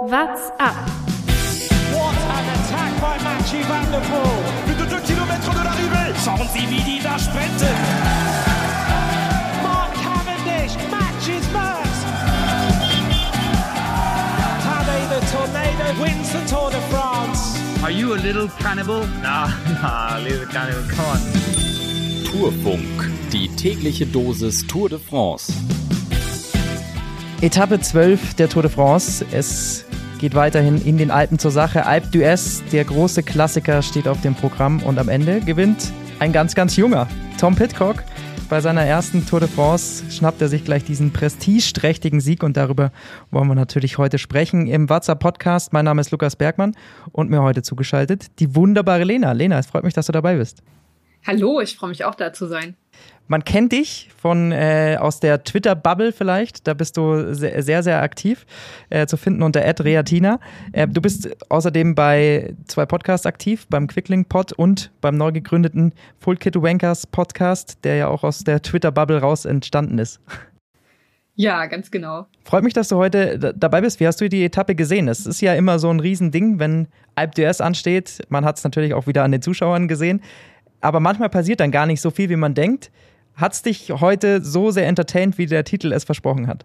What's 0.00 0.48
up? 0.58 0.74
What 1.92 2.16
an 2.16 2.46
attack 2.56 2.92
by 3.02 3.18
Mathieu 3.22 3.62
Van 3.64 3.84
der 3.92 4.00
Poel. 4.00 4.40
Plus 4.64 4.76
de 4.76 4.86
2 4.86 5.00
km 5.02 5.52
de 5.52 5.62
l'arrivée. 5.62 6.14
Schauen 6.24 6.48
Sie, 6.54 6.70
wie 6.70 6.80
die 6.80 7.02
da 7.02 7.18
sprinten. 7.18 7.68
Mark 9.62 9.92
Cavendish 10.02 10.74
matches 10.90 11.44
Merckx. 11.52 11.90
Tadej 14.64 15.04
the 15.10 15.20
Tornado 15.32 16.02
wins 16.02 16.32
the 16.32 16.48
Tour 16.48 16.70
de 16.70 16.80
France. 16.88 17.60
Are 17.82 17.92
you 17.92 18.14
a 18.14 18.16
little 18.16 18.48
cannibal? 18.58 19.06
Nah, 19.22 19.48
nah, 19.82 20.16
little 20.18 20.46
cannibal, 20.46 20.82
come 20.88 21.10
on. 21.10 21.20
Tourfunk, 22.24 23.10
die 23.32 23.48
tägliche 23.54 24.06
Dosis 24.06 24.66
Tour 24.66 24.88
de 24.88 24.98
France. 24.98 25.52
Etappe 27.42 27.80
12 27.80 28.34
der 28.34 28.48
Tour 28.48 28.62
de 28.62 28.70
France. 28.70 29.24
Es 29.30 29.84
geht 30.20 30.34
weiterhin 30.34 30.84
in 30.84 30.98
den 30.98 31.10
Alpen 31.10 31.38
zur 31.38 31.50
Sache. 31.50 31.86
Alpe 31.86 32.08
d'Huez, 32.08 32.60
der 32.72 32.84
große 32.84 33.22
Klassiker, 33.22 33.80
steht 33.80 34.06
auf 34.06 34.20
dem 34.20 34.34
Programm 34.34 34.82
und 34.82 34.98
am 34.98 35.08
Ende 35.08 35.40
gewinnt 35.40 35.92
ein 36.18 36.30
ganz, 36.30 36.54
ganz 36.54 36.76
junger 36.76 37.08
Tom 37.40 37.56
Pitcock. 37.56 38.04
Bei 38.50 38.60
seiner 38.60 38.84
ersten 38.84 39.24
Tour 39.24 39.40
de 39.40 39.48
France 39.48 40.04
schnappt 40.10 40.42
er 40.42 40.48
sich 40.48 40.62
gleich 40.62 40.84
diesen 40.84 41.10
prestigeträchtigen 41.10 42.20
Sieg 42.20 42.42
und 42.42 42.58
darüber 42.58 42.92
wollen 43.30 43.48
wir 43.48 43.54
natürlich 43.54 43.96
heute 43.96 44.18
sprechen 44.18 44.66
im 44.66 44.90
WhatsApp 44.90 45.20
Podcast. 45.20 45.72
Mein 45.72 45.86
Name 45.86 46.02
ist 46.02 46.10
Lukas 46.10 46.36
Bergmann 46.36 46.76
und 47.12 47.30
mir 47.30 47.42
heute 47.42 47.62
zugeschaltet 47.62 48.26
die 48.40 48.54
wunderbare 48.54 49.04
Lena. 49.04 49.32
Lena, 49.32 49.58
es 49.58 49.68
freut 49.68 49.84
mich, 49.84 49.94
dass 49.94 50.04
du 50.04 50.12
dabei 50.12 50.36
bist. 50.36 50.62
Hallo, 51.26 51.60
ich 51.60 51.76
freue 51.76 51.90
mich 51.90 52.04
auch 52.04 52.14
da 52.14 52.34
zu 52.34 52.46
sein. 52.46 52.76
Man 53.30 53.44
kennt 53.44 53.70
dich 53.70 54.08
von 54.16 54.50
äh, 54.50 54.96
aus 54.98 55.20
der 55.20 55.44
Twitter-Bubble 55.44 56.10
vielleicht. 56.12 56.66
Da 56.66 56.74
bist 56.74 56.96
du 56.96 57.32
sehr, 57.32 57.62
sehr, 57.62 57.84
sehr 57.84 58.02
aktiv 58.02 58.44
äh, 58.88 59.06
zu 59.06 59.16
finden 59.16 59.44
unter 59.44 59.60
@reatina. 59.60 60.40
Äh, 60.72 60.88
du 60.88 61.00
bist 61.00 61.30
außerdem 61.48 61.94
bei 61.94 62.54
zwei 62.66 62.86
Podcasts 62.86 63.26
aktiv, 63.26 63.68
beim 63.70 63.86
Quickling 63.86 64.24
Pod 64.24 64.52
und 64.52 64.90
beim 65.00 65.16
neu 65.16 65.30
gegründeten 65.30 65.92
Full 66.18 66.38
Kid 66.38 66.60
Wankers 66.60 67.06
Podcast, 67.06 67.78
der 67.84 67.94
ja 67.94 68.08
auch 68.08 68.24
aus 68.24 68.40
der 68.40 68.62
Twitter-Bubble 68.62 69.20
raus 69.20 69.44
entstanden 69.44 69.98
ist. 69.98 70.20
Ja, 71.36 71.64
ganz 71.66 71.90
genau. 71.90 72.26
Freut 72.44 72.64
mich, 72.64 72.74
dass 72.74 72.88
du 72.88 72.96
heute 72.96 73.54
dabei 73.56 73.80
bist. 73.80 73.98
Wie 74.00 74.06
hast 74.06 74.20
du 74.20 74.28
die 74.28 74.44
Etappe 74.44 74.74
gesehen? 74.74 75.08
Es 75.08 75.24
ist 75.24 75.40
ja 75.40 75.54
immer 75.54 75.78
so 75.78 75.88
ein 75.88 76.00
Riesending, 76.00 76.58
wenn 76.58 76.88
Alp 77.14 77.34
d'Huez 77.34 77.62
ansteht. 77.62 78.18
Man 78.28 78.44
hat 78.44 78.58
es 78.58 78.64
natürlich 78.64 78.92
auch 78.92 79.06
wieder 79.06 79.24
an 79.24 79.32
den 79.32 79.40
Zuschauern 79.40 79.88
gesehen. 79.88 80.20
Aber 80.80 81.00
manchmal 81.00 81.28
passiert 81.28 81.60
dann 81.60 81.70
gar 81.70 81.86
nicht 81.86 82.00
so 82.00 82.10
viel, 82.10 82.28
wie 82.28 82.36
man 82.36 82.54
denkt. 82.54 82.90
Hat 83.34 83.52
es 83.52 83.62
dich 83.62 83.90
heute 83.90 84.42
so 84.42 84.70
sehr 84.70 84.86
entertained, 84.86 85.38
wie 85.38 85.46
der 85.46 85.64
Titel 85.64 85.92
es 85.92 86.04
versprochen 86.04 86.46
hat? 86.46 86.64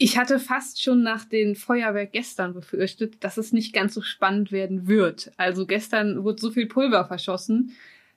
Ich 0.00 0.16
hatte 0.16 0.38
fast 0.38 0.80
schon 0.80 1.02
nach 1.02 1.24
dem 1.24 1.56
Feuerwerk 1.56 2.12
gestern 2.12 2.54
befürchtet, 2.54 3.24
dass 3.24 3.36
es 3.36 3.52
nicht 3.52 3.74
ganz 3.74 3.94
so 3.94 4.00
spannend 4.00 4.52
werden 4.52 4.86
wird. 4.86 5.32
Also 5.36 5.66
gestern 5.66 6.22
wurde 6.22 6.40
so 6.40 6.52
viel 6.52 6.66
Pulver 6.66 7.04
verschossen. 7.04 7.72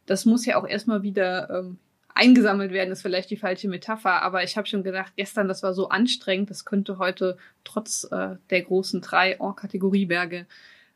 Das 0.05 0.25
muss 0.25 0.45
ja 0.45 0.57
auch 0.57 0.67
erstmal 0.67 1.01
wieder 1.01 1.49
ähm, 1.49 1.79
eingesammelt 2.13 2.71
werden, 2.71 2.91
ist 2.91 3.01
vielleicht 3.01 3.31
die 3.31 3.37
falsche 3.37 3.67
Metapher. 3.67 4.21
Aber 4.21 4.43
ich 4.43 4.57
habe 4.57 4.67
schon 4.67 4.83
gedacht, 4.83 5.13
gestern, 5.15 5.47
das 5.47 5.63
war 5.63 5.73
so 5.73 5.89
anstrengend, 5.89 6.51
das 6.51 6.65
könnte 6.65 6.99
heute 6.99 7.37
trotz 7.63 8.07
äh, 8.11 8.35
der 8.51 8.61
großen 8.61 9.01
drei 9.01 9.33
En-Kategorieberge 9.39 10.45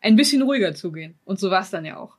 ein 0.02 0.16
bisschen 0.16 0.44
ruhiger 0.44 0.76
zugehen. 0.76 1.16
Und 1.26 1.40
so 1.40 1.50
war 1.50 1.62
es 1.62 1.72
dann 1.72 1.86
ja 1.86 1.98
auch. 1.98 2.18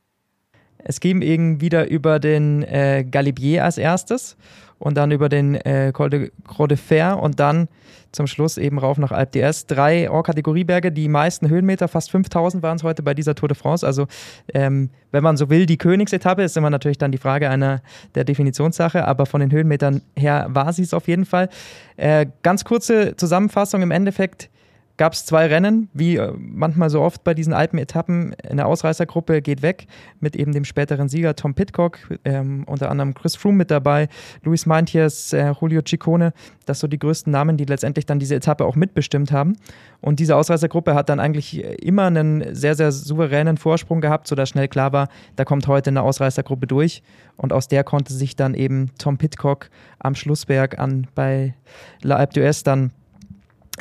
Es 0.88 1.00
ging 1.00 1.20
eben 1.20 1.60
wieder 1.60 1.90
über 1.90 2.20
den 2.20 2.62
äh, 2.62 3.04
Galibier 3.10 3.64
als 3.64 3.76
erstes 3.76 4.36
und 4.78 4.96
dann 4.96 5.10
über 5.10 5.28
den 5.28 5.56
äh, 5.56 5.90
Col 5.92 6.10
de 6.10 6.30
Croix 6.46 6.68
de 6.68 6.76
Fer 6.76 7.20
und 7.20 7.40
dann 7.40 7.68
zum 8.12 8.28
Schluss 8.28 8.56
eben 8.56 8.78
rauf 8.78 8.96
nach 8.96 9.10
Alpe 9.10 9.40
d'Huez. 9.40 9.66
Drei 9.66 10.08
Or-Kategorieberge, 10.08 10.92
die 10.92 11.08
meisten 11.08 11.48
Höhenmeter, 11.48 11.88
fast 11.88 12.10
5000 12.12 12.62
waren 12.62 12.76
es 12.76 12.84
heute 12.84 13.02
bei 13.02 13.14
dieser 13.14 13.34
Tour 13.34 13.48
de 13.48 13.56
France. 13.56 13.84
Also 13.84 14.06
ähm, 14.54 14.90
wenn 15.10 15.24
man 15.24 15.36
so 15.36 15.50
will, 15.50 15.66
die 15.66 15.76
Königsetappe 15.76 16.42
ist 16.42 16.56
immer 16.56 16.70
natürlich 16.70 16.98
dann 16.98 17.10
die 17.10 17.18
Frage 17.18 17.50
einer 17.50 17.82
der 18.14 18.24
Definitionssache, 18.24 19.06
aber 19.06 19.26
von 19.26 19.40
den 19.40 19.50
Höhenmetern 19.50 20.02
her 20.14 20.46
war 20.50 20.72
sie 20.72 20.82
es 20.82 20.94
auf 20.94 21.08
jeden 21.08 21.26
Fall. 21.26 21.48
Äh, 21.96 22.26
ganz 22.42 22.64
kurze 22.64 23.16
Zusammenfassung 23.16 23.82
im 23.82 23.90
Endeffekt 23.90 24.50
gab 24.96 25.12
es 25.12 25.26
zwei 25.26 25.46
Rennen, 25.46 25.88
wie 25.92 26.16
äh, 26.16 26.32
manchmal 26.36 26.90
so 26.90 27.02
oft 27.02 27.22
bei 27.24 27.34
diesen 27.34 27.52
Alpen-Etappen. 27.52 28.34
Eine 28.48 28.66
Ausreißergruppe 28.66 29.42
geht 29.42 29.62
weg 29.62 29.86
mit 30.20 30.36
eben 30.36 30.52
dem 30.52 30.64
späteren 30.64 31.08
Sieger 31.08 31.36
Tom 31.36 31.54
Pitcock, 31.54 31.98
ähm, 32.24 32.64
unter 32.66 32.90
anderem 32.90 33.14
Chris 33.14 33.36
Froome 33.36 33.58
mit 33.58 33.70
dabei, 33.70 34.08
Luis 34.42 34.64
Meintjes, 34.66 35.32
äh, 35.32 35.52
Julio 35.60 35.82
Ciccone. 35.86 36.32
Das 36.64 36.80
so 36.80 36.86
die 36.86 36.98
größten 36.98 37.30
Namen, 37.30 37.56
die 37.56 37.64
letztendlich 37.64 38.06
dann 38.06 38.18
diese 38.18 38.34
Etappe 38.34 38.64
auch 38.64 38.76
mitbestimmt 38.76 39.32
haben. 39.32 39.56
Und 40.00 40.18
diese 40.18 40.36
Ausreißergruppe 40.36 40.94
hat 40.94 41.08
dann 41.08 41.20
eigentlich 41.20 41.62
immer 41.82 42.04
einen 42.04 42.54
sehr, 42.54 42.74
sehr 42.74 42.92
souveränen 42.92 43.56
Vorsprung 43.56 44.00
gehabt, 44.00 44.26
sodass 44.26 44.48
schnell 44.48 44.68
klar 44.68 44.92
war, 44.92 45.08
da 45.36 45.44
kommt 45.44 45.66
heute 45.66 45.90
eine 45.90 46.02
Ausreißergruppe 46.02 46.66
durch. 46.66 47.02
Und 47.36 47.52
aus 47.52 47.68
der 47.68 47.84
konnte 47.84 48.14
sich 48.14 48.34
dann 48.34 48.54
eben 48.54 48.90
Tom 48.98 49.18
Pitcock 49.18 49.68
am 49.98 50.14
Schlussberg 50.14 50.78
an 50.78 51.06
bei 51.14 51.54
La 52.02 52.16
Alpe 52.16 52.40
d'Huez 52.40 52.64
dann 52.64 52.92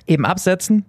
eben 0.08 0.26
absetzen 0.26 0.86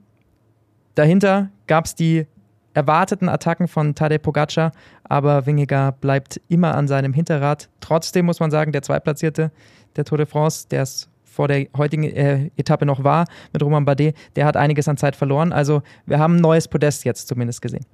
Dahinter 0.97 1.51
gab 1.67 1.85
es 1.85 1.95
die 1.95 2.27
erwarteten 2.73 3.29
Attacken 3.29 3.69
von 3.69 3.95
Tadej 3.95 4.19
Pogacar, 4.19 4.73
aber 5.05 5.47
Wingegar 5.47 5.93
bleibt 5.93 6.41
immer 6.49 6.75
an 6.75 6.89
seinem 6.89 7.13
Hinterrad. 7.13 7.69
Trotzdem 7.81 8.25
muss 8.27 8.41
man 8.41 8.51
sagen, 8.51 8.73
der 8.73 8.83
Zweitplatzierte 8.83 9.53
der 9.95 10.05
Tour 10.05 10.19
de 10.19 10.27
France, 10.27 10.67
der 10.71 10.83
es 10.83 11.09
vor 11.25 11.49
der 11.49 11.67
heutigen 11.77 12.05
äh, 12.05 12.51
Etappe 12.57 12.87
noch 12.87 13.05
war 13.05 13.27
mit 13.53 13.63
Roman 13.63 13.85
Bardet, 13.85 14.17
der 14.37 14.47
hat 14.47 14.57
einiges 14.57 14.89
an 14.89 14.97
Zeit 14.97 15.17
verloren. 15.17 15.53
Also 15.53 15.83
wir 16.07 16.19
haben 16.19 16.37
ein 16.37 16.41
neues 16.41 16.67
Podest 16.67 17.05
jetzt 17.05 17.29
zumindest 17.29 17.61
gesehen. 17.61 17.85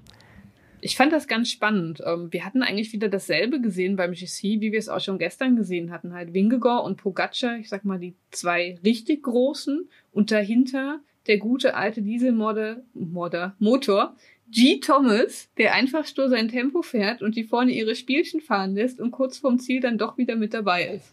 Ich 0.80 0.96
fand 0.96 1.12
das 1.12 1.26
ganz 1.26 1.50
spannend. 1.50 2.02
Ähm, 2.06 2.32
wir 2.32 2.44
hatten 2.44 2.62
eigentlich 2.62 2.92
wieder 2.92 3.08
dasselbe 3.08 3.60
gesehen 3.60 3.96
beim 3.96 4.12
GC, 4.12 4.60
wie 4.60 4.70
wir 4.70 4.78
es 4.78 4.88
auch 4.88 5.00
schon 5.00 5.18
gestern 5.18 5.56
gesehen 5.56 5.90
hatten. 5.90 6.14
Halt 6.14 6.34
Wingegor 6.34 6.84
und 6.84 6.98
Pogacar, 6.98 7.56
ich 7.58 7.68
sag 7.68 7.84
mal 7.84 7.98
die 7.98 8.14
zwei 8.30 8.78
richtig 8.84 9.24
großen 9.24 9.88
und 10.12 10.30
dahinter 10.30 11.00
der 11.26 11.38
gute 11.38 11.74
alte 11.74 12.02
Dieselmodder, 12.02 12.82
Modder, 12.94 13.54
Motor, 13.58 14.14
G. 14.50 14.80
Thomas, 14.80 15.48
der 15.56 15.74
einfach 15.74 16.04
nur 16.16 16.28
sein 16.28 16.48
Tempo 16.48 16.82
fährt 16.82 17.22
und 17.22 17.36
die 17.36 17.44
vorne 17.44 17.72
ihre 17.72 17.94
Spielchen 17.94 18.40
fahren 18.40 18.74
lässt 18.74 19.00
und 19.00 19.10
kurz 19.10 19.38
vorm 19.38 19.58
Ziel 19.58 19.80
dann 19.80 19.98
doch 19.98 20.18
wieder 20.18 20.36
mit 20.36 20.52
dabei 20.52 20.86
ist. 20.86 21.12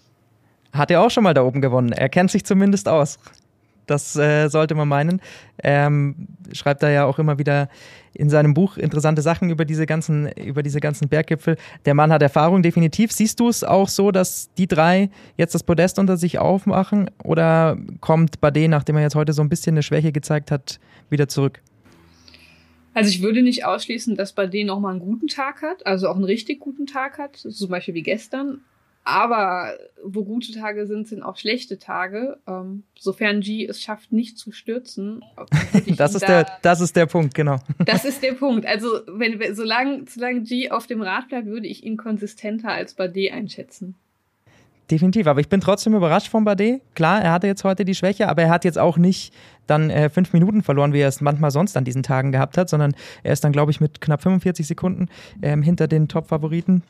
Hat 0.74 0.92
er 0.92 1.02
auch 1.02 1.10
schon 1.10 1.24
mal 1.24 1.34
da 1.34 1.44
oben 1.44 1.62
gewonnen. 1.62 1.92
Er 1.92 2.10
kennt 2.10 2.32
sich 2.32 2.44
zumindest 2.46 2.88
aus. 2.88 3.18
Das 3.90 4.16
äh, 4.16 4.50
sollte 4.50 4.76
man 4.76 4.88
meinen. 4.88 5.22
Ähm, 5.64 6.28
schreibt 6.54 6.84
er 6.84 6.92
ja 6.92 7.06
auch 7.06 7.20
immer 7.20 7.38
wieder 7.40 7.70
in 8.14 8.30
seinem 8.30 8.54
Buch 8.54 8.78
interessante 8.78 9.22
Sachen 9.22 9.50
über 9.50 9.66
diese 9.66 9.86
ganzen, 9.86 10.30
über 10.34 10.64
diese 10.64 10.80
ganzen 10.80 11.10
Berggipfel. 11.10 11.58
Der 11.86 11.94
Mann 11.94 12.12
hat 12.12 12.22
Erfahrung, 12.22 12.62
definitiv. 12.64 13.12
Siehst 13.12 13.40
du 13.40 13.50
es 13.50 13.64
auch 13.64 13.88
so, 13.88 14.12
dass 14.12 14.54
die 14.56 14.68
drei 14.68 15.10
jetzt 15.38 15.56
das 15.56 15.64
Podest 15.64 16.00
unter 16.00 16.18
sich 16.18 16.40
aufmachen? 16.40 17.10
Oder 17.24 17.78
kommt 18.02 18.42
Bardet, 18.42 18.70
nachdem 18.70 18.98
er 18.98 19.04
jetzt 19.04 19.16
heute 19.16 19.34
so 19.34 19.42
ein 19.42 19.50
bisschen 19.50 19.76
eine 19.76 19.84
Schwäche 19.84 20.12
gezeigt 20.12 20.52
hat, 20.52 20.80
wieder 21.10 21.28
zurück? 21.28 21.62
Also 22.94 23.10
ich 23.12 23.22
würde 23.22 23.42
nicht 23.42 23.66
ausschließen, 23.66 24.16
dass 24.16 24.34
Bardet 24.34 24.66
nochmal 24.66 24.92
einen 24.92 25.00
guten 25.00 25.28
Tag 25.28 25.62
hat, 25.62 25.86
also 25.86 26.10
auch 26.10 26.16
einen 26.16 26.24
richtig 26.24 26.60
guten 26.60 26.86
Tag 26.86 27.18
hat, 27.18 27.38
zum 27.38 27.70
Beispiel 27.70 27.94
wie 27.94 28.04
gestern. 28.04 28.62
Aber 29.10 29.74
wo 30.04 30.24
gute 30.24 30.52
Tage 30.54 30.86
sind, 30.86 31.08
sind 31.08 31.24
auch 31.24 31.36
schlechte 31.36 31.80
Tage. 31.80 32.38
Ähm, 32.48 32.84
sofern 32.98 33.42
G 33.42 33.66
es 33.66 33.82
schafft, 33.82 34.12
nicht 34.12 34.38
zu 34.38 34.52
stürzen. 34.52 35.24
Das 35.98 36.14
ist, 36.14 36.22
da, 36.22 36.44
der, 36.44 36.58
das 36.62 36.80
ist 36.80 36.96
der 36.96 37.08
Punkt, 37.08 37.34
genau. 37.34 37.58
Das 37.80 38.06
ist 38.06 38.22
der 38.22 38.34
Punkt. 38.34 38.66
Also, 38.66 39.00
wenn, 39.08 39.56
solange, 39.56 40.06
solange 40.08 40.42
G 40.42 40.70
auf 40.70 40.88
dem 40.88 41.02
Rad 41.02 41.28
bleibt, 41.30 41.48
würde 41.48 41.68
ich 41.68 41.84
ihn 41.84 41.98
konsistenter 41.98 42.70
als 42.70 42.94
Bardet 42.94 43.32
einschätzen. 43.32 43.96
Definitiv, 44.92 45.28
aber 45.28 45.40
ich 45.40 45.50
bin 45.50 45.62
trotzdem 45.62 45.96
überrascht 45.96 46.30
von 46.30 46.46
Bardet. 46.46 46.82
Klar, 46.96 47.22
er 47.22 47.32
hatte 47.32 47.48
jetzt 47.48 47.64
heute 47.64 47.86
die 47.86 47.96
Schwäche, 47.96 48.30
aber 48.30 48.44
er 48.44 48.50
hat 48.50 48.64
jetzt 48.64 48.78
auch 48.78 48.98
nicht 48.98 49.34
dann 49.66 49.90
äh, 49.90 50.10
fünf 50.10 50.34
Minuten 50.34 50.62
verloren, 50.62 50.94
wie 50.94 51.00
er 51.00 51.08
es 51.08 51.22
manchmal 51.22 51.52
sonst 51.52 51.76
an 51.76 51.86
diesen 51.86 52.04
Tagen 52.04 52.32
gehabt 52.32 52.58
hat, 52.58 52.70
sondern 52.70 52.94
er 53.24 53.34
ist 53.34 53.44
dann, 53.44 53.52
glaube 53.52 53.72
ich, 53.72 53.82
mit 53.82 54.02
knapp 54.02 54.22
45 54.22 54.68
Sekunden 54.68 55.08
ähm, 55.42 55.64
hinter 55.64 55.88
den 55.88 56.08
Top-Favoriten 56.08 56.84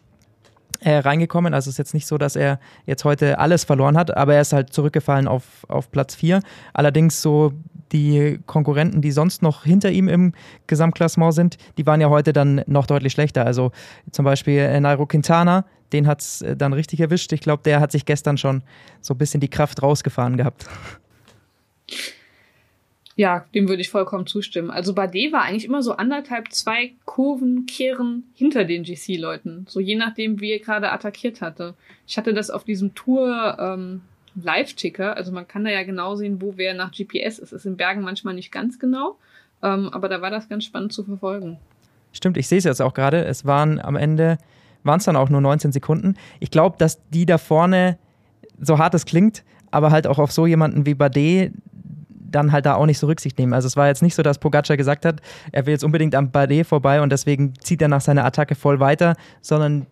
äh, 0.79 0.97
reingekommen. 0.97 1.53
Also 1.53 1.69
es 1.69 1.75
ist 1.75 1.77
jetzt 1.77 1.93
nicht 1.93 2.07
so, 2.07 2.17
dass 2.17 2.35
er 2.35 2.59
jetzt 2.85 3.05
heute 3.05 3.39
alles 3.39 3.63
verloren 3.63 3.97
hat, 3.97 4.15
aber 4.15 4.35
er 4.35 4.41
ist 4.41 4.53
halt 4.53 4.73
zurückgefallen 4.73 5.27
auf, 5.27 5.43
auf 5.67 5.91
Platz 5.91 6.15
4. 6.15 6.41
Allerdings 6.73 7.21
so 7.21 7.53
die 7.91 8.39
Konkurrenten, 8.45 9.01
die 9.01 9.11
sonst 9.11 9.41
noch 9.41 9.63
hinter 9.63 9.91
ihm 9.91 10.07
im 10.07 10.33
Gesamtklassement 10.67 11.33
sind, 11.33 11.57
die 11.77 11.85
waren 11.85 12.01
ja 12.01 12.09
heute 12.09 12.33
dann 12.33 12.61
noch 12.67 12.85
deutlich 12.85 13.13
schlechter. 13.13 13.45
Also 13.45 13.71
zum 14.11 14.25
Beispiel 14.25 14.59
äh, 14.59 14.79
Nairo 14.79 15.05
Quintana, 15.05 15.65
den 15.91 16.07
hat 16.07 16.21
es 16.21 16.41
äh, 16.41 16.55
dann 16.55 16.73
richtig 16.73 16.99
erwischt. 16.99 17.33
Ich 17.33 17.41
glaube, 17.41 17.63
der 17.63 17.79
hat 17.79 17.91
sich 17.91 18.05
gestern 18.05 18.37
schon 18.37 18.63
so 19.01 19.13
ein 19.13 19.17
bisschen 19.17 19.39
die 19.39 19.49
Kraft 19.49 19.81
rausgefahren 19.81 20.37
gehabt. 20.37 20.67
Ja, 23.19 23.43
dem 23.53 23.67
würde 23.67 23.81
ich 23.81 23.89
vollkommen 23.89 24.27
zustimmen. 24.27 24.71
Also 24.71 24.93
Bardet 24.93 25.33
war 25.33 25.41
eigentlich 25.41 25.65
immer 25.65 25.83
so 25.83 25.91
anderthalb, 25.91 26.53
zwei 26.53 26.93
Kurven, 27.03 27.65
Kehren 27.65 28.23
hinter 28.33 28.63
den 28.63 28.83
GC-Leuten. 28.83 29.65
So 29.67 29.81
je 29.81 29.97
nachdem, 29.97 30.39
wie 30.39 30.53
er 30.53 30.59
gerade 30.59 30.89
attackiert 30.89 31.41
hatte. 31.41 31.73
Ich 32.07 32.17
hatte 32.17 32.33
das 32.33 32.49
auf 32.49 32.63
diesem 32.63 32.95
Tour 32.95 33.57
ähm, 33.59 34.03
Live-Ticker. 34.41 35.17
Also 35.17 35.33
man 35.33 35.45
kann 35.45 35.65
da 35.65 35.69
ja 35.69 35.83
genau 35.83 36.15
sehen, 36.15 36.41
wo 36.41 36.53
wer 36.55 36.73
nach 36.73 36.93
GPS 36.93 37.39
ist. 37.39 37.51
Ist 37.51 37.65
in 37.65 37.75
Bergen 37.75 38.03
manchmal 38.03 38.35
nicht 38.35 38.53
ganz 38.53 38.79
genau. 38.79 39.17
Ähm, 39.61 39.89
aber 39.89 40.07
da 40.07 40.21
war 40.21 40.31
das 40.31 40.47
ganz 40.47 40.63
spannend 40.63 40.93
zu 40.93 41.03
verfolgen. 41.03 41.57
Stimmt, 42.13 42.37
ich 42.37 42.47
sehe 42.47 42.59
es 42.59 42.63
jetzt 42.63 42.81
auch 42.81 42.93
gerade. 42.93 43.25
Es 43.25 43.43
waren 43.43 43.81
am 43.81 43.97
Ende, 43.97 44.37
waren 44.83 44.99
es 44.99 45.03
dann 45.03 45.17
auch 45.17 45.29
nur 45.29 45.41
19 45.41 45.73
Sekunden. 45.73 46.15
Ich 46.39 46.51
glaube, 46.51 46.77
dass 46.77 47.01
die 47.09 47.25
da 47.25 47.37
vorne, 47.37 47.97
so 48.61 48.77
hart 48.77 48.93
es 48.93 49.03
klingt, 49.03 49.43
aber 49.71 49.91
halt 49.91 50.07
auch 50.07 50.19
auf 50.19 50.31
so 50.31 50.47
jemanden 50.47 50.85
wie 50.85 50.93
Bade 50.93 51.51
dann 52.31 52.51
halt 52.51 52.65
da 52.65 52.75
auch 52.75 52.85
nicht 52.85 52.99
so 52.99 53.07
Rücksicht 53.07 53.37
nehmen. 53.37 53.53
Also 53.53 53.67
es 53.67 53.77
war 53.77 53.87
jetzt 53.87 54.01
nicht 54.01 54.15
so, 54.15 54.23
dass 54.23 54.39
Pogacar 54.39 54.77
gesagt 54.77 55.05
hat, 55.05 55.21
er 55.51 55.65
will 55.65 55.73
jetzt 55.73 55.83
unbedingt 55.83 56.15
am 56.15 56.31
Bade 56.31 56.63
vorbei 56.63 57.01
und 57.01 57.11
deswegen 57.11 57.53
zieht 57.59 57.81
er 57.81 57.87
nach 57.87 58.01
seiner 58.01 58.25
Attacke 58.25 58.55
voll 58.55 58.79
weiter, 58.79 59.15
sondern 59.41 59.85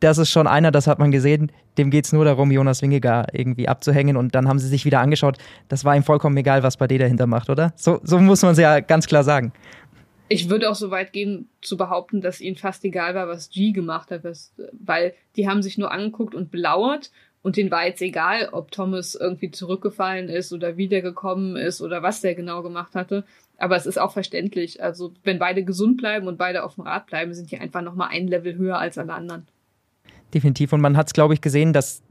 das 0.00 0.18
ist 0.18 0.30
schon 0.30 0.46
einer, 0.46 0.70
das 0.70 0.86
hat 0.86 0.98
man 0.98 1.10
gesehen, 1.10 1.52
dem 1.78 1.90
geht 1.90 2.06
es 2.06 2.12
nur 2.12 2.24
darum, 2.24 2.50
Jonas 2.50 2.82
Wingegar 2.82 3.26
irgendwie 3.32 3.68
abzuhängen 3.68 4.16
und 4.16 4.34
dann 4.34 4.48
haben 4.48 4.58
sie 4.58 4.68
sich 4.68 4.84
wieder 4.84 5.00
angeschaut. 5.00 5.36
Das 5.68 5.84
war 5.84 5.94
ihm 5.94 6.02
vollkommen 6.02 6.36
egal, 6.36 6.62
was 6.62 6.76
Bade 6.76 6.98
dahinter 6.98 7.26
macht, 7.26 7.50
oder? 7.50 7.72
So, 7.76 8.00
so 8.02 8.18
muss 8.18 8.42
man 8.42 8.52
es 8.52 8.58
ja 8.58 8.80
ganz 8.80 9.06
klar 9.06 9.24
sagen. 9.24 9.52
Ich 10.28 10.48
würde 10.48 10.70
auch 10.70 10.74
so 10.76 10.90
weit 10.90 11.12
gehen 11.12 11.48
zu 11.60 11.76
behaupten, 11.76 12.20
dass 12.20 12.40
ihnen 12.40 12.56
fast 12.56 12.84
egal 12.84 13.14
war, 13.14 13.28
was 13.28 13.50
G 13.50 13.72
gemacht 13.72 14.10
hat, 14.10 14.22
weil 14.72 15.12
die 15.36 15.48
haben 15.48 15.60
sich 15.62 15.76
nur 15.76 15.90
angeguckt 15.90 16.34
und 16.34 16.50
belauert 16.50 17.10
und 17.42 17.56
denen 17.56 17.70
war 17.70 17.86
jetzt 17.86 18.02
egal, 18.02 18.50
ob 18.52 18.70
Thomas 18.70 19.14
irgendwie 19.14 19.50
zurückgefallen 19.50 20.28
ist 20.28 20.52
oder 20.52 20.76
wiedergekommen 20.76 21.56
ist 21.56 21.80
oder 21.80 22.02
was 22.02 22.20
der 22.20 22.34
genau 22.34 22.62
gemacht 22.62 22.94
hatte. 22.94 23.24
Aber 23.56 23.76
es 23.76 23.86
ist 23.86 23.98
auch 23.98 24.12
verständlich. 24.12 24.82
Also 24.82 25.12
wenn 25.24 25.38
beide 25.38 25.64
gesund 25.64 25.98
bleiben 25.98 26.26
und 26.26 26.36
beide 26.36 26.64
auf 26.64 26.74
dem 26.74 26.84
Rad 26.84 27.06
bleiben, 27.06 27.32
sind 27.32 27.50
die 27.50 27.58
einfach 27.58 27.82
nochmal 27.82 28.08
ein 28.10 28.28
Level 28.28 28.56
höher 28.56 28.78
als 28.78 28.98
alle 28.98 29.14
anderen. 29.14 29.46
Definitiv. 30.34 30.72
Und 30.72 30.80
man 30.80 30.96
hat 30.96 31.08
es, 31.08 31.12
glaube 31.12 31.34
ich, 31.34 31.40
gesehen, 31.40 31.72
dass, 31.72 32.02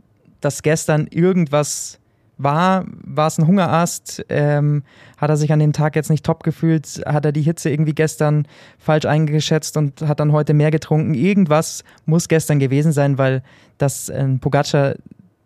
dass 0.41 0.63
gestern 0.63 1.07
irgendwas 1.07 1.99
war, 2.39 2.85
war 2.87 3.27
es 3.27 3.37
ein 3.37 3.45
Hungerast? 3.45 4.25
Ähm, 4.29 4.83
hat 5.17 5.29
er 5.29 5.37
sich 5.37 5.51
an 5.51 5.59
dem 5.59 5.73
Tag 5.73 5.95
jetzt 5.95 6.09
nicht 6.09 6.25
top 6.25 6.43
gefühlt? 6.43 7.03
Hat 7.05 7.25
er 7.25 7.31
die 7.31 7.41
Hitze 7.41 7.69
irgendwie 7.69 7.93
gestern 7.93 8.47
falsch 8.79 9.05
eingeschätzt 9.05 9.77
und 9.77 10.01
hat 10.01 10.19
dann 10.19 10.31
heute 10.31 10.53
mehr 10.53 10.71
getrunken? 10.71 11.13
Irgendwas 11.13 11.83
muss 12.05 12.29
gestern 12.29 12.59
gewesen 12.59 12.93
sein, 12.93 13.17
weil 13.17 13.43
das 13.77 14.09
äh, 14.09 14.27
Pogacar 14.39 14.95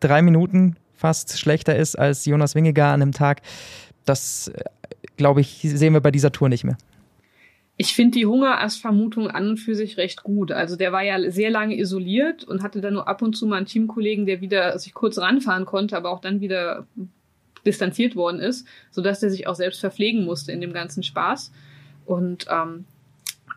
drei 0.04 0.22
Minuten 0.22 0.76
fast 0.94 1.40
schlechter 1.40 1.76
ist 1.76 1.96
als 1.98 2.26
Jonas 2.26 2.56
Wingegar 2.56 2.94
an 2.94 3.02
einem 3.02 3.12
Tag. 3.12 3.42
Das, 4.06 4.50
äh, 4.50 4.64
glaube 5.18 5.42
ich, 5.42 5.60
sehen 5.62 5.94
wir 5.94 6.02
bei 6.02 6.12
dieser 6.12 6.32
Tour 6.32 6.50
nicht 6.50 6.64
mehr. 6.64 6.78
Ich 7.76 7.96
finde 7.96 8.20
die 8.20 8.26
Hungerass-Vermutung 8.26 9.30
an 9.30 9.50
und 9.50 9.58
für 9.58 9.74
sich 9.74 9.98
recht 9.98 10.24
gut. 10.24 10.52
Also 10.52 10.76
der 10.76 10.92
war 10.92 11.02
ja 11.02 11.32
sehr 11.32 11.50
lange 11.50 11.78
isoliert 11.78 12.44
und 12.44 12.62
hatte 12.62 12.82
dann 12.82 12.94
nur 12.94 13.08
ab 13.08 13.22
und 13.22 13.36
zu 13.36 13.48
mal 13.48 13.58
einen 13.58 13.66
Teamkollegen, 13.66 14.26
der 14.26 14.42
wieder 14.42 14.78
sich 14.78 14.94
kurz 14.94 15.18
ranfahren 15.18 15.66
konnte, 15.66 15.98
aber 15.98 16.12
auch 16.12 16.22
dann 16.22 16.40
wieder 16.40 16.86
distanziert 17.66 18.16
worden 18.16 18.40
ist, 18.40 18.68
sodass 18.92 19.22
der 19.22 19.32
sich 19.32 19.48
auch 19.48 19.56
selbst 19.56 19.80
verpflegen 19.80 20.24
musste 20.24 20.52
in 20.52 20.62
dem 20.62 20.74
ganzen 20.74 21.02
Spaß. 21.02 21.52
Und 22.06 22.46
ähm, 22.50 22.86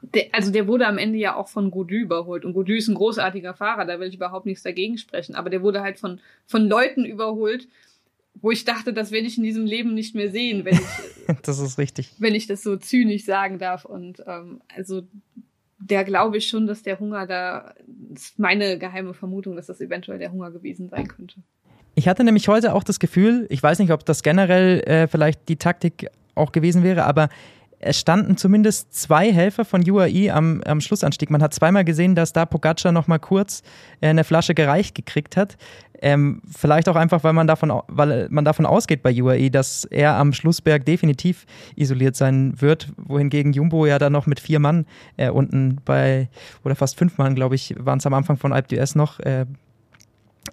der, 0.02 0.26
also 0.32 0.50
der 0.50 0.66
wurde 0.66 0.86
am 0.86 0.98
Ende 0.98 1.18
ja 1.18 1.34
auch 1.34 1.48
von 1.48 1.70
Godu 1.70 1.94
überholt. 1.94 2.44
Und 2.44 2.52
Godu 2.52 2.74
ist 2.74 2.88
ein 2.88 2.94
großartiger 2.94 3.54
Fahrer, 3.54 3.84
da 3.84 3.98
will 4.00 4.08
ich 4.08 4.16
überhaupt 4.16 4.46
nichts 4.46 4.62
dagegen 4.62 4.98
sprechen. 4.98 5.34
Aber 5.34 5.50
der 5.50 5.62
wurde 5.62 5.82
halt 5.82 5.98
von, 5.98 6.20
von 6.46 6.68
Leuten 6.68 7.04
überholt, 7.04 7.68
wo 8.34 8.50
ich 8.50 8.64
dachte, 8.64 8.92
das 8.92 9.10
werde 9.10 9.26
ich 9.26 9.38
in 9.38 9.44
diesem 9.44 9.64
Leben 9.64 9.94
nicht 9.94 10.14
mehr 10.14 10.30
sehen, 10.30 10.64
wenn 10.64 10.74
ich 10.74 11.36
das 11.42 11.58
ist 11.58 11.78
richtig, 11.78 12.12
wenn 12.18 12.34
ich 12.34 12.46
das 12.46 12.62
so 12.62 12.76
zynisch 12.76 13.24
sagen 13.24 13.58
darf. 13.58 13.84
Und 13.84 14.22
ähm, 14.26 14.60
also 14.74 15.02
der 15.78 16.04
glaube 16.04 16.38
ich 16.38 16.48
schon, 16.48 16.66
dass 16.66 16.82
der 16.82 16.98
Hunger 17.00 17.26
da 17.26 17.74
ist 18.14 18.38
meine 18.38 18.78
geheime 18.78 19.14
Vermutung, 19.14 19.56
dass 19.56 19.66
das 19.66 19.80
eventuell 19.80 20.18
der 20.18 20.32
Hunger 20.32 20.50
gewesen 20.50 20.88
sein 20.88 21.08
könnte. 21.08 21.36
Ich 21.94 22.08
hatte 22.08 22.24
nämlich 22.24 22.48
heute 22.48 22.74
auch 22.74 22.84
das 22.84 22.98
Gefühl, 22.98 23.46
ich 23.48 23.62
weiß 23.62 23.78
nicht, 23.78 23.90
ob 23.90 24.04
das 24.04 24.22
generell 24.22 24.80
äh, 24.80 25.08
vielleicht 25.08 25.48
die 25.48 25.56
Taktik 25.56 26.08
auch 26.34 26.52
gewesen 26.52 26.82
wäre, 26.82 27.04
aber 27.04 27.30
es 27.78 28.00
standen 28.00 28.36
zumindest 28.36 28.94
zwei 28.94 29.32
Helfer 29.32 29.64
von 29.64 29.88
UAE 29.88 30.30
am, 30.30 30.62
am 30.64 30.80
Schlussanstieg. 30.80 31.30
Man 31.30 31.42
hat 31.42 31.52
zweimal 31.52 31.84
gesehen, 31.84 32.14
dass 32.14 32.32
da 32.32 32.46
Pogacar 32.46 32.92
noch 32.92 33.06
mal 33.06 33.18
kurz 33.18 33.62
äh, 34.00 34.08
eine 34.08 34.24
Flasche 34.24 34.54
gereicht 34.54 34.94
gekriegt 34.94 35.36
hat. 35.36 35.56
Ähm, 36.02 36.42
vielleicht 36.50 36.88
auch 36.88 36.96
einfach, 36.96 37.24
weil 37.24 37.32
man, 37.32 37.46
davon, 37.46 37.72
weil 37.88 38.28
man 38.30 38.44
davon 38.44 38.66
ausgeht 38.66 39.02
bei 39.02 39.22
UAE, 39.22 39.50
dass 39.50 39.84
er 39.84 40.16
am 40.16 40.32
Schlussberg 40.32 40.84
definitiv 40.84 41.46
isoliert 41.74 42.16
sein 42.16 42.54
wird, 42.60 42.92
wohingegen 42.96 43.52
Jumbo 43.52 43.86
ja 43.86 43.98
dann 43.98 44.12
noch 44.12 44.26
mit 44.26 44.40
vier 44.40 44.58
Mann 44.58 44.86
äh, 45.16 45.30
unten 45.30 45.78
bei, 45.84 46.28
oder 46.64 46.74
fast 46.74 46.98
fünf 46.98 47.18
Mann, 47.18 47.34
glaube 47.34 47.54
ich, 47.54 47.74
waren 47.78 47.98
es 47.98 48.06
am 48.06 48.14
Anfang 48.14 48.36
von 48.36 48.52
Alp 48.52 48.68
d'Huez 48.68 48.96
noch. 48.96 49.20
Äh, 49.20 49.46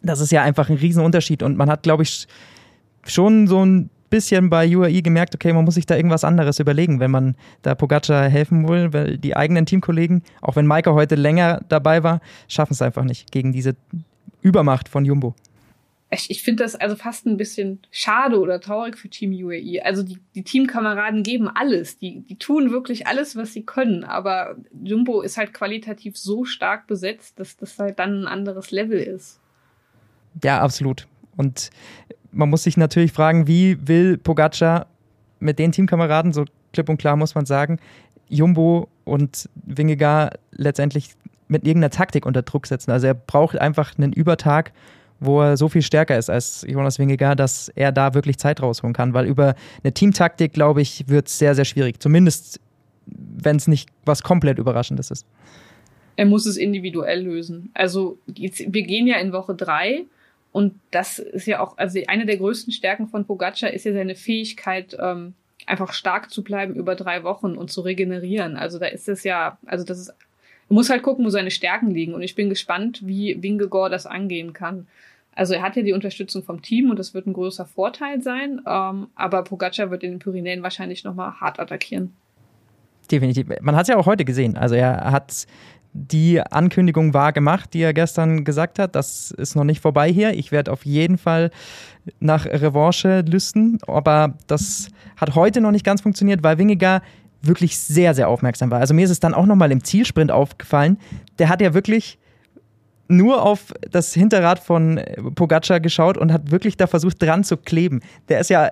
das 0.01 0.19
ist 0.19 0.31
ja 0.31 0.43
einfach 0.43 0.69
ein 0.69 0.77
Riesenunterschied 0.77 1.43
und 1.43 1.57
man 1.57 1.69
hat, 1.69 1.83
glaube 1.83 2.03
ich, 2.03 2.27
schon 3.05 3.47
so 3.47 3.65
ein 3.65 3.89
bisschen 4.13 4.51
bei 4.51 4.77
UAE 4.77 5.01
gemerkt, 5.01 5.33
okay, 5.33 5.51
man 5.54 5.65
muss 5.65 5.74
sich 5.74 5.88
da 5.88 5.95
irgendwas 5.95 6.24
anderes 6.24 6.60
überlegen, 6.60 7.00
wenn 7.00 7.10
man 7.10 7.36
da 7.63 7.74
Pogacar 7.74 8.30
helfen 8.30 8.68
will, 8.68 8.94
weil 8.94 9.18
die 9.18 9.36
eigenen 9.36 9.65
Teamkollegen, 9.65 10.21
auch 10.39 10.56
wenn 10.56 10.68
Maike 10.68 10.94
heute 10.94 11.15
länger 11.15 11.62
dabei 11.68 12.04
war, 12.04 12.21
schaffen 12.48 12.74
es 12.74 12.83
einfach 12.83 13.04
nicht 13.04 13.31
gegen 13.31 13.54
diese 13.54 13.75
Übermacht 14.44 14.88
von 14.88 15.04
Jumbo. 15.04 15.33
Ich, 16.12 16.30
ich 16.30 16.44
finde 16.44 16.63
das 16.63 16.75
also 16.75 16.95
fast 16.95 17.25
ein 17.25 17.38
bisschen 17.38 17.80
schade 17.89 18.39
oder 18.39 18.62
traurig 18.62 19.00
für 19.00 19.10
Team 19.10 19.31
UAE. 19.31 19.83
Also 19.83 20.04
die, 20.04 20.19
die 20.36 20.44
Teamkameraden 20.44 21.24
geben 21.24 21.48
alles. 21.48 21.98
Die, 21.98 22.19
die 22.19 22.36
tun 22.36 22.69
wirklich 22.69 23.07
alles, 23.07 23.36
was 23.36 23.51
sie 23.51 23.63
können. 23.63 24.04
Aber 24.04 24.57
Jumbo 24.83 25.21
ist 25.21 25.38
halt 25.38 25.56
qualitativ 25.56 26.18
so 26.18 26.45
stark 26.45 26.86
besetzt, 26.86 27.39
dass 27.39 27.57
das 27.57 27.80
halt 27.80 27.98
dann 27.98 28.21
ein 28.21 28.27
anderes 28.27 28.69
Level 28.69 29.00
ist. 29.00 29.39
Ja, 30.44 30.62
absolut. 30.62 31.07
Und 31.36 31.71
man 32.33 32.50
muss 32.50 32.63
sich 32.63 32.77
natürlich 32.77 33.12
fragen, 33.12 33.47
wie 33.47 33.77
will 33.88 34.18
Pogacar 34.18 34.88
mit 35.39 35.59
den 35.59 35.71
Teamkameraden, 35.71 36.33
so 36.33 36.45
klipp 36.74 36.89
und 36.89 36.97
klar 36.97 37.15
muss 37.15 37.35
man 37.35 37.45
sagen, 37.45 37.80
Jumbo 38.30 38.89
und 39.03 39.50
Wingegar 39.56 40.31
letztendlich 40.51 41.12
mit 41.47 41.65
irgendeiner 41.65 41.91
Taktik 41.91 42.25
unter 42.25 42.41
Druck 42.41 42.68
setzen. 42.68 42.91
Also 42.91 43.07
er 43.07 43.13
braucht 43.13 43.57
einfach 43.57 43.97
einen 43.97 44.13
Übertag, 44.13 44.74
wo 45.19 45.41
er 45.41 45.57
so 45.57 45.69
viel 45.69 45.81
stärker 45.81 46.18
ist 46.18 46.30
als 46.30 46.65
Jonas 46.68 47.00
Wingegar, 47.00 47.35
dass 47.35 47.69
er 47.69 47.91
da 47.91 48.13
wirklich 48.13 48.38
Zeit 48.38 48.62
rausholen 48.62 48.94
kann. 48.94 49.13
Weil 49.13 49.25
über 49.25 49.56
eine 49.83 49.94
Teamtaktik, 49.94 50.53
glaube 50.53 50.81
ich, 50.81 51.07
wird 51.07 51.27
es 51.27 51.38
sehr, 51.38 51.53
sehr 51.56 51.65
schwierig. 51.65 52.01
Zumindest, 52.01 52.59
wenn 53.06 53.57
es 53.57 53.68
nicht 53.68 53.89
was 54.06 54.24
komplett 54.24 54.57
Überraschendes 54.57 55.12
ist. 55.12 55.25
Er 56.15 56.25
muss 56.25 56.45
es 56.45 56.57
individuell 56.57 57.24
lösen. 57.24 57.71
Also 57.74 58.18
wir 58.25 58.83
gehen 58.83 59.07
ja 59.07 59.18
in 59.18 59.31
Woche 59.31 59.56
drei 59.56 60.06
und 60.53 60.79
das 60.91 61.17
ist 61.17 61.47
ja 61.47 61.59
auch, 61.59 61.77
also 61.79 62.00
eine 62.07 62.27
der 62.27 62.38
größten 62.38 62.71
Stärken 62.71 63.07
von 63.07 63.25
Pogacar 63.25 63.71
ist 63.71 63.85
ja 63.85 63.91
seine 63.91 64.15
Fähigkeit, 64.15 64.95
ähm, 65.01 65.33
einfach 65.65 65.94
stark 65.94 66.29
zu 66.29 66.44
bleiben 66.44 66.75
über 66.75 66.95
drei 66.95 67.23
Wochen 67.23 67.57
und 67.57 67.71
zu 67.71 67.81
regenerieren. 67.81 68.55
Also 68.55 68.77
da 68.77 68.85
ist 68.85 69.09
es 69.09 69.23
ja, 69.23 69.57
also 69.66 69.83
das 69.83 69.97
ist, 69.97 70.13
man 70.69 70.75
muss 70.75 70.92
halt 70.92 71.01
gucken, 71.01 71.25
wo 71.25 71.30
seine 71.30 71.49
Stärken 71.49 71.89
liegen. 71.89 72.13
Und 72.13 72.21
ich 72.21 72.35
bin 72.35 72.49
gespannt, 72.49 73.01
wie 73.04 73.42
Wingegor 73.42 73.89
das 73.89 74.06
angehen 74.06 74.54
kann. 74.54 74.87
Also 75.35 75.56
er 75.56 75.63
hat 75.63 75.75
ja 75.75 75.81
die 75.81 75.94
Unterstützung 75.94 76.44
vom 76.44 76.61
Team 76.61 76.92
und 76.92 76.99
das 76.99 77.16
wird 77.16 77.25
ein 77.25 77.33
größer 77.33 77.66
Vorteil 77.66 78.21
sein. 78.21 78.61
Ähm, 78.68 79.07
aber 79.16 79.44
Pogacar 79.44 79.89
wird 79.89 80.04
in 80.04 80.11
den 80.11 80.19
Pyrenäen 80.19 80.61
wahrscheinlich 80.61 81.04
nochmal 81.04 81.31
hart 81.42 81.59
attackieren. 81.59 82.13
Definitiv. 83.09 83.47
Man 83.61 83.75
hat 83.75 83.83
es 83.83 83.87
ja 83.87 83.97
auch 83.97 84.06
heute 84.06 84.23
gesehen. 84.23 84.56
Also 84.56 84.75
er 84.75 85.11
hat 85.11 85.47
die 85.94 86.42
Ankündigung 86.42 87.14
war 87.14 87.33
gemacht, 87.33 87.73
die 87.73 87.81
er 87.81 87.94
gestern 87.94 88.44
gesagt 88.44 88.80
hat. 88.80 88.95
Das 88.95 89.31
ist 89.31 89.56
noch 89.56 89.64
nicht 89.64 89.81
vorbei 89.81 90.12
hier. 90.12 90.33
Ich 90.33 90.52
werde 90.52 90.71
auf 90.71 90.85
jeden 90.85 91.18
Fall 91.18 91.52
nach 92.19 92.45
Revanche 92.45 93.21
lüsten. 93.21 93.78
Aber 93.88 94.33
das 94.47 94.90
hat 95.18 95.35
heute 95.35 95.62
noch 95.62 95.71
nicht 95.71 95.85
ganz 95.85 96.02
funktioniert, 96.02 96.44
weil 96.44 96.57
Wingegar 96.57 97.02
wirklich 97.44 97.78
sehr, 97.78 98.14
sehr 98.14 98.28
aufmerksam 98.28 98.71
war. 98.71 98.80
Also 98.80 98.94
mir 98.94 99.06
ist 99.06 99.12
es 99.12 99.19
dann 99.19 99.33
auch 99.33 99.45
nochmal 99.45 99.71
im 99.71 99.83
Zielsprint 99.83 100.31
aufgefallen. 100.31 100.97
Der 101.40 101.50
hat 101.50 101.62
ja 101.62 101.73
wirklich 101.73 102.18
nur 103.07 103.44
auf 103.44 103.74
das 103.92 104.14
Hinterrad 104.14 104.60
von 104.60 105.00
Pogacar 105.36 105.80
geschaut 105.80 106.18
und 106.18 106.31
hat 106.31 106.52
wirklich 106.52 106.78
da 106.78 106.88
versucht 106.88 107.22
dran 107.22 107.44
zu 107.44 107.57
kleben. 107.57 108.00
Der 108.30 108.40
ist 108.40 108.50
ja 108.50 108.69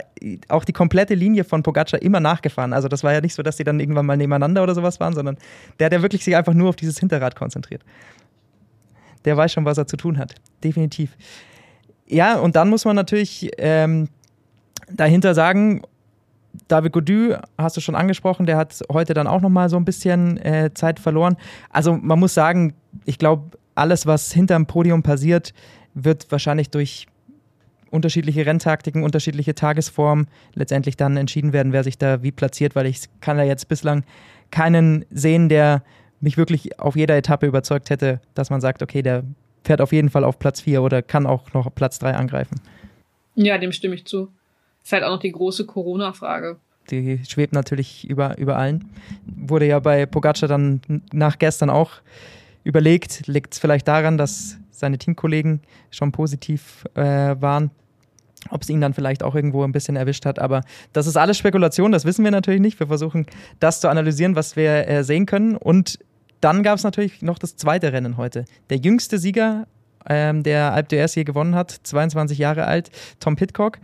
auch 0.48 0.64
die 0.64 0.74
komplette 0.74 1.16
Linie 1.16 1.44
von 1.44 1.64
Pogacar 1.64 2.02
immer 2.02 2.20
nachgefahren. 2.20 2.74
Also 2.74 2.88
das 2.88 3.04
war 3.04 3.14
ja 3.14 3.22
nicht 3.22 3.34
so, 3.34 3.44
dass 3.44 3.58
die 3.58 3.64
dann 3.64 3.80
irgendwann 3.80 4.06
mal 4.06 4.18
nebeneinander 4.18 4.64
oder 4.64 4.74
sowas 4.74 5.00
waren, 5.00 5.14
sondern 5.14 5.38
der 5.80 5.86
hat 5.86 5.94
ja 5.94 6.02
wirklich 6.02 6.24
sich 6.24 6.36
einfach 6.36 6.54
nur 6.54 6.70
auf 6.70 6.76
dieses 6.76 6.98
Hinterrad 7.00 7.36
konzentriert. 7.36 7.84
Der 9.26 9.38
weiß 9.38 9.52
schon, 9.52 9.66
was 9.66 9.78
er 9.78 9.86
zu 9.86 9.98
tun 9.98 10.18
hat. 10.18 10.36
Definitiv. 10.64 11.16
Ja, 12.08 12.40
und 12.40 12.56
dann 12.56 12.70
muss 12.70 12.86
man 12.86 12.96
natürlich 12.96 13.52
ähm, 13.58 14.10
dahinter 14.90 15.34
sagen, 15.34 15.82
David 16.68 16.92
Godu 16.94 17.36
hast 17.58 17.78
du 17.78 17.82
schon 17.82 17.96
angesprochen, 17.96 18.46
der 18.46 18.58
hat 18.58 18.82
heute 18.92 19.14
dann 19.14 19.28
auch 19.28 19.42
nochmal 19.42 19.70
so 19.70 19.78
ein 19.78 19.86
bisschen 19.86 20.38
äh, 20.38 20.72
Zeit 20.74 21.00
verloren. 21.00 21.38
Also 21.70 21.94
man 21.94 22.20
muss 22.20 22.34
sagen, 22.34 22.74
ich 23.06 23.18
glaube, 23.18 23.58
alles, 23.76 24.06
was 24.06 24.32
hinterm 24.32 24.66
Podium 24.66 25.04
passiert, 25.04 25.54
wird 25.94 26.32
wahrscheinlich 26.32 26.70
durch 26.70 27.08
unterschiedliche 27.90 28.46
Renntaktiken, 28.46 29.04
unterschiedliche 29.04 29.54
Tagesformen 29.54 30.28
letztendlich 30.54 30.96
dann 30.98 31.18
entschieden 31.18 31.54
werden, 31.54 31.74
wer 31.74 31.84
sich 31.84 31.98
da 31.98 32.24
wie 32.24 32.32
platziert, 32.32 32.76
weil 32.76 32.86
ich 32.86 33.02
kann 33.20 33.38
da 33.38 33.44
jetzt 33.44 33.68
bislang 33.68 34.04
keinen 34.50 35.06
sehen, 35.12 35.50
der 35.50 35.84
mich 36.22 36.38
wirklich 36.38 36.80
auf 36.80 36.96
jeder 36.96 37.18
Etappe 37.18 37.48
überzeugt 37.48 37.90
hätte, 37.90 38.22
dass 38.34 38.50
man 38.50 38.62
sagt, 38.62 38.82
okay, 38.82 39.02
der 39.02 39.24
fährt 39.64 39.82
auf 39.82 39.92
jeden 39.92 40.10
Fall 40.10 40.24
auf 40.24 40.40
Platz 40.40 40.62
4 40.62 40.82
oder 40.82 41.02
kann 41.02 41.26
auch 41.26 41.54
noch 41.54 41.74
Platz 41.74 42.00
3 42.00 42.16
angreifen. 42.16 42.62
Ja, 43.36 43.58
dem 43.58 43.72
stimme 43.72 43.96
ich 43.96 44.06
zu. 44.06 44.30
Ist 44.84 44.94
halt 44.94 45.04
auch 45.04 45.12
noch 45.12 45.20
die 45.20 45.32
große 45.32 45.66
Corona-Frage. 45.66 46.58
die 46.90 47.20
schwebt 47.28 47.54
natürlich 47.54 48.10
über, 48.10 48.38
über 48.38 48.58
allen. 48.58 48.90
Wurde 49.26 49.68
ja 49.68 49.80
bei 49.80 50.06
Pogacar 50.06 50.48
dann 50.50 50.82
nach 51.12 51.38
gestern 51.38 51.70
auch 51.70 52.02
überlegt, 52.64 53.28
liegt 53.28 53.54
es 53.54 53.60
vielleicht 53.60 53.88
daran, 53.88 54.18
dass 54.18 54.58
seine 54.72 54.98
Teamkollegen 54.98 55.62
schon 55.90 56.12
positiv 56.12 56.86
äh, 56.96 57.02
waren. 57.40 57.72
Ob 58.50 58.64
es 58.64 58.70
ihn 58.70 58.82
dann 58.82 58.96
vielleicht 58.96 59.22
auch 59.22 59.36
irgendwo 59.36 59.64
ein 59.64 59.72
bisschen 59.72 59.96
erwischt 59.96 60.26
hat. 60.26 60.40
Aber 60.40 60.62
das 60.94 61.06
ist 61.06 61.16
alles 61.16 61.38
Spekulation, 61.38 61.92
das 61.92 62.06
wissen 62.06 62.24
wir 62.24 62.32
natürlich 62.32 62.60
nicht. 62.60 62.80
Wir 62.80 62.88
versuchen 62.88 63.28
das 63.60 63.82
zu 63.82 63.88
analysieren, 63.88 64.36
was 64.36 64.56
wir 64.56 64.88
äh, 64.88 65.04
sehen 65.04 65.28
können. 65.28 65.56
Und 65.56 66.00
dann 66.42 66.64
gab 66.64 66.78
es 66.78 66.84
natürlich 66.84 67.22
noch 67.22 67.38
das 67.38 67.56
zweite 67.56 67.94
Rennen 67.94 68.18
heute. 68.18 68.46
Der 68.72 68.78
jüngste 68.78 69.20
Sieger, 69.20 69.68
ähm, 70.10 70.42
der 70.42 70.74
Alp 70.74 70.90
d'Huez 70.90 71.14
hier 71.14 71.24
gewonnen 71.24 71.54
hat, 71.54 71.70
22 71.84 72.40
Jahre 72.40 72.66
alt, 72.66 72.90
Tom 73.20 73.36
Pitcock. 73.36 73.78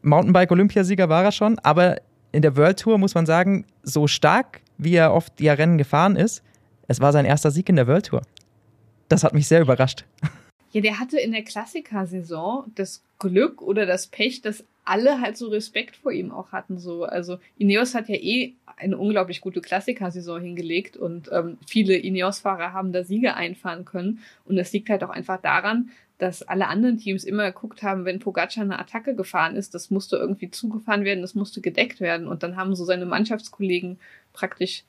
Mountainbike-Olympiasieger 0.00 1.10
war 1.10 1.24
er 1.24 1.32
schon, 1.32 1.58
aber 1.58 1.96
in 2.32 2.40
der 2.40 2.56
World 2.56 2.78
Tour 2.78 2.96
muss 2.98 3.14
man 3.14 3.26
sagen, 3.26 3.66
so 3.82 4.06
stark, 4.06 4.62
wie 4.78 4.94
er 4.94 5.12
oft 5.12 5.40
ja 5.40 5.52
Rennen 5.52 5.76
gefahren 5.76 6.16
ist, 6.16 6.42
es 6.88 7.00
war 7.00 7.12
sein 7.12 7.26
erster 7.26 7.50
Sieg 7.50 7.68
in 7.68 7.76
der 7.76 7.86
World 7.86 8.06
Tour. 8.06 8.22
Das 9.08 9.22
hat 9.22 9.34
mich 9.34 9.46
sehr 9.46 9.60
überrascht. 9.60 10.04
Ja, 10.72 10.80
der 10.80 10.98
hatte 10.98 11.18
in 11.18 11.32
der 11.32 11.44
Klassiker-Saison 11.44 12.64
das 12.74 13.02
Glück 13.18 13.62
oder 13.62 13.86
das 13.86 14.06
Pech, 14.06 14.42
dass 14.42 14.64
alle 14.84 15.20
halt 15.20 15.36
so 15.36 15.48
Respekt 15.48 15.96
vor 15.96 16.12
ihm 16.12 16.30
auch 16.30 16.52
hatten. 16.52 16.78
So, 16.78 17.04
also 17.04 17.38
Ineos 17.56 17.94
hat 17.94 18.08
ja 18.08 18.16
eh 18.16 18.54
eine 18.76 18.96
unglaublich 18.96 19.40
gute 19.40 19.60
Klassiker-Saison 19.60 20.40
hingelegt 20.40 20.96
und 20.96 21.30
ähm, 21.32 21.58
viele 21.66 21.96
Ineos-Fahrer 21.96 22.72
haben 22.72 22.92
da 22.92 23.02
Siege 23.04 23.34
einfahren 23.34 23.84
können. 23.84 24.20
Und 24.44 24.56
das 24.56 24.72
liegt 24.72 24.88
halt 24.88 25.02
auch 25.04 25.10
einfach 25.10 25.40
daran, 25.40 25.90
dass 26.18 26.42
alle 26.42 26.66
anderen 26.66 26.98
Teams 26.98 27.24
immer 27.24 27.46
geguckt 27.52 27.82
haben, 27.82 28.04
wenn 28.04 28.18
Pogacar 28.18 28.64
eine 28.64 28.78
Attacke 28.78 29.14
gefahren 29.14 29.56
ist, 29.56 29.74
das 29.74 29.90
musste 29.90 30.16
irgendwie 30.16 30.50
zugefahren 30.50 31.04
werden, 31.04 31.22
das 31.22 31.34
musste 31.34 31.60
gedeckt 31.60 32.00
werden. 32.00 32.26
Und 32.26 32.42
dann 32.42 32.56
haben 32.56 32.74
so 32.74 32.84
seine 32.84 33.06
Mannschaftskollegen 33.06 33.98
praktisch 34.32 34.84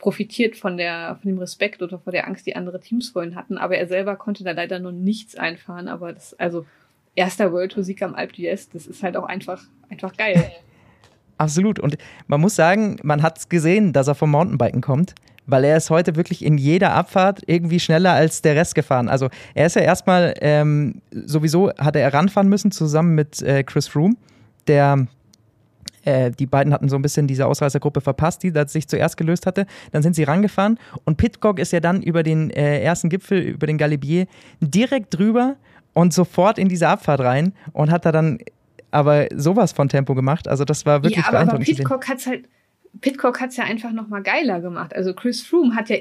profitiert 0.00 0.56
von 0.56 0.76
der, 0.76 1.18
von 1.20 1.30
dem 1.30 1.38
Respekt 1.38 1.82
oder 1.82 1.98
vor 1.98 2.10
der 2.10 2.26
Angst, 2.26 2.46
die 2.46 2.56
andere 2.56 2.80
Teams 2.80 3.10
vorhin 3.10 3.36
hatten. 3.36 3.58
Aber 3.58 3.76
er 3.76 3.86
selber 3.86 4.16
konnte 4.16 4.42
da 4.42 4.50
leider 4.50 4.80
noch 4.80 4.92
nichts 4.92 5.36
einfahren. 5.36 5.86
Aber 5.86 6.12
das, 6.12 6.34
also, 6.34 6.66
erster 7.14 7.52
World 7.52 7.72
Tour 7.72 7.84
Sieg 7.84 8.02
am 8.02 8.14
Alp 8.14 8.32
d'Huez, 8.32 8.68
das 8.72 8.86
ist 8.86 9.02
halt 9.02 9.16
auch 9.16 9.24
einfach, 9.24 9.62
einfach 9.88 10.16
geil. 10.16 10.50
Absolut. 11.38 11.78
Und 11.78 11.96
man 12.26 12.40
muss 12.40 12.56
sagen, 12.56 12.96
man 13.02 13.22
hat 13.22 13.48
gesehen, 13.48 13.92
dass 13.92 14.08
er 14.08 14.14
vom 14.14 14.30
Mountainbiken 14.30 14.80
kommt, 14.80 15.14
weil 15.46 15.64
er 15.64 15.76
ist 15.76 15.90
heute 15.90 16.16
wirklich 16.16 16.44
in 16.44 16.58
jeder 16.58 16.92
Abfahrt 16.94 17.42
irgendwie 17.46 17.80
schneller 17.80 18.12
als 18.12 18.42
der 18.42 18.56
Rest 18.56 18.74
gefahren. 18.74 19.08
Also 19.08 19.28
er 19.54 19.66
ist 19.66 19.76
ja 19.76 19.82
erstmal, 19.82 20.34
ähm, 20.40 21.00
sowieso 21.10 21.70
hatte 21.78 21.98
er 21.98 22.12
ranfahren 22.12 22.48
müssen 22.48 22.70
zusammen 22.72 23.14
mit 23.14 23.40
äh, 23.42 23.64
Chris 23.64 23.88
Froome, 23.88 24.16
der 24.66 25.06
äh, 26.04 26.30
die 26.30 26.46
beiden 26.46 26.72
hatten 26.72 26.88
so 26.88 26.96
ein 26.96 27.02
bisschen 27.02 27.26
diese 27.26 27.46
Ausreißergruppe 27.46 28.00
verpasst, 28.00 28.42
die 28.42 28.52
sich 28.66 28.88
zuerst 28.88 29.16
gelöst 29.16 29.46
hatte. 29.46 29.66
Dann 29.92 30.02
sind 30.02 30.14
sie 30.14 30.24
rangefahren 30.24 30.78
und 31.04 31.16
Pitcock 31.16 31.58
ist 31.58 31.72
ja 31.72 31.80
dann 31.80 32.02
über 32.02 32.22
den 32.22 32.50
äh, 32.50 32.80
ersten 32.82 33.08
Gipfel, 33.08 33.40
über 33.40 33.66
den 33.66 33.78
Galibier, 33.78 34.26
direkt 34.60 35.16
drüber 35.16 35.56
und 35.92 36.12
sofort 36.12 36.58
in 36.58 36.68
diese 36.68 36.88
Abfahrt 36.88 37.20
rein 37.20 37.52
und 37.72 37.90
hat 37.90 38.04
da 38.04 38.12
dann 38.12 38.38
aber 38.90 39.28
sowas 39.34 39.72
von 39.72 39.88
Tempo 39.88 40.14
gemacht. 40.14 40.48
Also 40.48 40.64
das 40.64 40.86
war 40.86 41.02
wirklich 41.02 41.18
ja, 41.18 41.28
aber, 41.28 41.44
beeindruckend. 41.44 41.68
Aber 41.68 41.76
Pitcock 41.76 42.08
hat 42.08 42.18
es 42.18 42.26
halt, 42.26 42.44
Pitcock 43.00 43.40
hat's 43.40 43.56
ja 43.56 43.64
einfach 43.64 43.92
nochmal 43.92 44.22
geiler 44.22 44.60
gemacht. 44.60 44.94
Also 44.94 45.14
Chris 45.14 45.42
Froome 45.42 45.74
hat 45.74 45.90
ja 45.90 45.96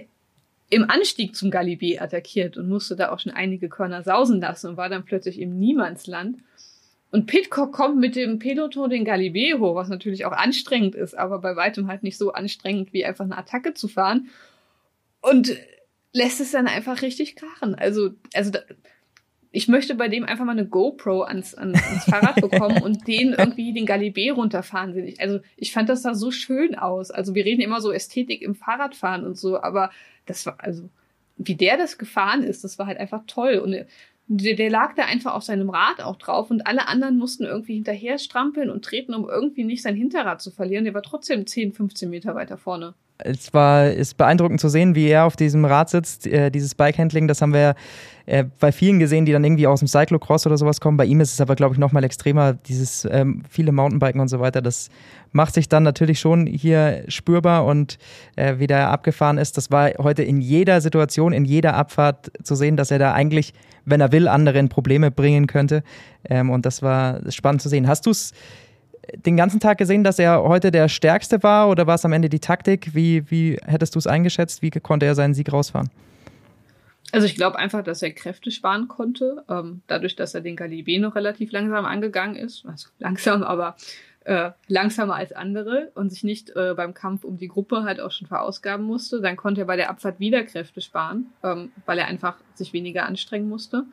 im 0.70 0.90
Anstieg 0.90 1.36
zum 1.36 1.52
Galibier 1.52 2.02
attackiert 2.02 2.58
und 2.58 2.70
musste 2.70 2.96
da 2.96 3.12
auch 3.12 3.20
schon 3.20 3.34
einige 3.34 3.70
Körner 3.70 4.04
sausen 4.04 4.40
lassen 4.40 4.72
und 4.72 4.78
war 4.78 4.90
dann 4.90 5.04
plötzlich 5.04 5.40
im 5.40 5.58
Niemandsland. 5.58 6.38
Und 7.12 7.26
Pitcock 7.26 7.72
kommt 7.72 7.98
mit 7.98 8.16
dem 8.16 8.38
Peloton 8.38 8.90
den 8.90 9.06
Galibier 9.06 9.60
hoch, 9.60 9.76
was 9.76 9.90
natürlich 9.90 10.26
auch 10.26 10.32
anstrengend 10.32 10.96
ist, 10.96 11.18
aber 11.18 11.40
bei 11.40 11.56
weitem 11.56 11.88
halt 11.88 12.04
nicht 12.04 12.18
so 12.18 12.34
anstrengend, 12.34 12.94
wie 12.94 13.04
einfach 13.04 13.26
eine 13.26 13.38
Attacke 13.38 13.74
zu 13.74 13.88
fahren. 13.88 14.30
Und 15.22 15.58
lässt 16.14 16.40
es 16.40 16.52
dann 16.52 16.68
einfach 16.68 17.02
richtig 17.02 17.36
krachen. 17.36 17.76
Also, 17.76 18.12
also 18.34 18.52
da, 18.52 18.60
ich 19.52 19.68
möchte 19.68 19.96
bei 19.96 20.08
dem 20.08 20.24
einfach 20.24 20.46
mal 20.46 20.52
eine 20.52 20.68
GoPro 20.68 21.24
ans, 21.24 21.56
ans, 21.56 21.82
ans 21.84 22.06
Fahrrad 22.06 22.36
bekommen 22.42 22.82
und 22.82 23.08
den 23.08 23.34
irgendwie 23.34 23.74
den 23.74 23.86
Galibier 23.86 24.34
runterfahren 24.34 24.94
sehen. 24.94 25.16
Also 25.20 25.40
ich 25.58 25.72
fand 25.72 25.90
das 25.90 26.04
da 26.04 26.14
so 26.14 26.30
schön 26.30 26.76
aus. 26.76 27.10
Also 27.10 27.34
wir 27.34 27.46
reden 27.46 27.62
immer 27.62 27.82
so 27.82 27.92
Ästhetik 27.92 28.42
im 28.42 28.56
Fahrradfahren 28.56 29.26
und 29.26 29.38
so, 29.38 29.60
aber 29.60 29.92
das 30.26 30.46
war, 30.46 30.56
also 30.60 30.90
wie 31.38 31.56
der 31.56 31.78
das 31.78 31.98
gefahren 31.98 32.44
ist, 32.44 32.64
das 32.64 32.78
war 32.78 32.86
halt 32.86 33.00
einfach 33.00 33.24
toll. 33.26 33.56
Und 33.58 33.86
der, 34.32 34.56
der 34.56 34.70
lag 34.70 34.94
da 34.94 35.06
einfach 35.06 35.34
auf 35.34 35.44
seinem 35.44 35.72
Rad 35.72 36.02
auch 36.02 36.16
drauf 36.16 36.52
und 36.52 36.68
alle 36.68 36.88
anderen 36.88 37.18
mussten 37.18 37.46
irgendwie 37.46 37.74
hinterher 37.74 38.20
strampeln 38.20 38.70
und 38.70 38.86
treten, 38.86 39.16
um 39.16 39.28
irgendwie 39.28 39.64
nicht 39.64 39.82
sein 39.82 39.96
Hinterrad 39.96 40.40
zu 40.40 40.52
verlieren. 40.52 40.84
Der 40.84 40.94
war 40.94 41.02
trotzdem 41.02 41.48
10, 41.48 41.74
15 41.74 42.10
Meter 42.10 42.36
weiter 42.36 42.58
vorne. 42.58 42.94
Es 43.22 43.54
war 43.54 43.88
ist 43.88 44.18
beeindruckend 44.18 44.62
zu 44.62 44.70
sehen, 44.70 44.96
wie 44.96 45.08
er 45.08 45.26
auf 45.26 45.36
diesem 45.36 45.66
Rad 45.66 45.90
sitzt. 45.90 46.26
Äh, 46.26 46.50
dieses 46.52 46.76
Bikehandling, 46.76 47.28
das 47.28 47.42
haben 47.42 47.54
wir 47.54 47.76
äh, 48.26 48.46
bei 48.60 48.72
vielen 48.72 49.00
gesehen, 49.00 49.26
die 49.26 49.32
dann 49.32 49.44
irgendwie 49.44 49.68
aus 49.68 49.80
dem 49.80 49.88
Cyclocross 49.88 50.46
oder 50.46 50.58
sowas 50.58 50.80
kommen. 50.80 50.98
Bei 50.98 51.06
ihm 51.06 51.20
ist 51.20 51.34
es 51.34 51.42
aber, 51.42 51.56
glaube 51.56 51.74
ich, 51.74 51.80
noch 51.80 51.92
mal 51.92 52.04
extremer. 52.04 52.54
Dieses 52.54 53.08
ähm, 53.12 53.44
viele 53.50 53.72
Mountainbiken 53.72 54.22
und 54.22 54.30
so 54.30 54.40
weiter, 54.40 54.62
das 54.62 54.90
macht 55.32 55.54
sich 55.54 55.68
dann 55.68 55.84
natürlich 55.84 56.20
schon 56.20 56.48
hier 56.48 57.04
spürbar 57.08 57.66
und 57.66 57.98
äh, 58.36 58.60
wie 58.60 58.68
der 58.68 58.90
abgefahren 58.90 59.38
ist. 59.38 59.58
Das 59.58 59.70
war 59.70 59.92
heute 59.98 60.24
in 60.24 60.40
jeder 60.42 60.80
Situation, 60.80 61.34
in 61.34 61.46
jeder 61.46 61.76
Abfahrt 61.76 62.32
zu 62.44 62.56
sehen, 62.56 62.78
dass 62.78 62.90
er 62.90 63.00
da 63.00 63.14
eigentlich 63.14 63.54
wenn 63.86 64.02
er 64.02 64.12
will, 64.12 64.28
anderen 64.28 64.70
Probleme 64.70 65.12
bringen 65.12 65.48
könnte. 65.48 65.84
Ähm, 66.30 66.50
und 66.50 66.66
das 66.66 66.82
war 66.82 67.20
spannend 67.32 67.62
zu 67.62 67.70
sehen. 67.70 67.88
Hast 67.88 68.06
du 68.06 68.12
es 68.12 68.34
den 69.16 69.38
ganzen 69.38 69.60
Tag 69.60 69.78
gesehen, 69.78 70.04
dass 70.04 70.20
er 70.20 70.44
heute 70.44 70.72
der 70.72 70.90
Stärkste 70.90 71.44
war 71.44 71.70
oder 71.70 71.88
war 71.88 71.96
es 71.96 72.06
am 72.06 72.14
Ende 72.14 72.30
die 72.30 72.40
Taktik? 72.40 72.96
Wie, 72.96 73.30
wie 73.30 73.58
hättest 73.66 73.96
du 73.96 74.00
es 74.00 74.08
eingeschätzt? 74.08 74.62
Wie 74.62 74.72
konnte 74.72 75.06
er 75.06 75.16
seinen 75.16 75.34
Sieg 75.34 75.52
rausfahren? 75.52 75.90
Also 77.12 77.26
ich 77.26 77.36
glaube 77.36 77.58
einfach, 77.58 77.84
dass 77.84 78.04
er 78.04 78.12
Kräfte 78.12 78.52
sparen 78.52 78.88
konnte, 78.88 79.44
ähm, 79.50 79.82
dadurch, 79.88 80.16
dass 80.16 80.36
er 80.36 80.42
den 80.42 80.56
Galibier 80.56 81.00
noch 81.00 81.16
relativ 81.16 81.52
langsam 81.52 81.86
angegangen 81.86 82.36
ist. 82.36 82.66
Also 82.66 82.90
langsam, 83.00 83.42
aber 83.42 83.76
äh, 84.26 84.52
langsamer 84.68 85.16
als 85.16 85.32
andere 85.32 85.92
und 85.96 86.12
sich 86.12 86.24
nicht 86.24 86.56
äh, 86.56 86.74
beim 86.76 86.94
Kampf 86.94 87.24
um 87.24 87.38
die 87.38 87.48
Gruppe 87.48 87.84
halt 87.84 88.00
auch 88.00 88.12
schon 88.12 88.28
verausgaben 88.28 88.86
musste. 88.86 89.22
Dann 89.22 89.38
konnte 89.38 89.62
er 89.62 89.68
bei 89.68 89.76
der 89.76 89.90
Abfahrt 89.90 90.20
wieder 90.20 90.44
Kräfte 90.44 90.82
sparen, 90.82 91.28
ähm, 91.44 91.72
weil 91.86 91.98
er 91.98 92.08
einfach 92.08 92.36
sich 92.54 92.74
weniger 92.74 93.06
anstrengen 93.06 93.50
musste. 93.50 93.86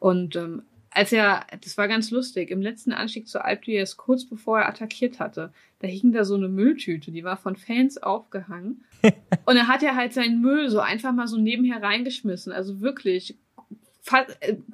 Und 0.00 0.34
ähm, 0.36 0.62
als 0.90 1.12
er, 1.12 1.46
das 1.62 1.76
war 1.76 1.88
ganz 1.88 2.10
lustig, 2.10 2.50
im 2.50 2.62
letzten 2.62 2.92
Anstieg 2.92 3.28
zur 3.28 3.44
Alp 3.44 3.64
d'Huez, 3.64 3.96
kurz 3.96 4.24
bevor 4.24 4.60
er 4.60 4.68
attackiert 4.68 5.20
hatte, 5.20 5.52
da 5.80 5.88
hing 5.88 6.12
da 6.12 6.24
so 6.24 6.34
eine 6.34 6.48
Mülltüte, 6.48 7.12
die 7.12 7.24
war 7.24 7.36
von 7.36 7.56
Fans 7.56 8.02
aufgehangen. 8.02 8.84
und 9.44 9.56
er 9.56 9.68
hat 9.68 9.82
ja 9.82 9.94
halt 9.94 10.12
seinen 10.12 10.40
Müll 10.40 10.70
so 10.70 10.80
einfach 10.80 11.12
mal 11.12 11.28
so 11.28 11.36
nebenher 11.36 11.82
reingeschmissen. 11.82 12.52
Also 12.52 12.80
wirklich 12.80 13.38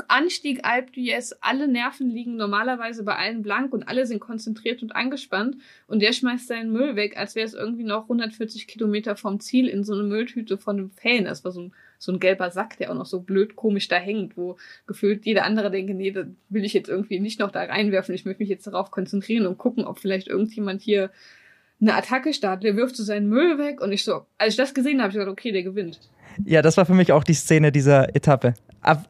Anstieg 0.09 0.65
Alp 0.65 0.91
d'Huez, 0.91 1.35
alle 1.41 1.67
Nerven 1.67 2.11
liegen 2.11 2.37
normalerweise 2.37 3.03
bei 3.03 3.17
allen 3.17 3.43
blank 3.43 3.73
und 3.73 3.89
alle 3.89 4.07
sind 4.07 4.21
konzentriert 4.21 4.83
und 4.83 4.95
angespannt 4.95 5.57
und 5.87 6.01
der 6.01 6.13
schmeißt 6.13 6.47
seinen 6.47 6.73
Müll 6.73 6.97
weg, 6.97 7.17
als 7.17 7.35
wäre 7.35 7.47
es 7.47 7.55
irgendwie 7.55 7.85
noch 7.85 8.03
140 8.05 8.67
Kilometer 8.67 9.17
vom 9.17 9.41
Ziel 9.41 9.69
in 9.69 9.83
so 9.83 9.95
eine 9.95 10.03
Mülltüte 10.03 10.59
von 10.59 10.79
einem 10.79 10.91
Fan. 10.91 11.25
Das 11.25 11.45
war 11.45 11.53
so 11.53 11.63
ein, 11.63 11.73
so 11.99 12.13
ein 12.13 12.21
gelber 12.21 12.51
Sack, 12.51 12.77
der 12.79 12.91
auch 12.91 12.95
noch 12.95 13.07
so 13.07 13.21
blöd 13.21 13.57
komisch 13.57 13.89
da 13.89 13.97
hängt, 13.97 14.37
wo 14.37 14.57
gefühlt 14.87 15.27
jeder 15.27 15.45
andere 15.45 15.71
denkt, 15.71 15.95
nee, 15.95 16.11
da 16.11 16.25
will 16.49 16.65
ich 16.65 16.75
jetzt 16.75 16.89
irgendwie 16.89 17.21
nicht 17.21 17.41
noch 17.41 17.51
da 17.51 17.63
reinwerfen, 17.63 18.15
ich 18.15 18.25
möchte 18.25 18.43
mich 18.43 18.51
jetzt 18.51 18.67
darauf 18.67 18.91
konzentrieren 18.91 19.47
und 19.47 19.59
gucken, 19.59 19.85
ob 19.85 19.99
vielleicht 19.99 20.29
irgendjemand 20.29 20.83
hier 20.83 21.11
eine 21.81 21.95
Attacke 21.95 22.33
startet. 22.33 22.65
Der 22.65 22.77
wirft 22.77 22.97
so 22.97 23.03
seinen 23.03 23.29
Müll 23.29 23.59
weg 23.59 23.81
und 23.81 23.93
ich 23.93 24.05
so, 24.05 24.27
als 24.39 24.55
ich 24.55 24.57
das 24.57 24.75
gesehen 24.75 24.99
habe, 24.99 25.05
habe 25.05 25.11
ich 25.11 25.15
gesagt, 25.15 25.31
okay, 25.31 25.53
der 25.53 25.63
gewinnt. 25.63 26.01
Ja, 26.45 26.63
das 26.63 26.77
war 26.77 26.87
für 26.87 26.95
mich 26.95 27.13
auch 27.13 27.25
die 27.25 27.35
Szene 27.35 27.73
dieser 27.73 28.15
Etappe. 28.15 28.55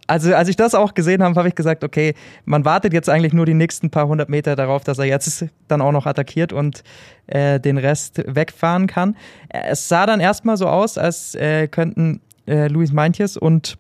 Also 0.06 0.32
als 0.34 0.48
ich 0.48 0.54
das 0.54 0.74
auch 0.74 0.94
gesehen 0.94 1.22
habe, 1.22 1.34
habe 1.34 1.48
ich 1.48 1.56
gesagt, 1.56 1.82
okay, 1.82 2.14
man 2.44 2.64
wartet 2.64 2.92
jetzt 2.92 3.08
eigentlich 3.08 3.32
nur 3.32 3.44
die 3.44 3.54
nächsten 3.54 3.90
paar 3.90 4.06
hundert 4.06 4.28
Meter 4.28 4.54
darauf, 4.54 4.84
dass 4.84 4.98
er 4.98 5.06
jetzt 5.06 5.46
dann 5.66 5.80
auch 5.80 5.90
noch 5.90 6.06
attackiert 6.06 6.52
und 6.52 6.84
äh, 7.26 7.58
den 7.58 7.78
Rest 7.78 8.22
wegfahren 8.24 8.86
kann. 8.86 9.16
Es 9.48 9.88
sah 9.88 10.06
dann 10.06 10.20
erstmal 10.20 10.56
so 10.56 10.68
aus, 10.68 10.96
als 10.96 11.34
äh, 11.34 11.66
könnten 11.66 12.20
äh, 12.46 12.68
Luis 12.68 12.92
Meintjes 12.92 13.36
und 13.36 13.76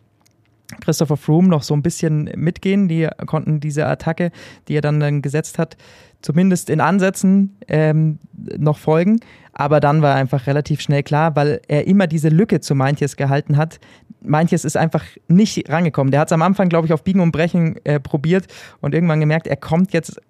Christopher 0.80 1.16
Froome 1.16 1.48
noch 1.48 1.62
so 1.62 1.74
ein 1.74 1.82
bisschen 1.82 2.30
mitgehen. 2.36 2.88
Die 2.88 3.08
konnten 3.26 3.60
diese 3.60 3.86
Attacke, 3.86 4.30
die 4.68 4.76
er 4.76 4.80
dann, 4.80 5.00
dann 5.00 5.22
gesetzt 5.22 5.58
hat, 5.58 5.76
zumindest 6.22 6.70
in 6.70 6.80
Ansätzen 6.80 7.56
ähm, 7.68 8.18
noch 8.56 8.78
folgen. 8.78 9.20
Aber 9.52 9.80
dann 9.80 10.02
war 10.02 10.14
einfach 10.14 10.46
relativ 10.46 10.80
schnell 10.80 11.02
klar, 11.02 11.36
weil 11.36 11.60
er 11.68 11.86
immer 11.86 12.06
diese 12.06 12.28
Lücke 12.28 12.60
zu 12.60 12.74
Meintjes 12.74 13.16
gehalten 13.16 13.56
hat. 13.56 13.78
Meintjes 14.20 14.64
ist 14.64 14.76
einfach 14.76 15.04
nicht 15.28 15.68
rangekommen. 15.68 16.10
Der 16.10 16.20
hat 16.20 16.28
es 16.28 16.32
am 16.32 16.42
Anfang, 16.42 16.68
glaube 16.68 16.86
ich, 16.86 16.92
auf 16.92 17.04
Biegen 17.04 17.20
und 17.20 17.30
Brechen 17.30 17.76
äh, 17.84 18.00
probiert 18.00 18.46
und 18.80 18.94
irgendwann 18.94 19.20
gemerkt, 19.20 19.46
er 19.46 19.56
kommt 19.56 19.92
jetzt 19.92 20.20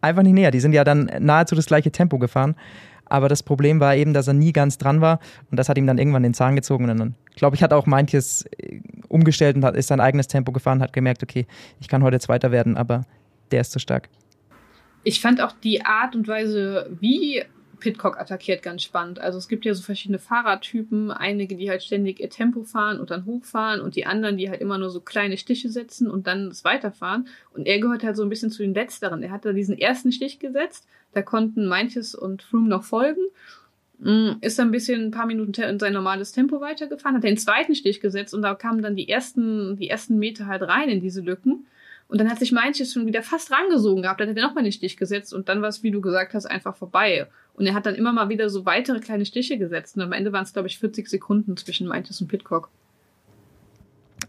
einfach 0.00 0.22
nicht 0.22 0.32
näher. 0.34 0.50
Die 0.50 0.60
sind 0.60 0.72
ja 0.72 0.84
dann 0.84 1.10
nahezu 1.20 1.54
das 1.54 1.66
gleiche 1.66 1.92
Tempo 1.92 2.18
gefahren. 2.18 2.56
Aber 3.12 3.28
das 3.28 3.42
Problem 3.42 3.78
war 3.78 3.94
eben, 3.94 4.14
dass 4.14 4.26
er 4.26 4.32
nie 4.32 4.54
ganz 4.54 4.78
dran 4.78 5.02
war 5.02 5.20
und 5.50 5.58
das 5.58 5.68
hat 5.68 5.76
ihm 5.76 5.86
dann 5.86 5.98
irgendwann 5.98 6.22
den 6.22 6.32
Zahn 6.32 6.56
gezogen. 6.56 6.88
Und 6.88 6.98
dann, 6.98 7.14
glaube 7.36 7.54
ich, 7.54 7.62
hat 7.62 7.74
auch 7.74 7.86
äh, 7.86 8.80
umgestellt 9.12 9.56
und 9.56 9.64
hat, 9.64 9.76
ist 9.76 9.88
sein 9.88 10.00
eigenes 10.00 10.28
Tempo 10.28 10.52
gefahren, 10.52 10.82
hat 10.82 10.92
gemerkt, 10.92 11.22
okay, 11.22 11.46
ich 11.80 11.88
kann 11.88 12.02
heute 12.02 12.18
Zweiter 12.18 12.50
werden, 12.50 12.76
aber 12.76 13.02
der 13.50 13.60
ist 13.60 13.72
zu 13.72 13.78
stark. 13.78 14.08
Ich 15.04 15.20
fand 15.20 15.40
auch 15.40 15.52
die 15.52 15.84
Art 15.84 16.14
und 16.14 16.28
Weise, 16.28 16.88
wie 17.00 17.42
Pitcock 17.82 18.18
attackiert 18.20 18.62
ganz 18.62 18.84
spannend. 18.84 19.18
Also 19.18 19.38
es 19.38 19.48
gibt 19.48 19.64
ja 19.64 19.74
so 19.74 19.82
verschiedene 19.82 20.20
Fahrertypen, 20.20 21.10
einige, 21.10 21.56
die 21.56 21.68
halt 21.68 21.82
ständig 21.82 22.20
ihr 22.20 22.30
Tempo 22.30 22.62
fahren 22.62 23.00
und 23.00 23.10
dann 23.10 23.26
hochfahren 23.26 23.80
und 23.80 23.96
die 23.96 24.06
anderen, 24.06 24.36
die 24.36 24.48
halt 24.48 24.60
immer 24.60 24.78
nur 24.78 24.90
so 24.90 25.00
kleine 25.00 25.36
Stiche 25.36 25.68
setzen 25.68 26.08
und 26.08 26.28
dann 26.28 26.48
das 26.48 26.64
weiterfahren. 26.64 27.26
Und 27.52 27.66
er 27.66 27.80
gehört 27.80 28.04
halt 28.04 28.16
so 28.16 28.22
ein 28.22 28.28
bisschen 28.28 28.50
zu 28.50 28.62
den 28.62 28.72
Letzteren. 28.72 29.24
Er 29.24 29.32
hat 29.32 29.44
da 29.44 29.52
diesen 29.52 29.76
ersten 29.76 30.12
Stich 30.12 30.38
gesetzt, 30.38 30.86
da 31.12 31.22
konnten 31.22 31.66
Meintjes 31.66 32.14
und 32.14 32.42
Froome 32.42 32.68
noch 32.68 32.84
folgen 32.84 33.22
ist 34.40 34.58
ein 34.58 34.72
bisschen 34.72 35.06
ein 35.06 35.10
paar 35.12 35.26
Minuten 35.26 35.62
in 35.62 35.78
sein 35.78 35.92
normales 35.92 36.32
Tempo 36.32 36.60
weitergefahren, 36.60 37.16
hat 37.16 37.24
den 37.24 37.36
zweiten 37.36 37.74
Stich 37.76 38.00
gesetzt 38.00 38.34
und 38.34 38.42
da 38.42 38.54
kamen 38.54 38.82
dann 38.82 38.96
die 38.96 39.08
ersten, 39.08 39.76
die 39.76 39.88
ersten 39.88 40.18
Meter 40.18 40.46
halt 40.46 40.62
rein 40.62 40.88
in 40.88 41.00
diese 41.00 41.20
Lücken. 41.20 41.66
Und 42.08 42.18
dann 42.18 42.28
hat 42.28 42.40
sich 42.40 42.52
manches 42.52 42.92
schon 42.92 43.06
wieder 43.06 43.22
fast 43.22 43.50
rangesogen 43.50 44.02
gehabt. 44.02 44.20
Dann 44.20 44.28
hat 44.28 44.36
er 44.36 44.42
nochmal 44.42 44.64
den 44.64 44.72
Stich 44.72 44.98
gesetzt 44.98 45.32
und 45.32 45.48
dann 45.48 45.62
war 45.62 45.68
es, 45.68 45.82
wie 45.82 45.90
du 45.90 46.00
gesagt 46.00 46.34
hast, 46.34 46.44
einfach 46.44 46.76
vorbei. 46.76 47.26
Und 47.54 47.66
er 47.66 47.74
hat 47.74 47.86
dann 47.86 47.94
immer 47.94 48.12
mal 48.12 48.28
wieder 48.28 48.50
so 48.50 48.66
weitere 48.66 49.00
kleine 49.00 49.24
Stiche 49.24 49.56
gesetzt. 49.56 49.96
Und 49.96 50.02
am 50.02 50.12
Ende 50.12 50.32
waren 50.32 50.42
es, 50.42 50.52
glaube 50.52 50.68
ich, 50.68 50.78
40 50.78 51.08
Sekunden 51.08 51.56
zwischen 51.56 51.86
Manches 51.86 52.20
und 52.20 52.28
Pitcock. 52.28 52.68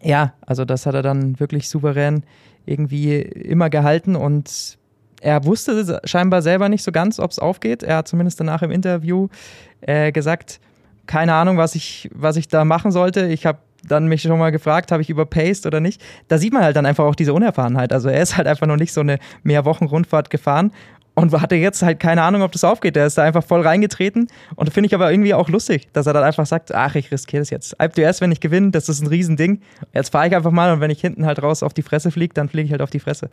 Ja, 0.01 0.33
also 0.41 0.63
das 0.63 0.85
hat 0.85 0.95
er 0.95 1.01
dann 1.01 1.39
wirklich 1.39 1.67
souverän 1.67 2.23
irgendwie 2.65 3.17
immer 3.17 3.69
gehalten 3.69 4.15
und 4.15 4.77
er 5.23 5.45
wusste 5.45 6.01
scheinbar 6.03 6.41
selber 6.41 6.69
nicht 6.69 6.83
so 6.83 6.91
ganz, 6.91 7.19
ob 7.19 7.31
es 7.31 7.39
aufgeht. 7.39 7.81
Er 7.81 7.97
hat 7.97 8.07
zumindest 8.07 8.39
danach 8.39 8.61
im 8.61 8.71
Interview 8.71 9.29
äh, 9.81 10.11
gesagt, 10.11 10.59
keine 11.07 11.33
Ahnung, 11.33 11.57
was 11.57 11.75
ich, 11.75 12.09
was 12.13 12.35
ich 12.35 12.47
da 12.47 12.65
machen 12.65 12.91
sollte. 12.91 13.27
Ich 13.27 13.45
habe 13.45 13.59
dann 13.87 14.07
mich 14.07 14.21
schon 14.21 14.37
mal 14.37 14.51
gefragt, 14.51 14.91
habe 14.91 15.01
ich 15.01 15.09
überpaced 15.09 15.65
oder 15.65 15.79
nicht. 15.79 16.01
Da 16.27 16.37
sieht 16.37 16.53
man 16.53 16.63
halt 16.63 16.75
dann 16.75 16.85
einfach 16.85 17.05
auch 17.05 17.15
diese 17.15 17.33
Unerfahrenheit. 17.33 17.91
Also 17.93 18.09
er 18.09 18.21
ist 18.21 18.37
halt 18.37 18.47
einfach 18.47 18.67
noch 18.67 18.77
nicht 18.77 18.93
so 18.93 19.01
eine 19.01 19.17
Mehrwochen-Rundfahrt 19.43 20.29
gefahren 20.29 20.71
und 21.15 21.31
hatte 21.39 21.55
jetzt 21.55 21.81
halt 21.83 21.99
keine 21.99 22.23
Ahnung, 22.23 22.41
ob 22.41 22.51
das 22.51 22.63
aufgeht. 22.63 22.95
Der 22.95 23.05
ist 23.05 23.17
da 23.17 23.23
einfach 23.23 23.43
voll 23.43 23.61
reingetreten 23.61 24.27
und 24.55 24.73
finde 24.73 24.87
ich 24.87 24.95
aber 24.95 25.11
irgendwie 25.11 25.33
auch 25.33 25.49
lustig, 25.49 25.87
dass 25.93 26.07
er 26.07 26.13
dann 26.13 26.23
einfach 26.23 26.45
sagt, 26.45 26.73
ach, 26.73 26.95
ich 26.95 27.11
riskiere 27.11 27.41
das 27.41 27.49
jetzt. 27.49 27.79
Alp 27.79 27.97
erst, 27.97 28.21
wenn 28.21 28.31
ich 28.31 28.39
gewinne, 28.39 28.71
das 28.71 28.89
ist 28.89 29.01
ein 29.01 29.07
Riesending. 29.07 29.61
Jetzt 29.93 30.11
fahre 30.11 30.27
ich 30.27 30.35
einfach 30.35 30.51
mal 30.51 30.73
und 30.73 30.79
wenn 30.79 30.89
ich 30.89 31.01
hinten 31.01 31.25
halt 31.25 31.41
raus 31.41 31.63
auf 31.63 31.73
die 31.73 31.83
Fresse 31.83 32.11
fliege, 32.11 32.33
dann 32.33 32.49
fliege 32.49 32.65
ich 32.65 32.71
halt 32.71 32.81
auf 32.81 32.89
die 32.89 32.99
Fresse. 32.99 33.29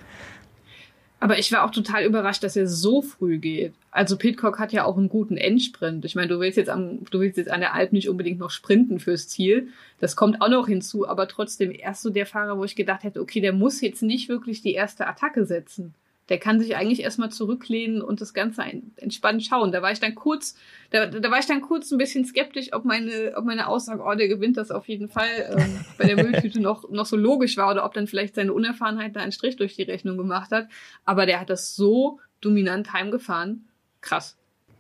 Aber 1.22 1.38
ich 1.38 1.52
war 1.52 1.64
auch 1.64 1.70
total 1.70 2.04
überrascht, 2.04 2.42
dass 2.42 2.56
er 2.56 2.66
so 2.66 3.02
früh 3.02 3.38
geht. 3.38 3.74
Also 3.90 4.16
Pitcock 4.16 4.58
hat 4.58 4.72
ja 4.72 4.84
auch 4.84 4.96
einen 4.96 5.10
guten 5.10 5.36
Endsprint. 5.36 6.04
Ich 6.06 6.14
meine, 6.14 6.28
du 6.28 6.40
willst 6.40 6.56
jetzt 6.56 6.70
am, 6.70 7.04
du 7.10 7.20
willst 7.20 7.36
jetzt 7.36 7.50
an 7.50 7.60
der 7.60 7.74
Alp 7.74 7.92
nicht 7.92 8.08
unbedingt 8.08 8.38
noch 8.38 8.50
sprinten 8.50 8.98
fürs 8.98 9.28
Ziel. 9.28 9.68
Das 9.98 10.16
kommt 10.16 10.40
auch 10.40 10.48
noch 10.48 10.66
hinzu, 10.66 11.06
aber 11.06 11.28
trotzdem 11.28 11.72
erst 11.72 12.02
so 12.02 12.08
der 12.08 12.24
Fahrer, 12.24 12.56
wo 12.56 12.64
ich 12.64 12.74
gedacht 12.74 13.04
hätte, 13.04 13.20
okay, 13.20 13.40
der 13.42 13.52
muss 13.52 13.82
jetzt 13.82 14.02
nicht 14.02 14.30
wirklich 14.30 14.62
die 14.62 14.72
erste 14.72 15.06
Attacke 15.06 15.44
setzen 15.44 15.94
der 16.30 16.38
kann 16.38 16.60
sich 16.60 16.76
eigentlich 16.76 17.02
erstmal 17.02 17.30
zurücklehnen 17.30 18.00
und 18.00 18.20
das 18.20 18.32
Ganze 18.32 18.62
entspannt 18.96 19.44
schauen. 19.44 19.72
Da 19.72 19.82
war 19.82 19.90
ich 19.90 19.99
dann 19.99 20.14
kurz, 20.14 20.56
da, 20.90 21.06
da 21.06 21.30
war 21.30 21.40
ich 21.40 21.46
dann 21.46 21.60
kurz 21.60 21.90
ein 21.90 21.99
bisschen 21.99 22.25
skeptisch, 22.25 22.72
ob 22.72 22.84
meine, 22.84 23.34
ob 23.37 23.44
meine 23.44 23.66
Aussage, 23.66 24.02
oh, 24.02 24.14
der 24.14 24.28
gewinnt 24.28 24.56
das 24.56 24.70
auf 24.70 24.88
jeden 24.88 25.08
Fall, 25.08 25.56
ähm, 25.56 25.84
bei 25.99 26.04
der 26.04 26.16
Mülltüte 26.25 26.60
noch, 26.60 26.88
noch 26.88 27.04
so 27.04 27.16
logisch 27.16 27.56
war 27.56 27.70
oder 27.70 27.84
ob 27.84 27.94
dann 27.94 28.06
vielleicht 28.06 28.37
seine 28.37 28.52
Unerfahrenheit 28.52 29.16
da 29.16 29.20
einen 29.20 29.32
Strich 29.32 29.56
durch 29.56 29.75
die 29.75 29.82
Rechnung 29.82 30.16
gemacht 30.16 30.52
hat. 30.52 30.68
Aber 31.04 31.26
der 31.26 31.40
hat 31.40 31.50
das 31.50 31.75
so 31.75 32.20
dominant 32.40 32.92
heimgefahren. 32.92 33.68
Krass. 34.00 34.38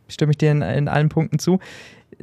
Stimme 0.08 0.30
ich 0.30 0.38
dir 0.38 0.52
in, 0.52 0.62
in 0.62 0.88
allen 0.88 1.08
Punkten 1.08 1.40
zu 1.40 1.58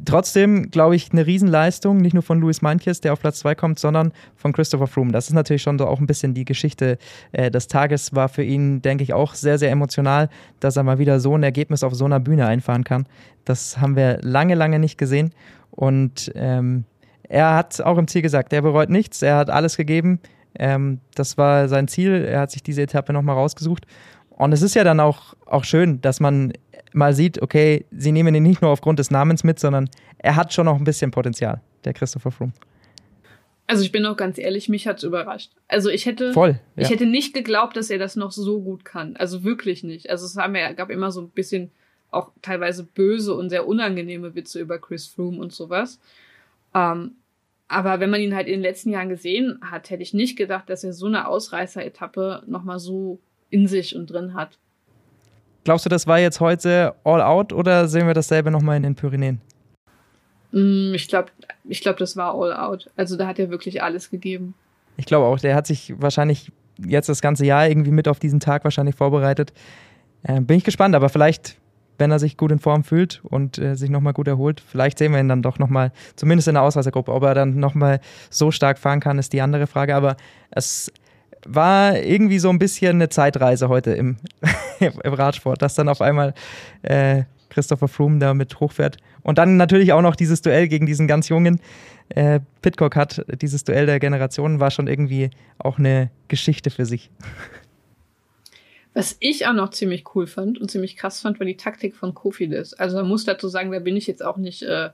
trotzdem, 0.04 0.70
glaube 0.70 0.96
ich, 0.96 1.12
eine 1.12 1.26
Riesenleistung, 1.26 1.98
nicht 1.98 2.14
nur 2.14 2.22
von 2.22 2.40
Luis 2.40 2.62
Manches, 2.62 3.00
der 3.00 3.12
auf 3.12 3.20
Platz 3.20 3.40
2 3.40 3.54
kommt, 3.54 3.78
sondern 3.78 4.12
von 4.36 4.52
Christopher 4.52 4.86
Froome. 4.86 5.12
Das 5.12 5.28
ist 5.28 5.34
natürlich 5.34 5.62
schon 5.62 5.78
so 5.78 5.86
auch 5.86 6.00
ein 6.00 6.06
bisschen 6.06 6.34
die 6.34 6.44
Geschichte 6.44 6.98
äh, 7.32 7.50
des 7.50 7.68
Tages, 7.68 8.14
war 8.14 8.28
für 8.28 8.42
ihn, 8.42 8.82
denke 8.82 9.04
ich, 9.04 9.12
auch 9.12 9.34
sehr, 9.34 9.58
sehr 9.58 9.70
emotional, 9.70 10.28
dass 10.60 10.76
er 10.76 10.82
mal 10.82 10.98
wieder 10.98 11.20
so 11.20 11.34
ein 11.36 11.42
Ergebnis 11.42 11.82
auf 11.82 11.94
so 11.94 12.04
einer 12.04 12.20
Bühne 12.20 12.46
einfahren 12.46 12.84
kann. 12.84 13.06
Das 13.44 13.80
haben 13.80 13.96
wir 13.96 14.18
lange, 14.22 14.54
lange 14.54 14.78
nicht 14.78 14.98
gesehen. 14.98 15.32
Und 15.70 16.32
ähm, 16.34 16.84
er 17.28 17.54
hat 17.54 17.80
auch 17.80 17.98
im 17.98 18.08
Ziel 18.08 18.22
gesagt, 18.22 18.52
er 18.52 18.62
bereut 18.62 18.90
nichts, 18.90 19.22
er 19.22 19.36
hat 19.36 19.50
alles 19.50 19.76
gegeben. 19.76 20.20
Ähm, 20.58 21.00
das 21.14 21.38
war 21.38 21.68
sein 21.68 21.88
Ziel, 21.88 22.24
er 22.24 22.40
hat 22.40 22.50
sich 22.50 22.62
diese 22.62 22.82
Etappe 22.82 23.12
nochmal 23.12 23.36
rausgesucht. 23.36 23.86
Und 24.30 24.52
es 24.52 24.62
ist 24.62 24.74
ja 24.74 24.84
dann 24.84 25.00
auch, 25.00 25.34
auch 25.46 25.64
schön, 25.64 26.00
dass 26.00 26.20
man 26.20 26.52
mal 26.92 27.14
sieht, 27.14 27.42
okay, 27.42 27.84
sie 27.90 28.12
nehmen 28.12 28.34
ihn 28.34 28.42
nicht 28.42 28.62
nur 28.62 28.70
aufgrund 28.70 28.98
des 28.98 29.10
Namens 29.10 29.44
mit, 29.44 29.58
sondern 29.58 29.88
er 30.18 30.36
hat 30.36 30.52
schon 30.52 30.66
noch 30.66 30.76
ein 30.76 30.84
bisschen 30.84 31.10
Potenzial, 31.10 31.60
der 31.84 31.92
Christopher 31.92 32.30
Froome. 32.30 32.52
Also 33.66 33.82
ich 33.82 33.92
bin 33.92 34.06
auch 34.06 34.16
ganz 34.16 34.38
ehrlich, 34.38 34.70
mich 34.70 34.86
hat's 34.86 35.02
überrascht. 35.02 35.52
Also 35.68 35.90
ich 35.90 36.06
hätte, 36.06 36.32
Voll, 36.32 36.58
ja. 36.74 36.82
ich 36.82 36.90
hätte 36.90 37.04
nicht 37.04 37.34
geglaubt, 37.34 37.76
dass 37.76 37.90
er 37.90 37.98
das 37.98 38.16
noch 38.16 38.32
so 38.32 38.62
gut 38.62 38.84
kann. 38.84 39.14
Also 39.16 39.44
wirklich 39.44 39.84
nicht. 39.84 40.08
Also 40.08 40.24
es 40.24 40.36
haben 40.36 40.54
ja, 40.54 40.72
gab 40.72 40.88
immer 40.88 41.10
so 41.10 41.20
ein 41.20 41.28
bisschen 41.28 41.70
auch 42.10 42.32
teilweise 42.40 42.84
böse 42.84 43.34
und 43.34 43.50
sehr 43.50 43.68
unangenehme 43.68 44.34
Witze 44.34 44.58
über 44.58 44.78
Chris 44.78 45.06
Froome 45.06 45.38
und 45.38 45.52
sowas. 45.52 46.00
Ähm, 46.74 47.16
aber 47.68 48.00
wenn 48.00 48.08
man 48.08 48.22
ihn 48.22 48.34
halt 48.34 48.46
in 48.46 48.54
den 48.54 48.62
letzten 48.62 48.90
Jahren 48.90 49.10
gesehen 49.10 49.58
hat, 49.62 49.90
hätte 49.90 50.02
ich 50.02 50.14
nicht 50.14 50.36
gedacht, 50.36 50.70
dass 50.70 50.84
er 50.84 50.94
so 50.94 51.04
eine 51.04 51.28
Ausreißer-Etappe 51.28 52.44
nochmal 52.46 52.78
so 52.78 53.20
in 53.50 53.66
sich 53.66 53.94
und 53.94 54.10
drin 54.10 54.32
hat. 54.32 54.58
Glaubst 55.68 55.84
du, 55.84 55.90
das 55.90 56.06
war 56.06 56.18
jetzt 56.18 56.40
heute 56.40 56.94
all 57.04 57.20
out 57.20 57.52
oder 57.52 57.88
sehen 57.88 58.06
wir 58.06 58.14
dasselbe 58.14 58.50
nochmal 58.50 58.78
in 58.78 58.84
den 58.84 58.94
Pyrenäen? 58.94 59.38
Mm, 60.50 60.94
ich 60.94 61.08
glaube, 61.08 61.28
ich 61.64 61.82
glaub, 61.82 61.98
das 61.98 62.16
war 62.16 62.32
all 62.32 62.54
out. 62.54 62.88
Also 62.96 63.18
da 63.18 63.26
hat 63.26 63.38
er 63.38 63.50
wirklich 63.50 63.82
alles 63.82 64.08
gegeben. 64.08 64.54
Ich 64.96 65.04
glaube 65.04 65.26
auch, 65.26 65.38
der 65.38 65.54
hat 65.54 65.66
sich 65.66 65.92
wahrscheinlich 65.98 66.50
jetzt 66.78 67.10
das 67.10 67.20
ganze 67.20 67.44
Jahr 67.44 67.68
irgendwie 67.68 67.90
mit 67.90 68.08
auf 68.08 68.18
diesen 68.18 68.40
Tag 68.40 68.64
wahrscheinlich 68.64 68.94
vorbereitet. 68.94 69.52
Äh, 70.22 70.40
bin 70.40 70.56
ich 70.56 70.64
gespannt, 70.64 70.94
aber 70.94 71.10
vielleicht, 71.10 71.58
wenn 71.98 72.10
er 72.10 72.18
sich 72.18 72.38
gut 72.38 72.50
in 72.50 72.60
Form 72.60 72.82
fühlt 72.82 73.20
und 73.24 73.58
äh, 73.58 73.74
sich 73.74 73.90
nochmal 73.90 74.14
gut 74.14 74.26
erholt, 74.26 74.62
vielleicht 74.66 74.96
sehen 74.96 75.12
wir 75.12 75.20
ihn 75.20 75.28
dann 75.28 75.42
doch 75.42 75.58
nochmal, 75.58 75.92
zumindest 76.16 76.48
in 76.48 76.54
der 76.54 76.62
Ausreißergruppe. 76.62 77.12
Ob 77.12 77.22
er 77.24 77.34
dann 77.34 77.60
nochmal 77.60 78.00
so 78.30 78.50
stark 78.50 78.78
fahren 78.78 79.00
kann, 79.00 79.18
ist 79.18 79.34
die 79.34 79.42
andere 79.42 79.66
Frage. 79.66 79.94
Aber 79.94 80.16
es 80.50 80.90
war 81.46 81.98
irgendwie 81.98 82.38
so 82.38 82.48
ein 82.50 82.58
bisschen 82.58 82.96
eine 82.96 83.08
Zeitreise 83.08 83.68
heute 83.68 83.92
im, 83.92 84.16
im 84.80 85.12
Radsport, 85.12 85.62
dass 85.62 85.74
dann 85.74 85.88
auf 85.88 86.00
einmal 86.00 86.34
äh, 86.82 87.24
Christopher 87.50 87.88
Froome 87.88 88.18
da 88.18 88.34
mit 88.34 88.60
hochfährt. 88.60 88.98
Und 89.22 89.38
dann 89.38 89.56
natürlich 89.56 89.92
auch 89.92 90.02
noch 90.02 90.16
dieses 90.16 90.42
Duell 90.42 90.68
gegen 90.68 90.86
diesen 90.86 91.08
ganz 91.08 91.28
jungen 91.28 91.60
äh, 92.10 92.40
Pitcock 92.62 92.96
hat. 92.96 93.24
Dieses 93.40 93.64
Duell 93.64 93.86
der 93.86 94.00
Generationen 94.00 94.60
war 94.60 94.70
schon 94.70 94.86
irgendwie 94.86 95.30
auch 95.58 95.78
eine 95.78 96.10
Geschichte 96.28 96.70
für 96.70 96.86
sich. 96.86 97.10
Was 98.94 99.16
ich 99.20 99.46
auch 99.46 99.52
noch 99.52 99.70
ziemlich 99.70 100.04
cool 100.14 100.26
fand 100.26 100.58
und 100.58 100.70
ziemlich 100.70 100.96
krass 100.96 101.20
fand, 101.20 101.38
war 101.38 101.46
die 101.46 101.56
Taktik 101.56 101.94
von 101.94 102.14
Kofidis. 102.14 102.74
Also 102.74 102.96
man 102.96 103.06
muss 103.06 103.24
dazu 103.24 103.48
sagen, 103.48 103.70
da 103.70 103.78
bin 103.78 103.96
ich 103.96 104.06
jetzt 104.06 104.24
auch 104.24 104.38
nicht 104.38 104.62
äh, 104.62 104.90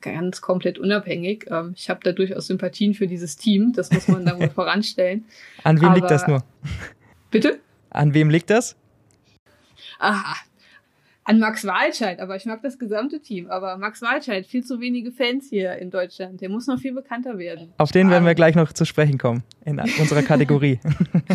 ganz 0.00 0.40
komplett 0.40 0.78
unabhängig. 0.78 1.46
Ähm, 1.50 1.74
ich 1.76 1.90
habe 1.90 2.00
da 2.02 2.12
durchaus 2.12 2.46
Sympathien 2.46 2.94
für 2.94 3.06
dieses 3.06 3.36
Team, 3.36 3.72
das 3.72 3.90
muss 3.90 4.08
man 4.08 4.24
da 4.24 4.38
wohl 4.38 4.50
voranstellen. 4.54 5.24
An 5.64 5.80
wem 5.80 5.88
Aber, 5.88 5.96
liegt 5.96 6.10
das 6.10 6.26
nur? 6.26 6.42
Bitte? 7.30 7.60
An 7.90 8.14
wem 8.14 8.30
liegt 8.30 8.50
das? 8.50 8.76
Aha, 9.98 10.36
an 11.30 11.38
Max 11.38 11.64
Walscheid, 11.64 12.18
aber 12.18 12.34
ich 12.34 12.44
mag 12.44 12.60
das 12.62 12.78
gesamte 12.78 13.20
Team. 13.20 13.50
Aber 13.50 13.76
Max 13.76 14.02
Walscheid, 14.02 14.46
viel 14.46 14.64
zu 14.64 14.80
wenige 14.80 15.12
Fans 15.12 15.48
hier 15.48 15.76
in 15.76 15.90
Deutschland. 15.90 16.40
Der 16.40 16.48
muss 16.48 16.66
noch 16.66 16.80
viel 16.80 16.92
bekannter 16.92 17.38
werden. 17.38 17.72
Auf 17.78 17.92
den 17.92 18.10
werden 18.10 18.26
wir 18.26 18.34
gleich 18.34 18.56
noch 18.56 18.72
zu 18.72 18.84
sprechen 18.84 19.16
kommen 19.16 19.44
in 19.64 19.78
unserer 19.78 20.22
Kategorie. 20.22 20.80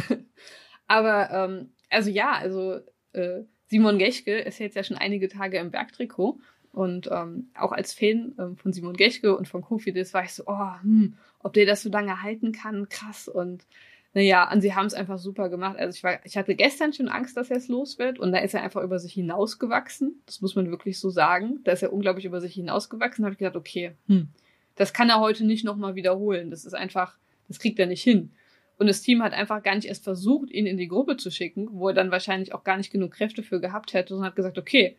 aber 0.87 1.29
ähm, 1.31 1.69
also 1.89 2.09
ja, 2.09 2.33
also 2.33 2.79
äh, 3.13 3.43
Simon 3.67 3.97
Geschke 3.97 4.37
ist 4.37 4.59
jetzt 4.59 4.75
ja 4.75 4.83
schon 4.83 4.97
einige 4.97 5.29
Tage 5.29 5.59
im 5.59 5.71
Bergtrikot 5.71 6.39
und 6.75 7.09
ähm, 7.09 7.47
auch 7.57 7.71
als 7.71 7.93
Fan 7.93 8.35
ähm, 8.37 8.57
von 8.57 8.73
Simon 8.73 8.97
Geschke 8.97 9.35
und 9.35 9.47
von 9.47 9.61
Kofidis 9.61 10.13
war 10.13 10.25
ich 10.25 10.33
so, 10.33 10.43
oh, 10.45 10.81
hm, 10.81 11.15
ob 11.39 11.53
der 11.53 11.65
das 11.65 11.81
so 11.81 11.89
lange 11.89 12.21
halten 12.21 12.51
kann, 12.51 12.89
krass. 12.89 13.29
Und 13.29 13.65
naja, 14.13 14.51
und 14.51 14.59
sie 14.59 14.75
haben 14.75 14.85
es 14.85 14.93
einfach 14.93 15.17
super 15.17 15.47
gemacht. 15.47 15.77
Also 15.77 15.95
ich 15.95 16.03
war, 16.03 16.19
ich 16.25 16.35
hatte 16.35 16.53
gestern 16.55 16.91
schon 16.91 17.07
Angst, 17.07 17.37
dass 17.37 17.49
er 17.49 17.57
es 17.57 17.69
los 17.69 17.97
wird 17.97 18.19
und 18.19 18.33
da 18.33 18.39
ist 18.39 18.53
er 18.53 18.61
einfach 18.61 18.83
über 18.83 18.99
sich 18.99 19.13
hinausgewachsen. 19.13 20.21
Das 20.25 20.41
muss 20.41 20.55
man 20.55 20.69
wirklich 20.69 20.99
so 20.99 21.09
sagen. 21.09 21.61
Da 21.63 21.71
ist 21.71 21.81
er 21.81 21.93
unglaublich 21.93 22.25
über 22.25 22.41
sich 22.41 22.53
hinausgewachsen. 22.53 23.23
Da 23.23 23.27
habe 23.27 23.33
ich 23.33 23.39
gedacht, 23.39 23.55
okay, 23.55 23.93
hm, 24.07 24.27
das 24.75 24.91
kann 24.91 25.09
er 25.09 25.21
heute 25.21 25.45
nicht 25.45 25.63
nochmal 25.63 25.95
wiederholen. 25.95 26.51
Das 26.51 26.65
ist 26.65 26.73
einfach, 26.73 27.15
das 27.47 27.59
kriegt 27.59 27.79
er 27.79 27.85
nicht 27.87 28.03
hin. 28.03 28.31
Und 28.77 28.87
das 28.87 29.01
Team 29.01 29.23
hat 29.23 29.31
einfach 29.31 29.63
gar 29.63 29.75
nicht 29.75 29.87
erst 29.87 30.03
versucht, 30.03 30.51
ihn 30.51 30.65
in 30.65 30.75
die 30.75 30.89
Gruppe 30.89 31.15
zu 31.15 31.31
schicken, 31.31 31.69
wo 31.71 31.87
er 31.87 31.93
dann 31.93 32.11
wahrscheinlich 32.11 32.53
auch 32.53 32.65
gar 32.65 32.75
nicht 32.75 32.91
genug 32.91 33.13
Kräfte 33.13 33.43
für 33.43 33.61
gehabt 33.61 33.93
hätte, 33.93 34.09
sondern 34.09 34.27
hat 34.27 34.35
gesagt, 34.35 34.57
okay, 34.57 34.97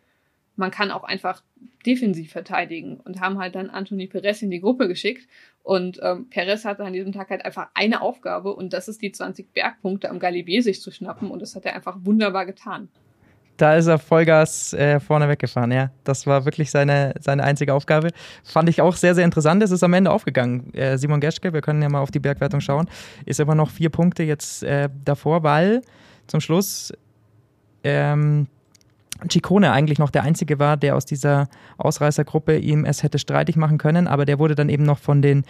man 0.57 0.71
kann 0.71 0.91
auch 0.91 1.05
einfach 1.05 1.43
defensiv 1.85 2.33
verteidigen 2.33 2.99
und 2.99 3.21
haben 3.21 3.39
halt 3.39 3.55
dann 3.55 3.71
Anthony 3.71 4.07
Perez 4.07 4.43
in 4.43 4.51
die 4.51 4.61
Gruppe 4.61 4.89
geschickt. 4.89 5.29
Und 5.63 6.01
ähm, 6.03 6.29
Perez 6.31 6.65
hatte 6.65 6.85
an 6.85 6.93
diesem 6.93 7.13
Tag 7.13 7.31
halt 7.31 7.45
einfach 7.45 7.69
eine 7.75 8.01
Aufgabe 8.01 8.55
und 8.55 8.73
das 8.73 8.89
ist 8.89 9.03
die 9.03 9.13
20 9.13 9.53
Bergpunkte 9.53 10.11
am 10.11 10.19
Galibier 10.19 10.63
sich 10.63 10.81
zu 10.81 10.91
schnappen 10.91 11.31
und 11.31 11.41
das 11.41 11.55
hat 11.57 11.65
er 11.65 11.75
einfach 11.75 11.97
wunderbar 12.01 12.47
getan. 12.47 12.89
Da 13.57 13.75
ist 13.75 13.87
er 13.87 13.99
Vollgas 13.99 14.75
äh, 14.75 15.01
vorne 15.01 15.29
weggefahren, 15.29 15.73
ja. 15.73 15.91
Das 16.05 16.27
war 16.27 16.45
wirklich 16.45 16.71
seine, 16.71 17.15
seine 17.21 17.43
einzige 17.43 17.73
Aufgabe. 17.73 18.11
Fand 18.45 18.69
ich 18.69 18.83
auch 18.83 18.95
sehr, 18.95 19.15
sehr 19.15 19.25
interessant. 19.25 19.63
Es 19.63 19.71
ist 19.71 19.83
am 19.83 19.95
Ende 19.95 20.11
aufgegangen. 20.11 20.75
Äh, 20.75 20.99
Simon 20.99 21.21
Geschke, 21.21 21.53
wir 21.55 21.63
können 21.63 21.81
ja 21.81 21.89
mal 21.89 22.01
auf 22.01 22.11
die 22.11 22.19
Bergwertung 22.19 22.61
schauen, 22.61 22.87
ist 23.25 23.41
immer 23.41 23.55
noch 23.55 23.71
vier 23.71 23.89
Punkte 23.89 24.25
jetzt 24.25 24.63
äh, 24.63 24.91
davor, 25.05 25.43
weil 25.43 25.81
zum 26.27 26.41
Schluss 26.41 26.93
ähm, 27.83 28.47
Ciccone 29.31 29.73
eigentlich 29.73 29.99
noch 29.99 30.11
der 30.11 30.23
Einzige 30.23 30.59
war, 30.59 30.77
der 30.77 30.97
aus 30.97 31.05
dieser 31.05 31.49
Ausreißergruppe 31.79 32.59
ihm 32.59 32.85
es 32.85 33.03
hätte 33.03 33.19
streitig 33.19 33.57
machen 33.57 33.79
können, 33.79 34.07
aber 34.07 34.25
der 34.25 34.39
wurde 34.39 34.55
dann 34.55 34.69
eben 34.69 34.85
noch 34.85 34.99
von 34.99 35.23
den 35.23 35.45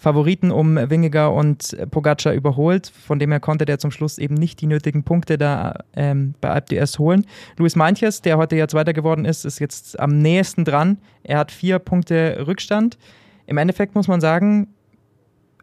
Favoriten 0.00 0.50
um 0.50 0.76
Wingegar 0.76 1.34
und 1.34 1.76
Pogacar 1.90 2.32
überholt. 2.32 2.86
Von 2.86 3.18
dem 3.18 3.30
her 3.30 3.40
konnte 3.40 3.66
der 3.66 3.78
zum 3.78 3.90
Schluss 3.90 4.16
eben 4.16 4.34
nicht 4.34 4.60
die 4.62 4.66
nötigen 4.66 5.04
Punkte 5.04 5.36
da 5.36 5.80
ähm, 5.94 6.34
bei 6.40 6.48
Alp 6.48 6.70
d'Huez 6.70 6.98
holen. 6.98 7.26
Luis 7.58 7.76
Meintjes, 7.76 8.22
der 8.22 8.38
heute 8.38 8.56
ja 8.56 8.66
Zweiter 8.66 8.94
geworden 8.94 9.26
ist, 9.26 9.44
ist 9.44 9.58
jetzt 9.58 10.00
am 10.00 10.22
nächsten 10.22 10.64
dran. 10.64 10.96
Er 11.22 11.38
hat 11.38 11.52
vier 11.52 11.78
Punkte 11.78 12.44
Rückstand. 12.46 12.96
Im 13.46 13.58
Endeffekt 13.58 13.94
muss 13.94 14.08
man 14.08 14.22
sagen, 14.22 14.68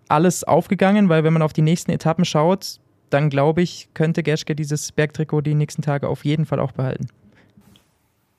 alles 0.08 0.44
aufgegangen, 0.44 1.10
weil 1.10 1.24
wenn 1.24 1.34
man 1.34 1.42
auf 1.42 1.54
die 1.54 1.64
nächsten 1.64 1.90
Etappen 1.90 2.24
schaut, 2.24 2.80
dann 3.10 3.32
glaube 3.32 3.64
ich, 3.64 3.90
könnte 3.96 4.22
Geschke 4.22 4.56
dieses 4.56 4.92
Bergtrikot 4.92 5.42
die 5.42 5.56
nächsten 5.56 5.82
Tage 5.82 6.08
auf 6.08 6.26
jeden 6.26 6.46
Fall 6.46 6.60
auch 6.60 6.74
behalten. 6.74 7.08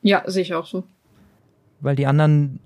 Ja, 0.03 0.23
sehe 0.27 0.43
ich 0.43 0.55
auch 0.55 0.67
so. 0.67 0.85
Weil 1.81 1.97
die 1.97 2.07
anderen, 2.07 2.61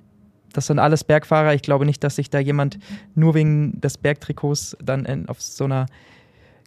das 0.52 0.66
sind 0.66 0.78
alles 0.78 1.04
Bergfahrer. 1.04 1.54
Ich 1.54 1.62
glaube 1.62 1.86
nicht, 1.86 2.02
dass 2.04 2.16
sich 2.16 2.30
da 2.30 2.38
jemand 2.38 2.78
nur 3.14 3.34
wegen 3.34 3.80
des 3.80 3.98
Bergtrikots 3.98 4.76
dann 4.82 5.04
in, 5.04 5.28
auf 5.28 5.40
so 5.40 5.64
einer 5.64 5.86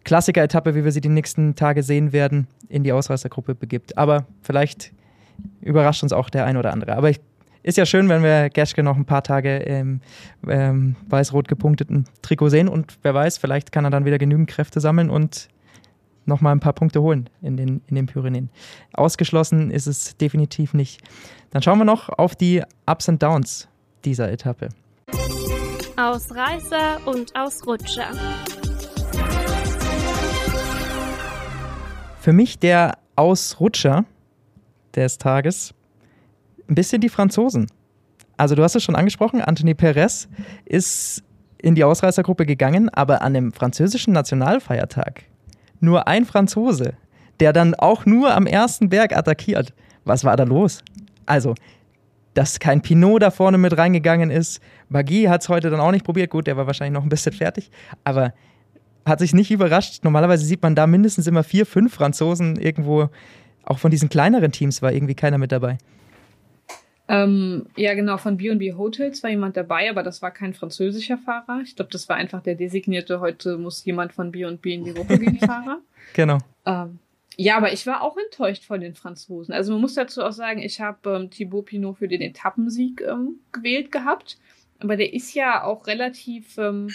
Klassiker-Etappe, 0.04 0.75
wie 0.75 0.84
wir 0.84 0.91
sie 0.91 1.01
die 1.01 1.10
nächsten 1.10 1.56
Tage 1.56 1.84
sehen 1.84 2.13
werden, 2.13 2.47
in 2.69 2.84
die 2.84 2.91
Ausreißergruppe 2.91 3.56
begibt. 3.56 3.97
Aber 3.97 4.25
vielleicht 4.41 4.91
überrascht 5.62 6.04
uns 6.04 6.13
auch 6.13 6.30
der 6.30 6.45
ein 6.45 6.58
oder 6.58 6.71
andere. 6.71 6.95
Aber 6.95 7.10
ich, 7.10 7.19
ist 7.63 7.78
ja 7.78 7.86
schön, 7.88 8.08
wenn 8.10 8.21
wir 8.21 8.49
Geschke 8.51 8.84
noch 8.84 8.95
ein 8.95 9.06
paar 9.06 9.23
Tage 9.23 9.58
im 9.58 9.99
ähm, 10.47 10.95
weiß-rot 11.10 11.47
gepunkteten 11.47 12.06
Trikot 12.21 12.49
sehen 12.49 12.67
und 12.67 12.99
wer 13.01 13.15
weiß, 13.15 13.39
vielleicht 13.39 13.71
kann 13.71 13.86
er 13.86 13.89
dann 13.89 14.06
wieder 14.06 14.19
genügend 14.19 14.47
Kräfte 14.47 14.80
sammeln 14.80 15.10
und 15.10 15.49
nochmal 16.26 16.54
ein 16.54 16.60
paar 16.60 16.74
Punkte 16.74 17.02
holen 17.02 17.30
in 17.42 17.58
den, 17.58 17.82
in 17.88 17.96
den 17.96 18.06
Pyrenäen. 18.06 18.50
Ausgeschlossen 18.94 19.72
ist 19.72 19.88
es 19.88 20.18
definitiv 20.18 20.74
nicht. 20.74 21.02
Dann 21.52 21.62
schauen 21.62 21.78
wir 21.78 21.86
noch 21.86 22.10
auf 22.10 22.36
die 22.36 22.64
Ups 22.86 23.08
und 23.08 23.22
Downs 23.22 23.68
dieser 24.04 24.32
Etappe. 24.32 24.70
Ausreißer 25.98 27.06
und 27.06 27.36
Ausrutscher. 27.36 28.12
Für 32.20 32.34
mich 32.34 32.60
der 32.60 32.98
Ausrutscher 33.16 34.06
des 34.96 35.18
Tages 35.18 35.74
ein 36.68 36.76
bisschen 36.76 37.02
die 37.02 37.10
Franzosen. 37.10 37.68
Also 38.38 38.56
du 38.56 38.64
hast 38.64 38.76
es 38.76 38.84
schon 38.84 38.96
angesprochen, 38.96 39.42
Anthony 39.42 39.74
Perez 39.74 40.28
ist 40.66 41.24
in 41.58 41.76
die 41.76 41.84
Ausreißergruppe 41.84 42.46
gegangen, 42.46 42.90
aber 42.90 43.22
an 43.22 43.34
dem 43.34 43.52
französischen 43.54 44.14
Nationalfeiertag 44.14 45.24
nur 45.80 46.08
ein 46.08 46.26
Franzose, 46.26 46.94
der 47.40 47.54
dann 47.54 47.76
auch 47.76 48.06
nur 48.06 48.34
am 48.34 48.48
ersten 48.48 48.90
Berg 48.90 49.16
attackiert. 49.16 49.74
Was 50.04 50.24
war 50.24 50.38
da 50.38 50.44
los? 50.44 50.84
Also, 51.26 51.56
dass 52.34 52.60
kein 52.60 52.82
Pinot 52.82 53.22
da 53.22 53.32
vorne 53.32 53.58
mit 53.58 53.78
reingegangen 53.78 54.30
ist. 54.30 54.62
Magui 54.90 55.24
hat 55.24 55.42
es 55.42 55.50
heute 55.50 55.70
dann 55.70 55.80
auch 55.80 55.92
nicht 55.92 56.06
probiert. 56.06 56.30
Gut, 56.30 56.48
der 56.48 56.58
war 56.58 56.68
wahrscheinlich 56.68 56.94
noch 56.94 57.04
ein 57.04 57.10
bisschen 57.10 57.34
fertig. 57.34 57.72
Aber 58.04 58.34
hat 59.06 59.20
sich 59.20 59.34
nicht 59.34 59.52
überrascht. 59.52 60.04
Normalerweise 60.04 60.46
sieht 60.46 60.62
man 60.62 60.76
da 60.76 60.86
mindestens 60.86 61.28
immer 61.28 61.44
vier, 61.44 61.66
fünf 61.66 61.94
Franzosen 61.94 62.58
irgendwo. 62.58 63.10
Auch 63.64 63.80
von 63.80 63.90
diesen 63.90 64.10
kleineren 64.10 64.52
Teams 64.52 64.82
war 64.82 64.92
irgendwie 64.92 65.16
keiner 65.16 65.38
mit 65.38 65.52
dabei. 65.52 65.78
Ähm, 67.08 67.68
ja, 67.76 67.94
genau, 67.94 68.18
von 68.18 68.38
B&B 68.38 68.74
Hotels 68.74 69.22
war 69.22 69.30
jemand 69.30 69.56
dabei, 69.58 69.89
aber 69.89 70.02
das 70.02 70.22
war 70.22 70.32
kein 70.32 70.54
französischer 70.54 71.18
Fahrer. 71.20 71.62
Ich 71.63 71.76
glaube, 71.76 71.91
das 71.91 72.10
war 72.10 72.15
einfach 72.15 72.41
der 72.41 72.56
designierte, 72.56 73.20
heute 73.20 73.58
muss 73.58 73.86
jemand 73.86 74.13
von 74.13 74.32
B&B 74.32 74.74
in 74.74 74.84
die 74.84 74.94
Gruppe 74.94 75.20
gehen, 75.20 75.39
Fahrer. 75.39 75.82
Genau. 76.13 76.38
Ähm, 76.68 77.00
ja, 77.38 77.58
aber 77.58 77.74
ich 77.74 77.86
war 77.88 78.02
auch 78.02 78.15
enttäuscht 78.15 78.63
von 78.63 78.80
den 78.80 78.94
Franzosen. 78.94 79.54
Also 79.54 79.74
man 79.74 79.82
muss 79.82 79.96
dazu 79.96 80.24
auch 80.24 80.32
sagen, 80.32 80.62
ich 80.62 80.80
habe 80.80 81.15
ähm, 81.15 81.30
Thibaut 81.30 81.65
Pinot 81.65 81.98
für 81.98 82.08
den 82.08 82.22
Etappensieg 82.22 83.02
ähm, 83.02 83.39
gewählt 83.52 83.91
gehabt. 83.91 84.38
Aber 84.80 84.96
der 84.98 85.13
ist 85.13 85.34
ja 85.34 85.63
auch 85.63 85.88
relativ, 85.88 86.58
ähm, 86.58 86.89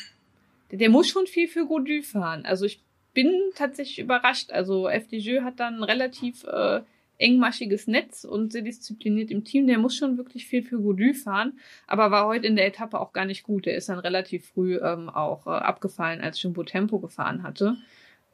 der, 0.70 0.78
der 0.78 0.90
muss 0.90 1.08
schon 1.08 1.26
viel 1.26 1.48
für 1.48 1.66
Godu 1.66 2.02
fahren. 2.02 2.46
Also 2.46 2.64
ich 2.66 2.82
bin 3.12 3.32
tatsächlich 3.54 3.98
überrascht. 3.98 4.50
Also 4.52 4.88
FDJ 4.88 5.40
hat 5.40 5.60
dann 5.60 5.82
relativ 5.82 6.44
äh, 6.44 6.80
engmaschiges 7.20 7.86
Netz 7.86 8.24
und 8.24 8.52
sehr 8.52 8.62
diszipliniert 8.62 9.30
im 9.30 9.44
Team. 9.44 9.66
Der 9.66 9.78
muss 9.78 9.94
schon 9.94 10.16
wirklich 10.16 10.46
viel 10.46 10.62
für 10.62 10.80
Godu 10.80 11.12
fahren, 11.12 11.58
aber 11.86 12.10
war 12.10 12.26
heute 12.26 12.46
in 12.46 12.56
der 12.56 12.66
Etappe 12.66 12.98
auch 12.98 13.12
gar 13.12 13.24
nicht 13.24 13.42
gut. 13.42 13.66
Der 13.66 13.76
ist 13.76 13.88
dann 13.88 13.98
relativ 13.98 14.46
früh 14.46 14.78
ähm, 14.78 15.08
auch 15.08 15.46
äh, 15.46 15.50
abgefallen, 15.50 16.20
als 16.20 16.42
Jumbo 16.42 16.62
Tempo 16.62 16.98
gefahren 16.98 17.42
hatte. 17.42 17.76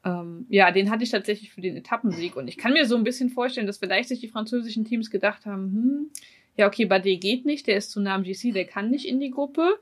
Ähm, 0.04 0.46
ja, 0.48 0.70
den 0.70 0.90
hatte 0.90 1.04
ich 1.04 1.10
tatsächlich 1.10 1.52
für 1.52 1.60
den 1.60 1.76
Etappensieg 1.76 2.36
und 2.36 2.48
ich 2.48 2.56
kann 2.56 2.72
mir 2.72 2.86
so 2.86 2.96
ein 2.96 3.04
bisschen 3.04 3.28
vorstellen, 3.28 3.66
dass 3.66 3.78
vielleicht 3.78 4.08
sich 4.08 4.20
die 4.20 4.28
französischen 4.28 4.84
Teams 4.84 5.10
gedacht 5.10 5.46
haben, 5.46 5.72
hm, 5.72 6.10
ja, 6.56 6.66
okay, 6.66 6.86
Bardet 6.86 7.20
geht 7.20 7.44
nicht, 7.44 7.66
der 7.66 7.76
ist 7.76 7.90
zu 7.90 8.00
nah 8.00 8.14
am 8.14 8.22
GC, 8.22 8.52
der 8.52 8.64
kann 8.64 8.90
nicht 8.90 9.06
in 9.06 9.20
die 9.20 9.30
Gruppe. 9.30 9.78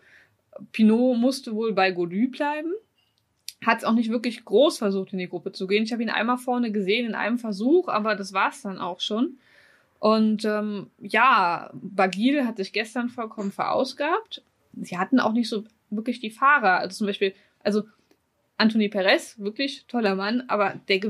Pinot 0.72 1.18
musste 1.18 1.54
wohl 1.54 1.72
bei 1.72 1.90
Godu 1.90 2.28
bleiben 2.28 2.72
hat 3.66 3.78
es 3.78 3.84
auch 3.84 3.94
nicht 3.94 4.10
wirklich 4.10 4.44
groß 4.44 4.78
versucht, 4.78 5.12
in 5.12 5.18
die 5.18 5.28
Gruppe 5.28 5.52
zu 5.52 5.66
gehen. 5.66 5.84
Ich 5.84 5.92
habe 5.92 6.02
ihn 6.02 6.10
einmal 6.10 6.38
vorne 6.38 6.72
gesehen 6.72 7.06
in 7.06 7.14
einem 7.14 7.38
Versuch, 7.38 7.88
aber 7.88 8.14
das 8.14 8.32
war 8.32 8.50
es 8.50 8.62
dann 8.62 8.78
auch 8.78 9.00
schon. 9.00 9.38
Und 9.98 10.44
ähm, 10.44 10.90
ja, 11.00 11.70
Bagil 11.72 12.46
hat 12.46 12.58
sich 12.58 12.72
gestern 12.72 13.08
vollkommen 13.08 13.52
verausgabt. 13.52 14.42
Sie 14.80 14.98
hatten 14.98 15.20
auch 15.20 15.32
nicht 15.32 15.48
so 15.48 15.64
wirklich 15.90 16.20
die 16.20 16.30
Fahrer. 16.30 16.78
Also 16.78 16.98
zum 16.98 17.06
Beispiel, 17.06 17.34
also 17.62 17.84
Anthony 18.56 18.88
Perez, 18.88 19.38
wirklich 19.38 19.86
toller 19.86 20.14
Mann, 20.14 20.44
aber 20.48 20.74
der, 20.88 21.00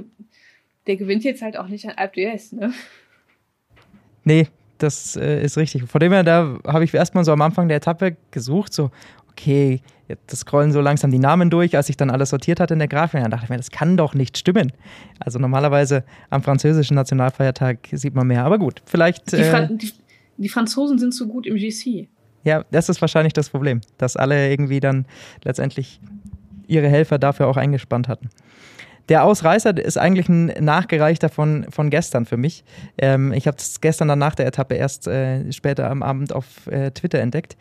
der 0.86 0.96
gewinnt 0.96 1.24
jetzt 1.24 1.42
halt 1.42 1.56
auch 1.56 1.68
nicht 1.68 1.86
an 1.86 1.96
Alp 1.96 2.14
d'Huez, 2.14 2.54
ne? 2.54 2.72
Nee, 4.24 4.48
das 4.78 5.16
äh, 5.16 5.42
ist 5.42 5.58
richtig. 5.58 5.84
Von 5.84 6.00
dem 6.00 6.12
her, 6.12 6.22
da 6.22 6.58
habe 6.66 6.84
ich 6.84 6.94
erstmal 6.94 7.24
so 7.24 7.32
am 7.32 7.42
Anfang 7.42 7.68
der 7.68 7.76
Etappe 7.76 8.16
gesucht, 8.30 8.72
so, 8.72 8.90
okay, 9.36 9.80
das 10.26 10.40
scrollen 10.40 10.72
so 10.72 10.80
langsam 10.80 11.10
die 11.10 11.18
Namen 11.18 11.50
durch, 11.50 11.76
als 11.76 11.88
ich 11.88 11.96
dann 11.96 12.10
alles 12.10 12.30
sortiert 12.30 12.60
hatte 12.60 12.74
in 12.74 12.78
der 12.78 12.88
Grafik. 12.88 13.22
Dann 13.22 13.30
dachte 13.30 13.44
ich 13.44 13.50
mir, 13.50 13.56
das 13.56 13.70
kann 13.70 13.96
doch 13.96 14.14
nicht 14.14 14.38
stimmen. 14.38 14.72
Also 15.18 15.38
normalerweise 15.38 16.04
am 16.30 16.42
französischen 16.42 16.94
Nationalfeiertag 16.94 17.78
sieht 17.92 18.14
man 18.14 18.26
mehr. 18.26 18.44
Aber 18.44 18.58
gut, 18.58 18.82
vielleicht. 18.84 19.32
Die, 19.32 19.42
Fra 19.44 19.60
äh, 19.60 19.68
die, 19.70 19.92
die 20.36 20.48
Franzosen 20.48 20.98
sind 20.98 21.14
so 21.14 21.26
gut 21.26 21.46
im 21.46 21.56
GC. 21.56 22.08
Ja, 22.44 22.64
das 22.70 22.88
ist 22.88 23.00
wahrscheinlich 23.00 23.32
das 23.32 23.48
Problem, 23.48 23.80
dass 23.96 24.16
alle 24.16 24.50
irgendwie 24.50 24.80
dann 24.80 25.06
letztendlich 25.42 26.00
ihre 26.66 26.88
Helfer 26.88 27.18
dafür 27.18 27.48
auch 27.48 27.56
eingespannt 27.56 28.08
hatten. 28.08 28.28
Der 29.08 29.24
Ausreißer 29.24 29.76
ist 29.76 29.98
eigentlich 29.98 30.28
ein 30.28 30.46
Nachgereichter 30.64 31.28
von, 31.28 31.66
von 31.68 31.90
gestern 31.90 32.24
für 32.24 32.38
mich. 32.38 32.64
Ähm, 32.96 33.32
ich 33.32 33.46
habe 33.46 33.58
es 33.58 33.80
gestern 33.82 34.08
dann 34.08 34.18
nach 34.18 34.34
der 34.34 34.46
Etappe 34.46 34.74
erst 34.74 35.06
äh, 35.06 35.52
später 35.52 35.90
am 35.90 36.02
Abend 36.02 36.32
auf 36.32 36.66
äh, 36.68 36.90
Twitter 36.90 37.18
entdeckt. 37.18 37.56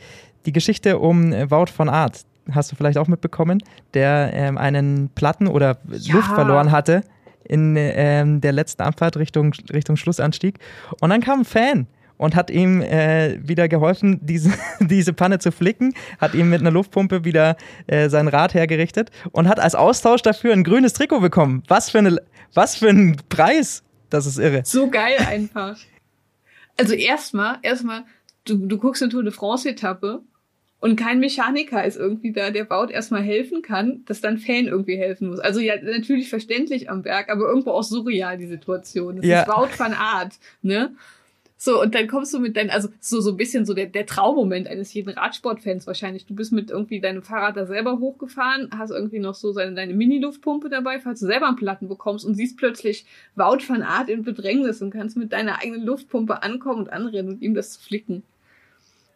Die 0.45 0.51
Geschichte 0.51 0.99
um 0.99 1.31
äh, 1.31 1.49
Wout 1.49 1.67
von 1.67 1.89
Art, 1.89 2.25
hast 2.51 2.71
du 2.71 2.75
vielleicht 2.75 2.97
auch 2.97 3.07
mitbekommen, 3.07 3.63
der 3.93 4.31
ähm, 4.33 4.57
einen 4.57 5.09
Platten 5.09 5.47
oder 5.47 5.77
ja. 5.89 6.15
Luft 6.15 6.31
verloren 6.33 6.71
hatte 6.71 7.03
in 7.43 7.75
ähm, 7.77 8.41
der 8.41 8.51
letzten 8.51 8.81
Abfahrt 8.81 9.17
Richtung, 9.17 9.53
Richtung 9.71 9.97
Schlussanstieg. 9.97 10.59
Und 11.01 11.09
dann 11.09 11.21
kam 11.21 11.41
ein 11.41 11.45
Fan 11.45 11.87
und 12.17 12.35
hat 12.35 12.49
ihm 12.49 12.81
äh, 12.81 13.37
wieder 13.45 13.67
geholfen, 13.67 14.19
diese, 14.21 14.51
diese 14.79 15.13
Panne 15.13 15.39
zu 15.39 15.51
flicken, 15.51 15.93
hat 16.19 16.33
ihm 16.33 16.49
mit 16.49 16.61
einer 16.61 16.71
Luftpumpe 16.71 17.25
wieder 17.25 17.57
äh, 17.87 18.09
sein 18.09 18.27
Rad 18.27 18.53
hergerichtet 18.53 19.11
und 19.31 19.47
hat 19.47 19.59
als 19.59 19.75
Austausch 19.75 20.21
dafür 20.21 20.53
ein 20.53 20.63
grünes 20.63 20.93
Trikot 20.93 21.19
bekommen. 21.19 21.63
Was 21.67 21.89
für, 21.89 21.99
eine, 21.99 22.21
was 22.53 22.75
für 22.75 22.89
ein 22.89 23.17
Preis! 23.29 23.83
Das 24.09 24.27
ist 24.27 24.37
irre. 24.37 24.61
So 24.63 24.89
geil 24.89 25.17
einfach. 25.27 25.75
Also 26.77 26.93
erstmal, 26.93 27.57
erstmal, 27.63 28.03
du, 28.45 28.67
du 28.67 28.77
guckst 28.77 29.01
eine 29.01 29.11
Tour 29.11 29.23
de 29.23 29.33
France-Etappe 29.33 30.21
und 30.83 30.97
kein 30.97 31.21
Mechaniker 31.21 31.85
ist 31.85 31.95
irgendwie 31.95 32.33
da, 32.33 32.51
der 32.51 32.65
baut 32.65 32.91
erstmal 32.91 33.21
helfen 33.21 33.61
kann, 33.61 34.03
dass 34.05 34.19
dann 34.19 34.37
Fan 34.37 34.65
irgendwie 34.65 34.97
helfen 34.97 35.29
muss. 35.29 35.39
Also 35.39 35.61
ja, 35.61 35.75
natürlich 35.81 36.27
verständlich 36.27 36.89
am 36.89 37.03
Berg, 37.03 37.29
aber 37.29 37.47
irgendwo 37.47 37.71
auch 37.71 37.83
surreal 37.83 38.37
die 38.37 38.47
Situation. 38.47 39.15
Das 39.15 39.25
ja. 39.25 39.43
ist 39.43 39.47
Wout 39.47 39.69
van 39.79 39.93
Art, 39.93 40.33
ne? 40.61 40.93
So, 41.55 41.81
und 41.81 41.95
dann 41.95 42.09
kommst 42.09 42.33
du 42.33 42.39
mit 42.39 42.57
deinem, 42.57 42.69
also 42.69 42.89
so, 42.99 43.21
so 43.21 43.29
ein 43.31 43.37
bisschen 43.37 43.65
so 43.65 43.73
der, 43.73 43.85
der 43.85 44.05
Traummoment 44.05 44.67
eines 44.67 44.93
jeden 44.93 45.11
Radsportfans 45.11 45.87
wahrscheinlich. 45.87 46.25
Du 46.25 46.35
bist 46.35 46.51
mit 46.51 46.69
irgendwie 46.69 46.99
deinem 46.99 47.23
Fahrrad 47.23 47.55
da 47.55 47.65
selber 47.65 47.99
hochgefahren, 47.99 48.69
hast 48.77 48.91
irgendwie 48.91 49.19
noch 49.19 49.35
so 49.35 49.53
seine, 49.53 49.73
deine 49.75 49.93
Mini-Luftpumpe 49.93 50.67
dabei, 50.67 50.99
falls 50.99 51.21
du 51.21 51.27
selber 51.27 51.47
einen 51.47 51.55
Platten 51.55 51.87
bekommst 51.87 52.25
und 52.25 52.35
siehst 52.35 52.57
plötzlich 52.57 53.05
Wout 53.37 53.59
van 53.65 53.83
Art 53.83 54.09
in 54.09 54.23
Bedrängnis 54.23 54.81
und 54.81 54.89
kannst 54.89 55.15
mit 55.15 55.31
deiner 55.31 55.61
eigenen 55.61 55.85
Luftpumpe 55.85 56.43
ankommen 56.43 56.81
und 56.81 56.89
anrennen 56.91 57.35
und 57.35 57.41
ihm 57.41 57.53
das 57.53 57.77
flicken. 57.77 58.23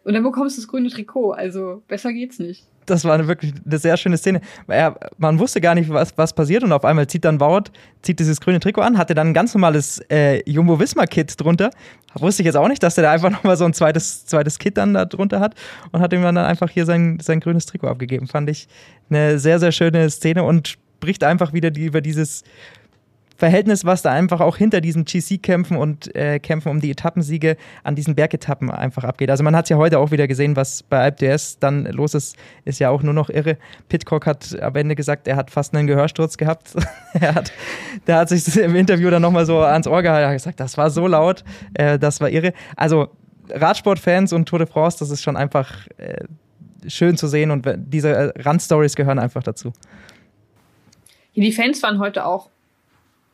Und 0.07 0.13
dann 0.13 0.23
bekommst 0.23 0.55
du 0.55 0.61
das 0.61 0.69
grüne 0.69 0.87
Trikot. 0.87 1.33
Also 1.33 1.83
besser 1.89 2.13
geht's 2.13 2.39
nicht. 2.39 2.63
Das 2.85 3.03
war 3.03 3.15
eine 3.15 3.27
wirklich 3.27 3.53
eine 3.65 3.77
sehr 3.77 3.97
schöne 3.97 4.15
Szene. 4.15 4.39
Man 5.17 5.37
wusste 5.37 5.59
gar 5.59 5.75
nicht, 5.75 5.89
was, 5.89 6.17
was 6.17 6.31
passiert 6.31 6.63
und 6.63 6.71
auf 6.71 6.85
einmal 6.85 7.07
zieht 7.07 7.25
dann 7.25 7.41
Wout, 7.41 7.63
zieht 8.03 8.17
dieses 8.17 8.39
grüne 8.39 8.61
Trikot 8.61 8.79
an, 8.79 8.97
hatte 8.97 9.15
dann 9.15 9.27
ein 9.27 9.33
ganz 9.33 9.53
normales 9.53 9.99
äh, 10.09 10.49
Jumbo-Visma-Kit 10.49 11.41
drunter. 11.41 11.71
Wusste 12.13 12.41
ich 12.41 12.45
jetzt 12.45 12.55
auch 12.55 12.69
nicht, 12.69 12.81
dass 12.81 12.97
er 12.97 13.03
da 13.03 13.11
einfach 13.11 13.29
nochmal 13.31 13.57
so 13.57 13.65
ein 13.65 13.73
zweites, 13.73 14.25
zweites 14.25 14.59
Kit 14.59 14.77
dann 14.77 14.93
da 14.93 15.03
drunter 15.03 15.41
hat 15.41 15.55
und 15.91 15.99
hat 15.99 16.13
ihm 16.13 16.21
dann 16.21 16.37
einfach 16.37 16.69
hier 16.69 16.85
sein, 16.85 17.19
sein 17.21 17.41
grünes 17.41 17.65
Trikot 17.65 17.87
abgegeben. 17.87 18.27
Fand 18.27 18.49
ich 18.49 18.69
eine 19.09 19.39
sehr, 19.39 19.59
sehr 19.59 19.73
schöne 19.73 20.09
Szene 20.09 20.43
und 20.43 20.69
spricht 20.69 21.25
einfach 21.25 21.51
wieder 21.51 21.69
die, 21.69 21.83
über 21.83 21.99
dieses 21.99 22.45
Verhältnis, 23.37 23.85
was 23.85 24.01
da 24.01 24.11
einfach 24.11 24.41
auch 24.41 24.57
hinter 24.57 24.81
diesen 24.81 25.05
GC-Kämpfen 25.05 25.77
und 25.77 26.13
äh, 26.15 26.39
Kämpfen 26.39 26.69
um 26.69 26.81
die 26.81 26.89
Etappensiege 26.89 27.55
an 27.83 27.95
diesen 27.95 28.15
Bergetappen 28.15 28.71
einfach 28.71 29.03
abgeht. 29.03 29.29
Also 29.29 29.43
man 29.43 29.55
hat 29.55 29.65
es 29.65 29.69
ja 29.69 29.77
heute 29.77 29.99
auch 29.99 30.09
wieder 30.09 30.27
gesehen, 30.27 30.55
was 30.55 30.81
bei 30.81 30.99
AlpDS 30.99 31.59
dann 31.59 31.85
los 31.85 32.15
ist, 32.15 32.35
ist 32.65 32.79
ja 32.79 32.89
auch 32.89 33.03
nur 33.03 33.13
noch 33.13 33.29
irre. 33.29 33.57
Pitcock 33.89 34.25
hat 34.25 34.59
am 34.59 34.75
Ende 34.75 34.95
gesagt, 34.95 35.27
er 35.27 35.35
hat 35.35 35.51
fast 35.51 35.75
einen 35.75 35.85
Gehörsturz 35.85 36.37
gehabt. 36.37 36.73
er 37.13 37.35
hat, 37.35 37.53
der 38.07 38.17
hat 38.17 38.29
sich 38.29 38.57
im 38.57 38.75
Interview 38.75 39.11
dann 39.11 39.21
nochmal 39.21 39.45
so 39.45 39.59
ans 39.59 39.87
Ohr 39.87 40.01
gehalten, 40.01 40.29
hat 40.29 40.33
gesagt, 40.33 40.59
das 40.59 40.75
war 40.77 40.89
so 40.89 41.05
laut, 41.05 41.43
äh, 41.75 41.99
das 41.99 42.19
war 42.19 42.29
irre. 42.29 42.53
Also 42.75 43.09
Radsportfans 43.51 44.33
und 44.33 44.47
Tour 44.47 44.59
de 44.59 44.67
France, 44.67 44.97
das 44.99 45.11
ist 45.11 45.21
schon 45.21 45.37
einfach 45.37 45.87
äh, 45.97 46.25
schön 46.87 47.17
zu 47.17 47.27
sehen 47.27 47.51
und 47.51 47.67
diese 47.77 48.09
äh, 48.09 48.41
Randstories 48.41 48.95
gehören 48.95 49.19
einfach 49.19 49.43
dazu. 49.43 49.73
Die 51.35 51.51
Fans 51.51 51.83
waren 51.83 51.99
heute 51.99 52.25
auch 52.25 52.49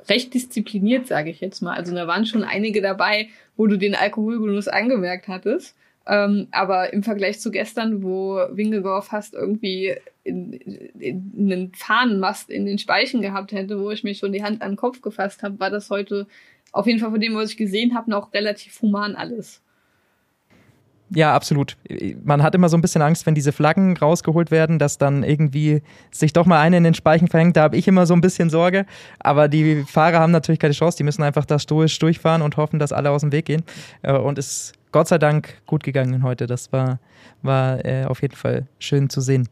recht 0.09 0.33
diszipliniert, 0.33 1.07
sage 1.07 1.29
ich 1.29 1.41
jetzt 1.41 1.61
mal. 1.61 1.75
Also 1.75 1.93
da 1.93 2.07
waren 2.07 2.25
schon 2.25 2.43
einige 2.43 2.81
dabei, 2.81 3.29
wo 3.55 3.67
du 3.67 3.77
den 3.77 3.95
Alkoholgenuss 3.95 4.67
angemerkt 4.67 5.27
hattest. 5.27 5.75
Ähm, 6.05 6.47
aber 6.51 6.91
im 6.91 7.01
Vergleich 7.01 7.39
zu 7.39 7.49
gestern, 7.49 8.03
wo 8.03 8.41
Wingegor 8.51 9.01
fast 9.01 9.33
irgendwie 9.33 9.95
in, 10.23 10.51
in, 10.53 10.99
in 10.99 11.51
einen 11.51 11.73
Fahnenmast 11.73 12.49
in 12.49 12.65
den 12.65 12.77
Speichen 12.77 13.21
gehabt 13.21 13.53
hätte, 13.53 13.79
wo 13.79 13.89
ich 13.89 14.03
mir 14.03 14.13
schon 14.13 14.33
die 14.33 14.43
Hand 14.43 14.61
an 14.61 14.71
den 14.71 14.77
Kopf 14.77 15.01
gefasst 15.01 15.43
habe, 15.43 15.59
war 15.59 15.69
das 15.69 15.89
heute 15.89 16.27
auf 16.73 16.87
jeden 16.87 16.99
Fall 16.99 17.11
von 17.11 17.21
dem, 17.21 17.35
was 17.35 17.51
ich 17.51 17.57
gesehen 17.57 17.95
habe, 17.95 18.09
noch 18.09 18.33
relativ 18.33 18.81
human 18.81 19.15
alles. 19.15 19.61
Ja, 21.15 21.35
absolut. 21.35 21.77
Man 22.23 22.41
hat 22.41 22.55
immer 22.55 22.69
so 22.69 22.77
ein 22.77 22.81
bisschen 22.81 23.01
Angst, 23.01 23.25
wenn 23.25 23.35
diese 23.35 23.51
Flaggen 23.51 23.95
rausgeholt 23.95 24.49
werden, 24.49 24.79
dass 24.79 24.97
dann 24.97 25.23
irgendwie 25.23 25.83
sich 26.11 26.33
doch 26.33 26.45
mal 26.45 26.59
eine 26.59 26.77
in 26.77 26.83
den 26.83 26.95
Speichen 26.95 27.27
verhängt. 27.27 27.55
Da 27.55 27.63
habe 27.63 27.77
ich 27.77 27.87
immer 27.87 28.05
so 28.05 28.15
ein 28.15 28.21
bisschen 28.21 28.49
Sorge. 28.49 28.85
Aber 29.19 29.47
die 29.47 29.83
Fahrer 29.83 30.19
haben 30.19 30.31
natürlich 30.31 30.59
keine 30.59 30.73
Chance. 30.73 30.97
Die 30.97 31.03
müssen 31.03 31.21
einfach 31.21 31.45
da 31.45 31.59
stoisch 31.59 31.97
durchfahren 31.99 32.41
und 32.41 32.57
hoffen, 32.57 32.79
dass 32.79 32.91
alle 32.91 33.11
aus 33.11 33.21
dem 33.21 33.31
Weg 33.31 33.45
gehen. 33.45 33.63
Äh, 34.01 34.13
und 34.13 34.39
ist 34.39 34.73
Gott 34.91 35.07
sei 35.07 35.19
Dank 35.19 35.61
gut 35.67 35.83
gegangen 35.83 36.23
heute. 36.23 36.47
Das 36.47 36.71
war, 36.71 36.99
war 37.41 37.83
äh, 37.85 38.05
auf 38.05 38.21
jeden 38.21 38.35
Fall 38.35 38.67
schön 38.79 39.09
zu 39.09 39.21
sehen. 39.21 39.47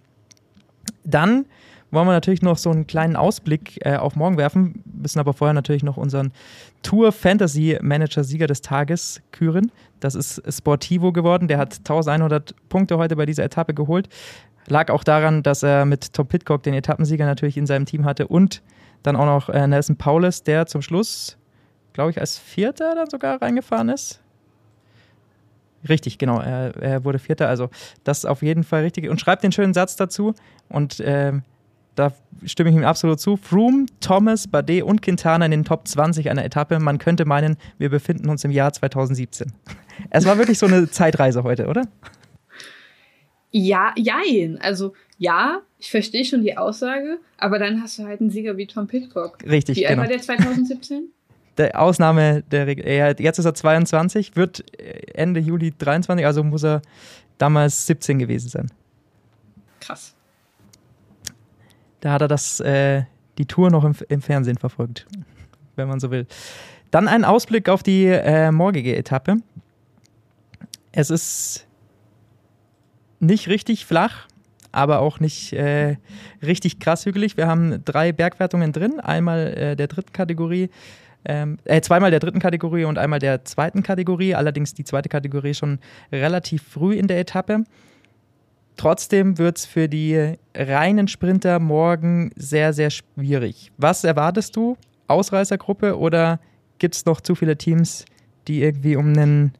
Dann 1.04 1.45
wollen 1.91 2.08
wir 2.08 2.13
natürlich 2.13 2.41
noch 2.41 2.58
so 2.58 2.71
einen 2.71 2.88
kleinen 2.88 3.15
Ausblick 3.15 3.86
äh, 3.86 3.97
auf 3.97 4.15
morgen 4.15 4.38
werfen, 4.38 4.82
müssen 4.86 5.19
aber 5.19 5.34
vorher 5.34 5.54
natürlich 5.54 5.84
noch 5.84 5.97
unseren 5.97 6.32
Tour 6.84 7.12
Fantasy 7.12 7.78
Manager 7.82 8.24
Sieger 8.24 8.47
des 8.47 8.62
Tages 8.62 9.21
küren. 9.32 9.71
Das 10.01 10.15
ist 10.15 10.41
Sportivo 10.53 11.13
geworden. 11.13 11.47
Der 11.47 11.57
hat 11.57 11.77
1100 11.77 12.53
Punkte 12.67 12.97
heute 12.97 13.15
bei 13.15 13.25
dieser 13.25 13.43
Etappe 13.45 13.73
geholt. 13.73 14.09
Lag 14.67 14.91
auch 14.91 15.03
daran, 15.03 15.43
dass 15.43 15.63
er 15.63 15.85
mit 15.85 16.13
Tom 16.13 16.27
Pitcock 16.27 16.63
den 16.63 16.73
Etappensieger 16.73 17.25
natürlich 17.25 17.57
in 17.57 17.65
seinem 17.65 17.85
Team 17.85 18.03
hatte 18.03 18.27
und 18.27 18.61
dann 19.03 19.15
auch 19.15 19.25
noch 19.25 19.49
äh, 19.49 19.67
Nelson 19.67 19.95
Paulus, 19.95 20.43
der 20.43 20.65
zum 20.65 20.81
Schluss, 20.81 21.37
glaube 21.93 22.11
ich, 22.11 22.19
als 22.19 22.37
Vierter 22.37 22.93
dann 22.95 23.09
sogar 23.09 23.41
reingefahren 23.41 23.89
ist. 23.89 24.21
Richtig, 25.87 26.17
genau. 26.17 26.39
Er, 26.39 26.75
er, 26.77 27.03
wurde 27.05 27.17
Vierter. 27.17 27.47
Also 27.47 27.69
das 28.03 28.19
ist 28.19 28.25
auf 28.25 28.43
jeden 28.43 28.63
Fall 28.63 28.83
richtig. 28.83 29.09
Und 29.09 29.19
schreibt 29.19 29.43
den 29.43 29.51
schönen 29.51 29.73
Satz 29.73 29.95
dazu. 29.95 30.35
Und 30.69 30.99
äh, 30.99 31.33
da 31.95 32.13
stimme 32.45 32.69
ich 32.69 32.75
ihm 32.75 32.84
absolut 32.84 33.19
zu. 33.19 33.38
Froome, 33.38 33.86
Thomas, 33.99 34.47
Bardet 34.47 34.84
und 34.84 35.01
Quintana 35.01 35.45
in 35.45 35.51
den 35.51 35.65
Top 35.65 35.88
20 35.88 36.30
einer 36.30 36.45
Etappe. 36.45 36.80
Man 36.80 36.97
könnte 36.97 37.25
meinen, 37.25 37.58
wir 37.77 37.89
befinden 37.89 38.30
uns 38.30 38.43
im 38.43 38.51
Jahr 38.51 38.73
2017. 38.73 39.51
Es 40.10 40.25
war 40.25 40.39
wirklich 40.39 40.58
so 40.58 40.65
eine 40.65 40.89
Zeitreise 40.89 41.43
heute, 41.43 41.67
oder? 41.67 41.84
Ja, 43.51 43.93
jein. 43.95 44.58
Also 44.62 44.93
ja, 45.19 45.62
ich 45.77 45.91
verstehe 45.91 46.25
schon 46.25 46.41
die 46.41 46.58
Aussage, 46.58 47.19
aber 47.38 47.60
dann 47.60 47.84
hast 47.84 47.99
du 47.99 48.06
halt 48.06 48.19
einen 48.19 48.32
Sieger 48.32 48.58
wie 48.58 48.65
Tom 48.65 48.88
Pitcock. 48.88 49.38
Richtig, 49.47 49.77
Wie 49.77 49.86
alt 49.86 49.95
genau. 49.95 50.01
war 50.01 50.10
der 50.10 50.19
2017? 50.19 51.10
Der 51.58 51.80
Ausnahme 51.80 52.41
der 52.49 52.65
Regel. 52.65 52.88
Jetzt 53.19 53.38
ist 53.38 53.45
er 53.45 53.54
22, 53.54 54.36
wird 54.36 54.63
Ende 55.13 55.39
Juli 55.39 55.71
23, 55.77 56.25
also 56.25 56.43
muss 56.43 56.63
er 56.63 56.82
damals 57.38 57.86
17 57.86 58.17
gewesen 58.17 58.49
sein. 58.49 58.71
Krass. 59.80 60.15
Da 62.01 62.11
hat 62.11 62.21
er 62.21 62.27
das, 62.27 62.59
äh, 62.59 63.03
die 63.37 63.45
Tour 63.45 63.69
noch 63.69 63.85
im, 63.85 63.95
im, 64.09 64.21
Fernsehen 64.21 64.57
verfolgt, 64.57 65.07
wenn 65.75 65.87
man 65.87 65.99
so 65.99 66.11
will. 66.11 66.27
Dann 66.89 67.07
ein 67.07 67.23
Ausblick 67.23 67.69
auf 67.69 67.83
die 67.83 68.05
äh, 68.05 68.51
morgige 68.51 68.95
Etappe. 68.95 69.37
Es 70.91 71.09
ist 71.09 71.67
nicht 73.19 73.47
richtig 73.47 73.85
flach, 73.85 74.27
aber 74.71 74.99
auch 74.99 75.19
nicht 75.19 75.53
äh, 75.53 75.97
richtig 76.41 76.79
krass 76.79 77.05
hügelig. 77.05 77.37
Wir 77.37 77.47
haben 77.47 77.85
drei 77.85 78.11
Bergwertungen 78.11 78.73
drin. 78.73 78.99
Einmal 78.99 79.53
äh, 79.53 79.75
der 79.75 79.87
dritten 79.87 80.11
Kategorie, 80.11 80.69
ähm, 81.23 81.59
äh, 81.65 81.81
zweimal 81.81 82.09
der 82.11 82.19
dritten 82.19 82.39
Kategorie 82.39 82.85
und 82.85 82.97
einmal 82.97 83.19
der 83.19 83.45
zweiten 83.45 83.83
Kategorie. 83.83 84.35
Allerdings 84.35 84.73
die 84.73 84.83
zweite 84.83 85.07
Kategorie 85.07 85.53
schon 85.53 85.79
relativ 86.11 86.63
früh 86.63 86.95
in 86.95 87.07
der 87.07 87.19
Etappe. 87.19 87.63
Trotzdem 88.77 89.38
wird 89.38 89.57
es 89.57 89.65
für 89.65 89.88
die 89.88 90.36
reinen 90.55 91.07
Sprinter 91.07 91.60
morgen 91.60 92.31
sehr, 92.36 92.73
sehr 92.73 92.89
schwierig. 92.89 93.71
Was 93.77 94.03
erwartest 94.03 94.55
du? 94.55 94.77
Ausreißergruppe 95.07 95.97
oder 95.97 96.39
gibt 96.79 96.95
es 96.95 97.05
noch 97.05 97.21
zu 97.21 97.36
viele 97.36 97.57
Teams, 97.57 98.05
die 98.47 98.63
irgendwie 98.63 98.95
um 98.95 99.07
einen 99.10 99.53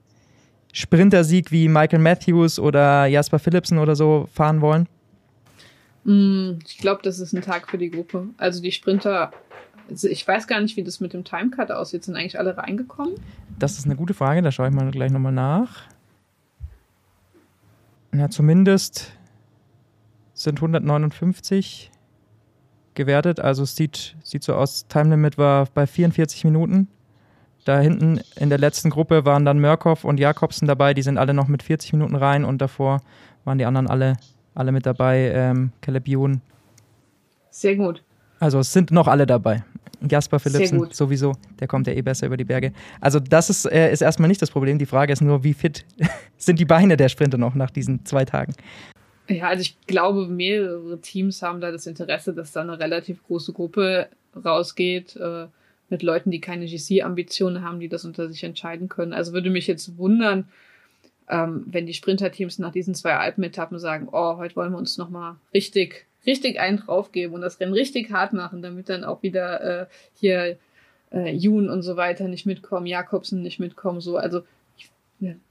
Sprintersieg 0.74 1.52
wie 1.52 1.68
Michael 1.68 2.00
Matthews 2.00 2.58
oder 2.58 3.06
Jasper 3.06 3.40
Philipsen 3.40 3.78
oder 3.78 3.96
so 3.96 4.28
fahren 4.34 4.62
wollen? 4.62 4.88
Mm, 6.04 6.60
ich 6.66 6.78
glaube, 6.78 7.02
das 7.04 7.20
ist 7.20 7.34
ein 7.34 7.42
Tag 7.42 7.70
für 7.70 7.78
die 7.78 7.92
Gruppe. 7.92 8.30
Also 8.38 8.62
die 8.62 8.72
Sprinter, 8.72 9.32
also 9.90 10.08
ich 10.08 10.28
weiß 10.28 10.48
gar 10.48 10.62
nicht, 10.62 10.78
wie 10.78 10.84
das 10.84 11.00
mit 11.00 11.14
dem 11.14 11.24
Timecut 11.24 11.72
aussieht. 11.72 12.04
Sind 12.04 12.16
eigentlich 12.16 12.40
alle 12.40 12.58
reingekommen? 12.58 13.16
Das 13.60 13.78
ist 13.78 13.86
eine 13.86 13.96
gute 13.96 14.14
Frage, 14.14 14.42
da 14.42 14.52
schaue 14.52 14.70
ich 14.70 14.74
mal 14.74 14.90
gleich 14.92 15.12
nochmal 15.12 15.34
nach. 15.34 15.84
Ja, 18.14 18.30
zumindest 18.30 19.14
sind 20.34 20.58
159 20.58 21.92
gewertet. 22.94 23.40
Also 23.40 23.64
es 23.64 23.76
sieht, 23.76 24.16
sieht 24.24 24.44
so 24.44 24.56
aus, 24.56 24.88
Time 24.88 25.12
Limit 25.12 25.38
war 25.38 25.68
bei 25.74 25.88
44 25.88 26.44
Minuten. 26.44 26.88
Da 27.64 27.80
hinten 27.80 28.20
in 28.36 28.50
der 28.50 28.58
letzten 28.58 28.90
Gruppe 28.90 29.24
waren 29.24 29.46
dann 29.46 29.60
Mörkow 29.60 30.04
und 30.04 30.20
Jakobsen 30.20 30.68
dabei, 30.68 30.94
die 30.94 31.04
sind 31.04 31.18
alle 31.18 31.34
noch 31.34 31.48
mit 31.48 31.62
40 31.64 31.94
Minuten 31.94 32.16
rein 32.16 32.44
und 32.44 32.60
davor 32.60 33.02
waren 33.46 33.60
die 33.60 33.66
anderen 33.66 33.88
alle, 33.88 34.18
alle 34.56 34.72
mit 34.72 34.86
dabei, 34.86 35.32
ähm, 35.34 35.72
Caleb 35.82 36.08
Ewan. 36.08 36.42
Sehr 37.52 37.76
gut. 37.76 38.04
Also 38.40 38.60
es 38.60 38.74
sind 38.74 38.90
noch 38.90 39.08
alle 39.08 39.28
dabei. 39.28 39.64
Jasper 40.10 40.40
Philipsen 40.40 40.90
sowieso, 40.92 41.34
der 41.60 41.68
kommt 41.68 41.88
ja 41.88 41.94
eh 41.94 42.02
besser 42.02 42.28
über 42.28 42.38
die 42.38 42.44
Berge. 42.44 42.74
Also 43.00 43.20
das 43.20 43.50
ist, 43.50 43.66
äh, 43.66 43.92
ist 43.92 44.02
erstmal 44.02 44.28
nicht 44.28 44.42
das 44.42 44.52
Problem. 44.52 44.80
Die 44.80 44.86
Frage 44.86 45.14
ist 45.14 45.22
nur, 45.22 45.44
wie 45.44 45.54
fit 45.54 45.86
sind 46.38 46.60
die 46.60 46.66
Beine 46.66 46.98
der 46.98 47.10
Sprinter 47.10 47.38
noch 47.38 47.56
nach 47.56 47.70
diesen 47.70 48.06
zwei 48.06 48.26
Tagen? 48.26 48.54
Ja, 49.28 49.48
also 49.48 49.62
ich 49.62 49.80
glaube, 49.88 50.28
mehrere 50.28 51.00
Teams 51.00 51.42
haben 51.42 51.62
da 51.62 51.72
das 51.72 51.88
Interesse, 51.88 52.34
dass 52.34 52.52
da 52.52 52.62
eine 52.62 52.80
relativ 52.80 53.24
große 53.24 53.54
Gruppe 53.54 54.10
rausgeht 54.36 55.16
äh, 55.16 55.48
mit 55.90 56.04
Leuten, 56.04 56.32
die 56.32 56.42
keine 56.42 56.66
GC-Ambitionen 56.66 57.64
haben, 57.64 57.80
die 57.80 57.90
das 57.90 58.06
unter 58.06 58.30
sich 58.30 58.44
entscheiden 58.44 58.90
können. 58.90 59.14
Also 59.14 59.34
würde 59.34 59.50
mich 59.50 59.68
jetzt 59.68 59.98
wundern, 59.98 60.50
ähm, 61.30 61.64
wenn 61.68 61.86
die 61.86 61.94
Sprinterteams 61.94 62.60
nach 62.60 62.72
diesen 62.72 62.96
zwei 62.96 63.16
Alpenetappen 63.16 63.80
sagen, 63.80 64.10
oh, 64.12 64.38
heute 64.38 64.56
wollen 64.56 64.72
wir 64.72 64.78
uns 64.78 64.98
nochmal 64.98 65.36
richtig 65.54 66.08
richtig 66.26 66.60
einen 66.60 66.78
draufgeben 66.78 67.36
und 67.36 67.42
das 67.42 67.60
Rennen 67.60 67.74
richtig 67.74 68.12
hart 68.12 68.34
machen, 68.34 68.62
damit 68.62 68.90
dann 68.90 69.04
auch 69.04 69.24
wieder 69.24 69.82
äh, 69.82 69.86
hier 70.14 70.58
äh, 71.12 71.32
Jun 71.34 71.70
und 71.70 71.82
so 71.82 71.98
weiter 71.98 72.28
nicht 72.28 72.46
mitkommen, 72.46 72.86
Jakobsen 72.86 73.42
nicht 73.42 73.60
mitkommen, 73.60 74.02
so. 74.02 74.18
Also, 74.18 74.42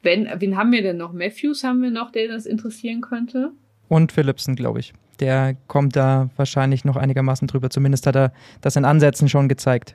wenn, 0.03 0.29
wen 0.39 0.57
haben 0.57 0.73
wir 0.73 0.83
denn 0.83 0.97
noch? 0.97 1.13
Matthews 1.13 1.63
haben 1.63 1.83
wir 1.83 1.91
noch, 1.91 2.11
der 2.11 2.29
das 2.29 2.47
interessieren 2.47 3.01
könnte? 3.01 3.53
Und 3.89 4.11
Philipsen, 4.11 4.57
glaube 4.57 4.81
ich. 4.81 4.93
Der 5.21 5.55
kommt 5.69 5.97
da 5.97 6.31
wahrscheinlich 6.37 6.85
noch 6.85 6.97
einigermaßen 6.97 7.47
drüber. 7.47 7.71
Zumindest 7.71 8.07
hat 8.07 8.17
er 8.17 8.33
das 8.63 8.77
in 8.77 8.85
Ansätzen 8.85 9.29
schon 9.29 9.49
gezeigt. 9.49 9.95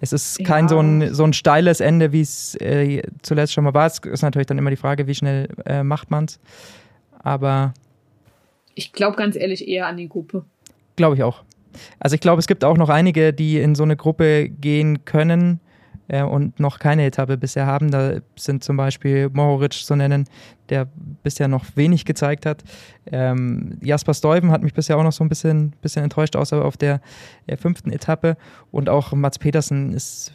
Es 0.00 0.12
ist 0.12 0.44
kein 0.44 0.66
ja. 0.66 0.68
so, 0.68 0.78
ein, 0.78 1.12
so 1.12 1.24
ein 1.24 1.32
steiles 1.32 1.80
Ende, 1.80 2.12
wie 2.12 2.20
es 2.20 2.54
äh, 2.60 3.02
zuletzt 3.22 3.52
schon 3.52 3.64
mal 3.64 3.74
war. 3.74 3.86
Es 3.86 3.98
ist 3.98 4.22
natürlich 4.22 4.46
dann 4.46 4.58
immer 4.58 4.70
die 4.70 4.76
Frage, 4.76 5.06
wie 5.06 5.14
schnell 5.14 5.48
äh, 5.66 5.82
macht 5.82 6.10
man 6.10 6.26
es. 6.26 6.38
Aber 7.18 7.74
ich 8.74 8.92
glaube 8.92 9.16
ganz 9.16 9.36
ehrlich 9.36 9.66
eher 9.66 9.86
an 9.86 9.96
die 9.96 10.08
Gruppe. 10.08 10.44
Glaube 10.96 11.16
ich 11.16 11.22
auch. 11.22 11.42
Also 11.98 12.14
ich 12.14 12.20
glaube, 12.20 12.40
es 12.40 12.46
gibt 12.46 12.64
auch 12.64 12.76
noch 12.76 12.88
einige, 12.88 13.32
die 13.32 13.58
in 13.58 13.74
so 13.74 13.82
eine 13.82 13.96
Gruppe 13.96 14.48
gehen 14.48 15.04
können 15.04 15.60
äh, 16.08 16.22
und 16.22 16.58
noch 16.58 16.78
keine 16.78 17.06
Etappe 17.06 17.36
bisher 17.36 17.66
haben. 17.66 17.90
Da 17.90 18.16
sind 18.36 18.64
zum 18.64 18.76
Beispiel 18.76 19.30
Mohoric 19.32 19.72
zu 19.72 19.94
nennen, 19.94 20.24
der 20.68 20.88
bisher 21.22 21.48
noch 21.48 21.64
wenig 21.76 22.04
gezeigt 22.04 22.46
hat. 22.46 22.64
Ähm, 23.06 23.78
Jasper 23.82 24.14
Stuyven 24.14 24.50
hat 24.50 24.62
mich 24.62 24.74
bisher 24.74 24.98
auch 24.98 25.02
noch 25.02 25.12
so 25.12 25.24
ein 25.24 25.28
bisschen, 25.28 25.74
bisschen 25.80 26.02
enttäuscht, 26.02 26.36
außer 26.36 26.64
auf 26.64 26.76
der, 26.76 27.00
der 27.48 27.58
fünften 27.58 27.92
Etappe. 27.92 28.36
Und 28.70 28.88
auch 28.88 29.12
Mats 29.12 29.38
Petersen 29.38 29.92
ist 29.92 30.32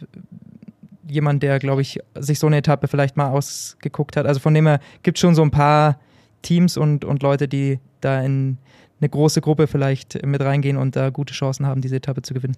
jemand, 1.08 1.42
der, 1.42 1.58
glaube 1.58 1.82
ich, 1.82 2.00
sich 2.14 2.38
so 2.38 2.46
eine 2.46 2.56
Etappe 2.56 2.88
vielleicht 2.88 3.16
mal 3.16 3.28
ausgeguckt 3.28 4.16
hat. 4.16 4.26
Also 4.26 4.40
von 4.40 4.54
dem 4.54 4.66
her 4.66 4.80
gibt 5.02 5.18
es 5.18 5.20
schon 5.20 5.34
so 5.34 5.42
ein 5.42 5.50
paar 5.50 6.00
Teams 6.42 6.76
und, 6.76 7.04
und 7.04 7.22
Leute, 7.22 7.48
die 7.48 7.78
da 8.00 8.22
in 8.22 8.58
eine 9.00 9.08
große 9.08 9.40
Gruppe 9.40 9.66
vielleicht 9.66 10.24
mit 10.24 10.40
reingehen 10.40 10.76
und 10.76 10.96
da 10.96 11.10
gute 11.10 11.34
Chancen 11.34 11.66
haben, 11.66 11.80
diese 11.80 11.96
Etappe 11.96 12.22
zu 12.22 12.34
gewinnen. 12.34 12.56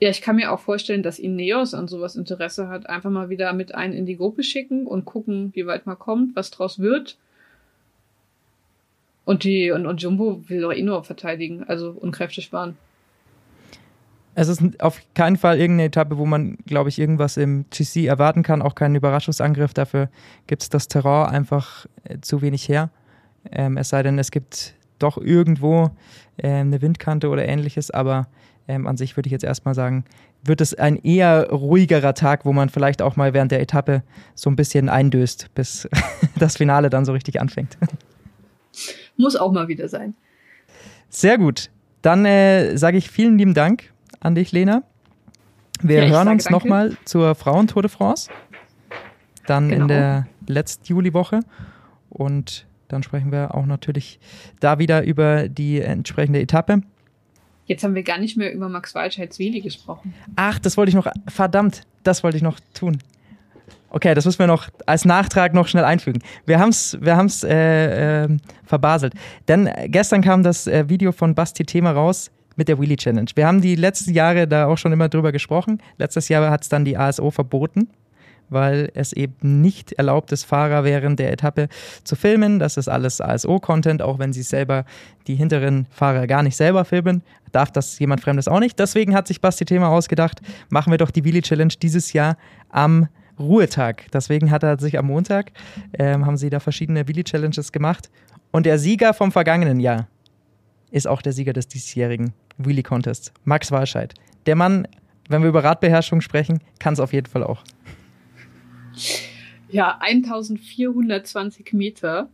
Ja, 0.00 0.10
ich 0.10 0.20
kann 0.20 0.36
mir 0.36 0.52
auch 0.52 0.60
vorstellen, 0.60 1.02
dass 1.02 1.18
Ineos 1.18 1.72
an 1.72 1.88
sowas 1.88 2.16
Interesse 2.16 2.68
hat. 2.68 2.88
Einfach 2.88 3.10
mal 3.10 3.30
wieder 3.30 3.52
mit 3.54 3.74
einen 3.74 3.94
in 3.94 4.04
die 4.04 4.16
Gruppe 4.16 4.42
schicken 4.42 4.86
und 4.86 5.06
gucken, 5.06 5.52
wie 5.54 5.66
weit 5.66 5.86
man 5.86 5.98
kommt, 5.98 6.36
was 6.36 6.50
draus 6.50 6.78
wird. 6.78 7.16
Und 9.24 9.44
die, 9.44 9.70
und, 9.70 9.86
und 9.86 10.02
Jumbo 10.02 10.42
will 10.48 10.60
doch 10.60 10.72
eh 10.72 10.82
nur 10.82 11.02
verteidigen, 11.02 11.64
also 11.64 11.90
und 11.90 12.12
Kräfte 12.12 12.42
sparen. 12.42 12.76
Es 14.38 14.48
ist 14.48 14.62
auf 14.82 15.00
keinen 15.14 15.38
Fall 15.38 15.58
irgendeine 15.58 15.86
Etappe, 15.86 16.18
wo 16.18 16.26
man, 16.26 16.58
glaube 16.66 16.90
ich, 16.90 16.98
irgendwas 16.98 17.38
im 17.38 17.64
GC 17.70 18.04
erwarten 18.04 18.42
kann. 18.42 18.60
Auch 18.60 18.74
keinen 18.74 18.94
Überraschungsangriff. 18.94 19.72
Dafür 19.72 20.10
gibt 20.46 20.62
es 20.62 20.68
das 20.68 20.88
Terrain 20.88 21.30
einfach 21.30 21.86
äh, 22.04 22.18
zu 22.20 22.42
wenig 22.42 22.68
her. 22.68 22.90
Ähm, 23.50 23.78
es 23.78 23.88
sei 23.88 24.02
denn, 24.02 24.18
es 24.18 24.30
gibt 24.30 24.74
doch 24.98 25.16
irgendwo 25.16 25.90
äh, 26.36 26.50
eine 26.50 26.82
Windkante 26.82 27.30
oder 27.30 27.48
ähnliches. 27.48 27.90
Aber 27.90 28.28
ähm, 28.68 28.86
an 28.86 28.98
sich 28.98 29.16
würde 29.16 29.26
ich 29.26 29.32
jetzt 29.32 29.42
erstmal 29.42 29.74
sagen, 29.74 30.04
wird 30.44 30.60
es 30.60 30.74
ein 30.74 30.96
eher 30.96 31.48
ruhigerer 31.50 32.12
Tag, 32.12 32.44
wo 32.44 32.52
man 32.52 32.68
vielleicht 32.68 33.00
auch 33.00 33.16
mal 33.16 33.32
während 33.32 33.52
der 33.52 33.62
Etappe 33.62 34.02
so 34.34 34.50
ein 34.50 34.56
bisschen 34.56 34.90
eindöst, 34.90 35.48
bis 35.54 35.88
das 36.38 36.58
Finale 36.58 36.90
dann 36.90 37.06
so 37.06 37.12
richtig 37.12 37.40
anfängt. 37.40 37.78
Muss 39.16 39.34
auch 39.34 39.50
mal 39.50 39.68
wieder 39.68 39.88
sein. 39.88 40.14
Sehr 41.08 41.38
gut. 41.38 41.70
Dann 42.02 42.26
äh, 42.26 42.76
sage 42.76 42.98
ich 42.98 43.08
vielen 43.10 43.38
lieben 43.38 43.54
Dank 43.54 43.95
an 44.20 44.34
dich, 44.34 44.52
Lena. 44.52 44.82
Wir 45.82 46.04
Ja, 46.04 46.10
hören 46.10 46.28
uns 46.28 46.48
nochmal 46.50 46.96
zur 47.04 47.34
Frauen-Tour 47.34 47.82
de 47.82 47.90
France. 47.90 48.30
Dann 49.46 49.64
in 49.70 49.74
Genau. 49.74 49.86
der 49.88 50.26
letzten 50.46 50.86
Juliwoche. 50.86 51.40
Und 52.08 52.66
dann 52.88 53.02
sprechen 53.02 53.30
wir 53.32 53.54
auch 53.54 53.66
natürlich 53.66 54.18
da 54.60 54.78
wieder 54.78 55.04
über 55.04 55.48
die 55.48 55.80
entsprechende 55.80 56.40
Etappe. 56.40 56.80
Jetzt 57.66 57.82
haben 57.82 57.94
wir 57.94 58.04
gar 58.04 58.18
nicht 58.18 58.36
mehr 58.36 58.54
über 58.54 58.68
Max 58.68 58.94
Walscheid-Zweli 58.94 59.60
gesprochen. 59.60 60.14
Ach, 60.36 60.58
das 60.58 60.76
wollte 60.76 60.90
ich 60.90 60.94
noch, 60.94 61.08
verdammt, 61.26 61.82
das 62.04 62.22
wollte 62.22 62.36
ich 62.36 62.42
noch 62.42 62.58
tun. 62.74 62.98
Okay, 63.90 64.14
das 64.14 64.24
müssen 64.24 64.38
wir 64.38 64.46
noch 64.46 64.68
als 64.86 65.04
Nachtrag 65.04 65.52
noch 65.52 65.66
schnell 65.66 65.84
einfügen. 65.84 66.20
Wir 66.44 66.58
haben 66.60 66.68
es 66.70 66.96
wir 67.00 67.16
haben's, 67.16 67.42
äh, 67.44 68.24
äh, 68.24 68.28
verbaselt. 68.64 69.14
Denn 69.48 69.68
gestern 69.86 70.22
kam 70.22 70.42
das 70.42 70.66
äh, 70.66 70.88
Video 70.88 71.12
von 71.12 71.34
Basti 71.34 71.64
Thema 71.64 71.92
raus 71.92 72.30
mit 72.56 72.68
der 72.68 72.80
Wheelie 72.80 72.96
Challenge. 72.96 73.30
Wir 73.34 73.46
haben 73.46 73.60
die 73.60 73.76
letzten 73.76 74.12
Jahre 74.12 74.48
da 74.48 74.66
auch 74.66 74.78
schon 74.78 74.92
immer 74.92 75.08
drüber 75.08 75.32
gesprochen. 75.32 75.80
Letztes 75.98 76.28
Jahr 76.28 76.50
hat 76.50 76.62
es 76.62 76.68
dann 76.68 76.84
die 76.84 76.96
ASO 76.96 77.30
verboten, 77.30 77.88
weil 78.48 78.90
es 78.94 79.12
eben 79.12 79.60
nicht 79.60 79.92
erlaubt 79.92 80.32
ist, 80.32 80.44
Fahrer 80.44 80.84
während 80.84 81.18
der 81.18 81.32
Etappe 81.32 81.68
zu 82.04 82.16
filmen. 82.16 82.58
Das 82.58 82.76
ist 82.76 82.88
alles 82.88 83.20
ASO-Content, 83.20 84.02
auch 84.02 84.18
wenn 84.18 84.32
sie 84.32 84.42
selber 84.42 84.84
die 85.26 85.34
hinteren 85.34 85.86
Fahrer 85.90 86.26
gar 86.26 86.42
nicht 86.42 86.56
selber 86.56 86.84
filmen, 86.84 87.22
darf 87.52 87.70
das 87.70 87.98
jemand 87.98 88.20
Fremdes 88.20 88.48
auch 88.48 88.60
nicht. 88.60 88.78
Deswegen 88.78 89.14
hat 89.14 89.26
sich 89.26 89.40
Basti 89.40 89.64
Thema 89.64 89.88
ausgedacht, 89.88 90.40
machen 90.68 90.90
wir 90.90 90.98
doch 90.98 91.10
die 91.10 91.24
Wheelie 91.24 91.42
Challenge 91.42 91.74
dieses 91.80 92.12
Jahr 92.12 92.36
am 92.70 93.08
Ruhetag. 93.38 94.06
Deswegen 94.12 94.50
hat 94.50 94.62
er 94.62 94.78
sich 94.78 94.98
am 94.98 95.06
Montag, 95.06 95.52
ähm, 95.98 96.24
haben 96.24 96.38
sie 96.38 96.48
da 96.48 96.60
verschiedene 96.60 97.06
Wheelie 97.06 97.24
Challenges 97.24 97.70
gemacht. 97.70 98.10
Und 98.50 98.64
der 98.64 98.78
Sieger 98.78 99.12
vom 99.12 99.32
vergangenen 99.32 99.80
Jahr 99.80 100.08
ist 100.90 101.06
auch 101.06 101.20
der 101.20 101.32
Sieger 101.32 101.52
des 101.52 101.68
diesjährigen 101.68 102.32
Wheelie 102.58 102.82
Contests, 102.82 103.32
Max 103.44 103.70
Walscheid. 103.70 104.14
Der 104.46 104.56
Mann, 104.56 104.86
wenn 105.28 105.42
wir 105.42 105.48
über 105.48 105.64
Radbeherrschung 105.64 106.20
sprechen, 106.20 106.60
kann 106.78 106.94
es 106.94 107.00
auf 107.00 107.12
jeden 107.12 107.26
Fall 107.26 107.44
auch. 107.44 107.62
Ja, 109.68 109.98
1420 110.00 111.72
Meter. 111.72 112.30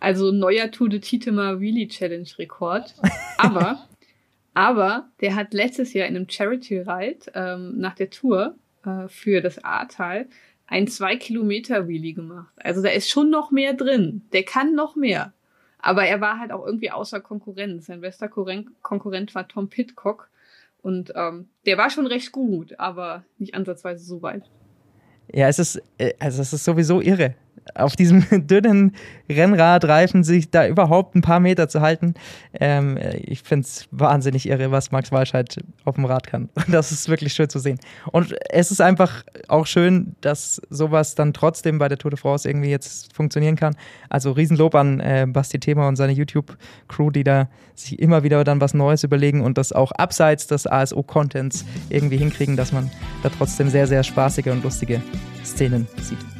Also 0.00 0.30
neuer 0.32 0.70
Tour 0.70 0.88
de 0.88 1.00
Titemer 1.00 1.60
Wheelie 1.60 1.88
Challenge 1.88 2.28
Rekord. 2.38 2.94
Aber, 3.38 3.88
aber 4.54 5.08
der 5.20 5.34
hat 5.34 5.54
letztes 5.54 5.92
Jahr 5.92 6.06
in 6.06 6.16
einem 6.16 6.28
Charity 6.28 6.80
Ride 6.80 7.32
ähm, 7.34 7.78
nach 7.78 7.94
der 7.94 8.10
Tour 8.10 8.56
äh, 8.84 9.08
für 9.08 9.40
das 9.40 9.62
Ahrtal 9.64 10.28
ein 10.66 10.88
2 10.88 11.16
Kilometer 11.16 11.86
Wheelie 11.88 12.14
gemacht. 12.14 12.52
Also 12.56 12.82
da 12.82 12.88
ist 12.88 13.10
schon 13.10 13.30
noch 13.30 13.50
mehr 13.50 13.74
drin. 13.74 14.22
Der 14.32 14.42
kann 14.42 14.74
noch 14.74 14.96
mehr. 14.96 15.32
Aber 15.82 16.04
er 16.04 16.20
war 16.20 16.38
halt 16.38 16.52
auch 16.52 16.64
irgendwie 16.64 16.92
außer 16.92 17.20
Konkurrenz. 17.20 17.86
Sein 17.86 18.00
bester 18.00 18.28
Konkurrent, 18.28 19.34
war 19.34 19.48
Tom 19.48 19.68
Pitcock. 19.68 20.30
Und 20.80 21.12
ähm, 21.14 21.48
der 21.66 21.76
war 21.76 21.90
schon 21.90 22.06
recht 22.06 22.32
gut, 22.32 22.78
aber 22.78 23.24
nicht 23.38 23.54
ansatzweise 23.54 24.04
so 24.04 24.22
weit. 24.22 24.48
Ja, 25.32 25.48
es 25.48 25.58
ist, 25.58 25.82
äh, 25.98 26.14
also 26.18 26.40
es 26.40 26.52
ist 26.52 26.64
sowieso 26.64 27.00
irre. 27.00 27.34
Auf 27.74 27.96
diesem 27.96 28.24
dünnen 28.46 28.94
Rennradreifen 29.28 30.24
sich 30.24 30.50
da 30.50 30.66
überhaupt 30.66 31.14
ein 31.14 31.22
paar 31.22 31.40
Meter 31.40 31.68
zu 31.68 31.80
halten. 31.80 32.14
Ähm, 32.58 32.96
äh, 32.96 33.16
ich 33.18 33.42
finde 33.42 33.66
es 33.66 33.86
wahnsinnig 33.90 34.48
irre, 34.48 34.70
was 34.70 34.90
Max 34.90 35.12
Walscheid 35.12 35.56
auf 35.84 35.94
dem 35.96 36.04
Rad 36.04 36.26
kann. 36.26 36.48
Das 36.72 36.90
ist 36.90 37.08
wirklich 37.08 37.34
schön 37.34 37.48
zu 37.48 37.58
sehen. 37.58 37.78
Und 38.12 38.34
es 38.50 38.70
ist 38.70 38.80
einfach 38.80 39.24
auch 39.48 39.66
schön, 39.66 40.16
dass 40.20 40.60
sowas 40.70 41.14
dann 41.14 41.32
trotzdem 41.32 41.78
bei 41.78 41.88
der 41.88 41.98
Tour 41.98 42.10
de 42.10 42.18
France 42.18 42.48
irgendwie 42.48 42.70
jetzt 42.70 43.14
funktionieren 43.14 43.56
kann. 43.56 43.76
Also 44.08 44.32
Riesenlob 44.32 44.74
an 44.74 45.00
äh, 45.00 45.26
Basti 45.28 45.58
Thema 45.58 45.88
und 45.88 45.96
seine 45.96 46.12
YouTube-Crew, 46.12 47.10
die 47.10 47.24
da 47.24 47.48
sich 47.74 47.98
immer 47.98 48.22
wieder 48.22 48.42
dann 48.44 48.60
was 48.60 48.74
Neues 48.74 49.04
überlegen 49.04 49.42
und 49.42 49.58
das 49.58 49.72
auch 49.72 49.92
abseits 49.92 50.46
des 50.46 50.66
ASO-Contents 50.66 51.64
irgendwie 51.90 52.16
hinkriegen, 52.16 52.56
dass 52.56 52.72
man 52.72 52.90
da 53.22 53.28
trotzdem 53.28 53.68
sehr, 53.68 53.86
sehr 53.86 54.02
spaßige 54.02 54.46
und 54.46 54.64
lustige 54.64 55.02
Szenen 55.44 55.86
sieht. 56.00 56.31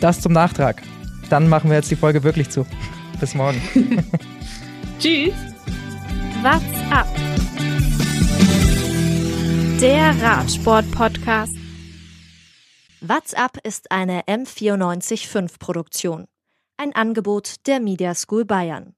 Das 0.00 0.20
zum 0.20 0.32
Nachtrag. 0.32 0.82
Dann 1.30 1.48
machen 1.48 1.70
wir 1.70 1.76
jetzt 1.76 1.90
die 1.90 1.96
Folge 1.96 2.22
wirklich 2.22 2.50
zu. 2.50 2.66
Bis 3.18 3.34
morgen. 3.34 3.60
Tschüss! 4.98 5.34
What's 6.42 6.92
up? 6.92 7.06
Der 9.80 10.14
Radsport-Podcast. 10.22 11.56
What's 13.00 13.34
Up 13.34 13.58
ist 13.62 13.90
eine 13.90 14.22
M945 14.22 15.58
Produktion. 15.58 16.26
Ein 16.76 16.94
Angebot 16.94 17.66
der 17.66 17.80
Media 17.80 18.14
School 18.14 18.44
Bayern. 18.44 18.94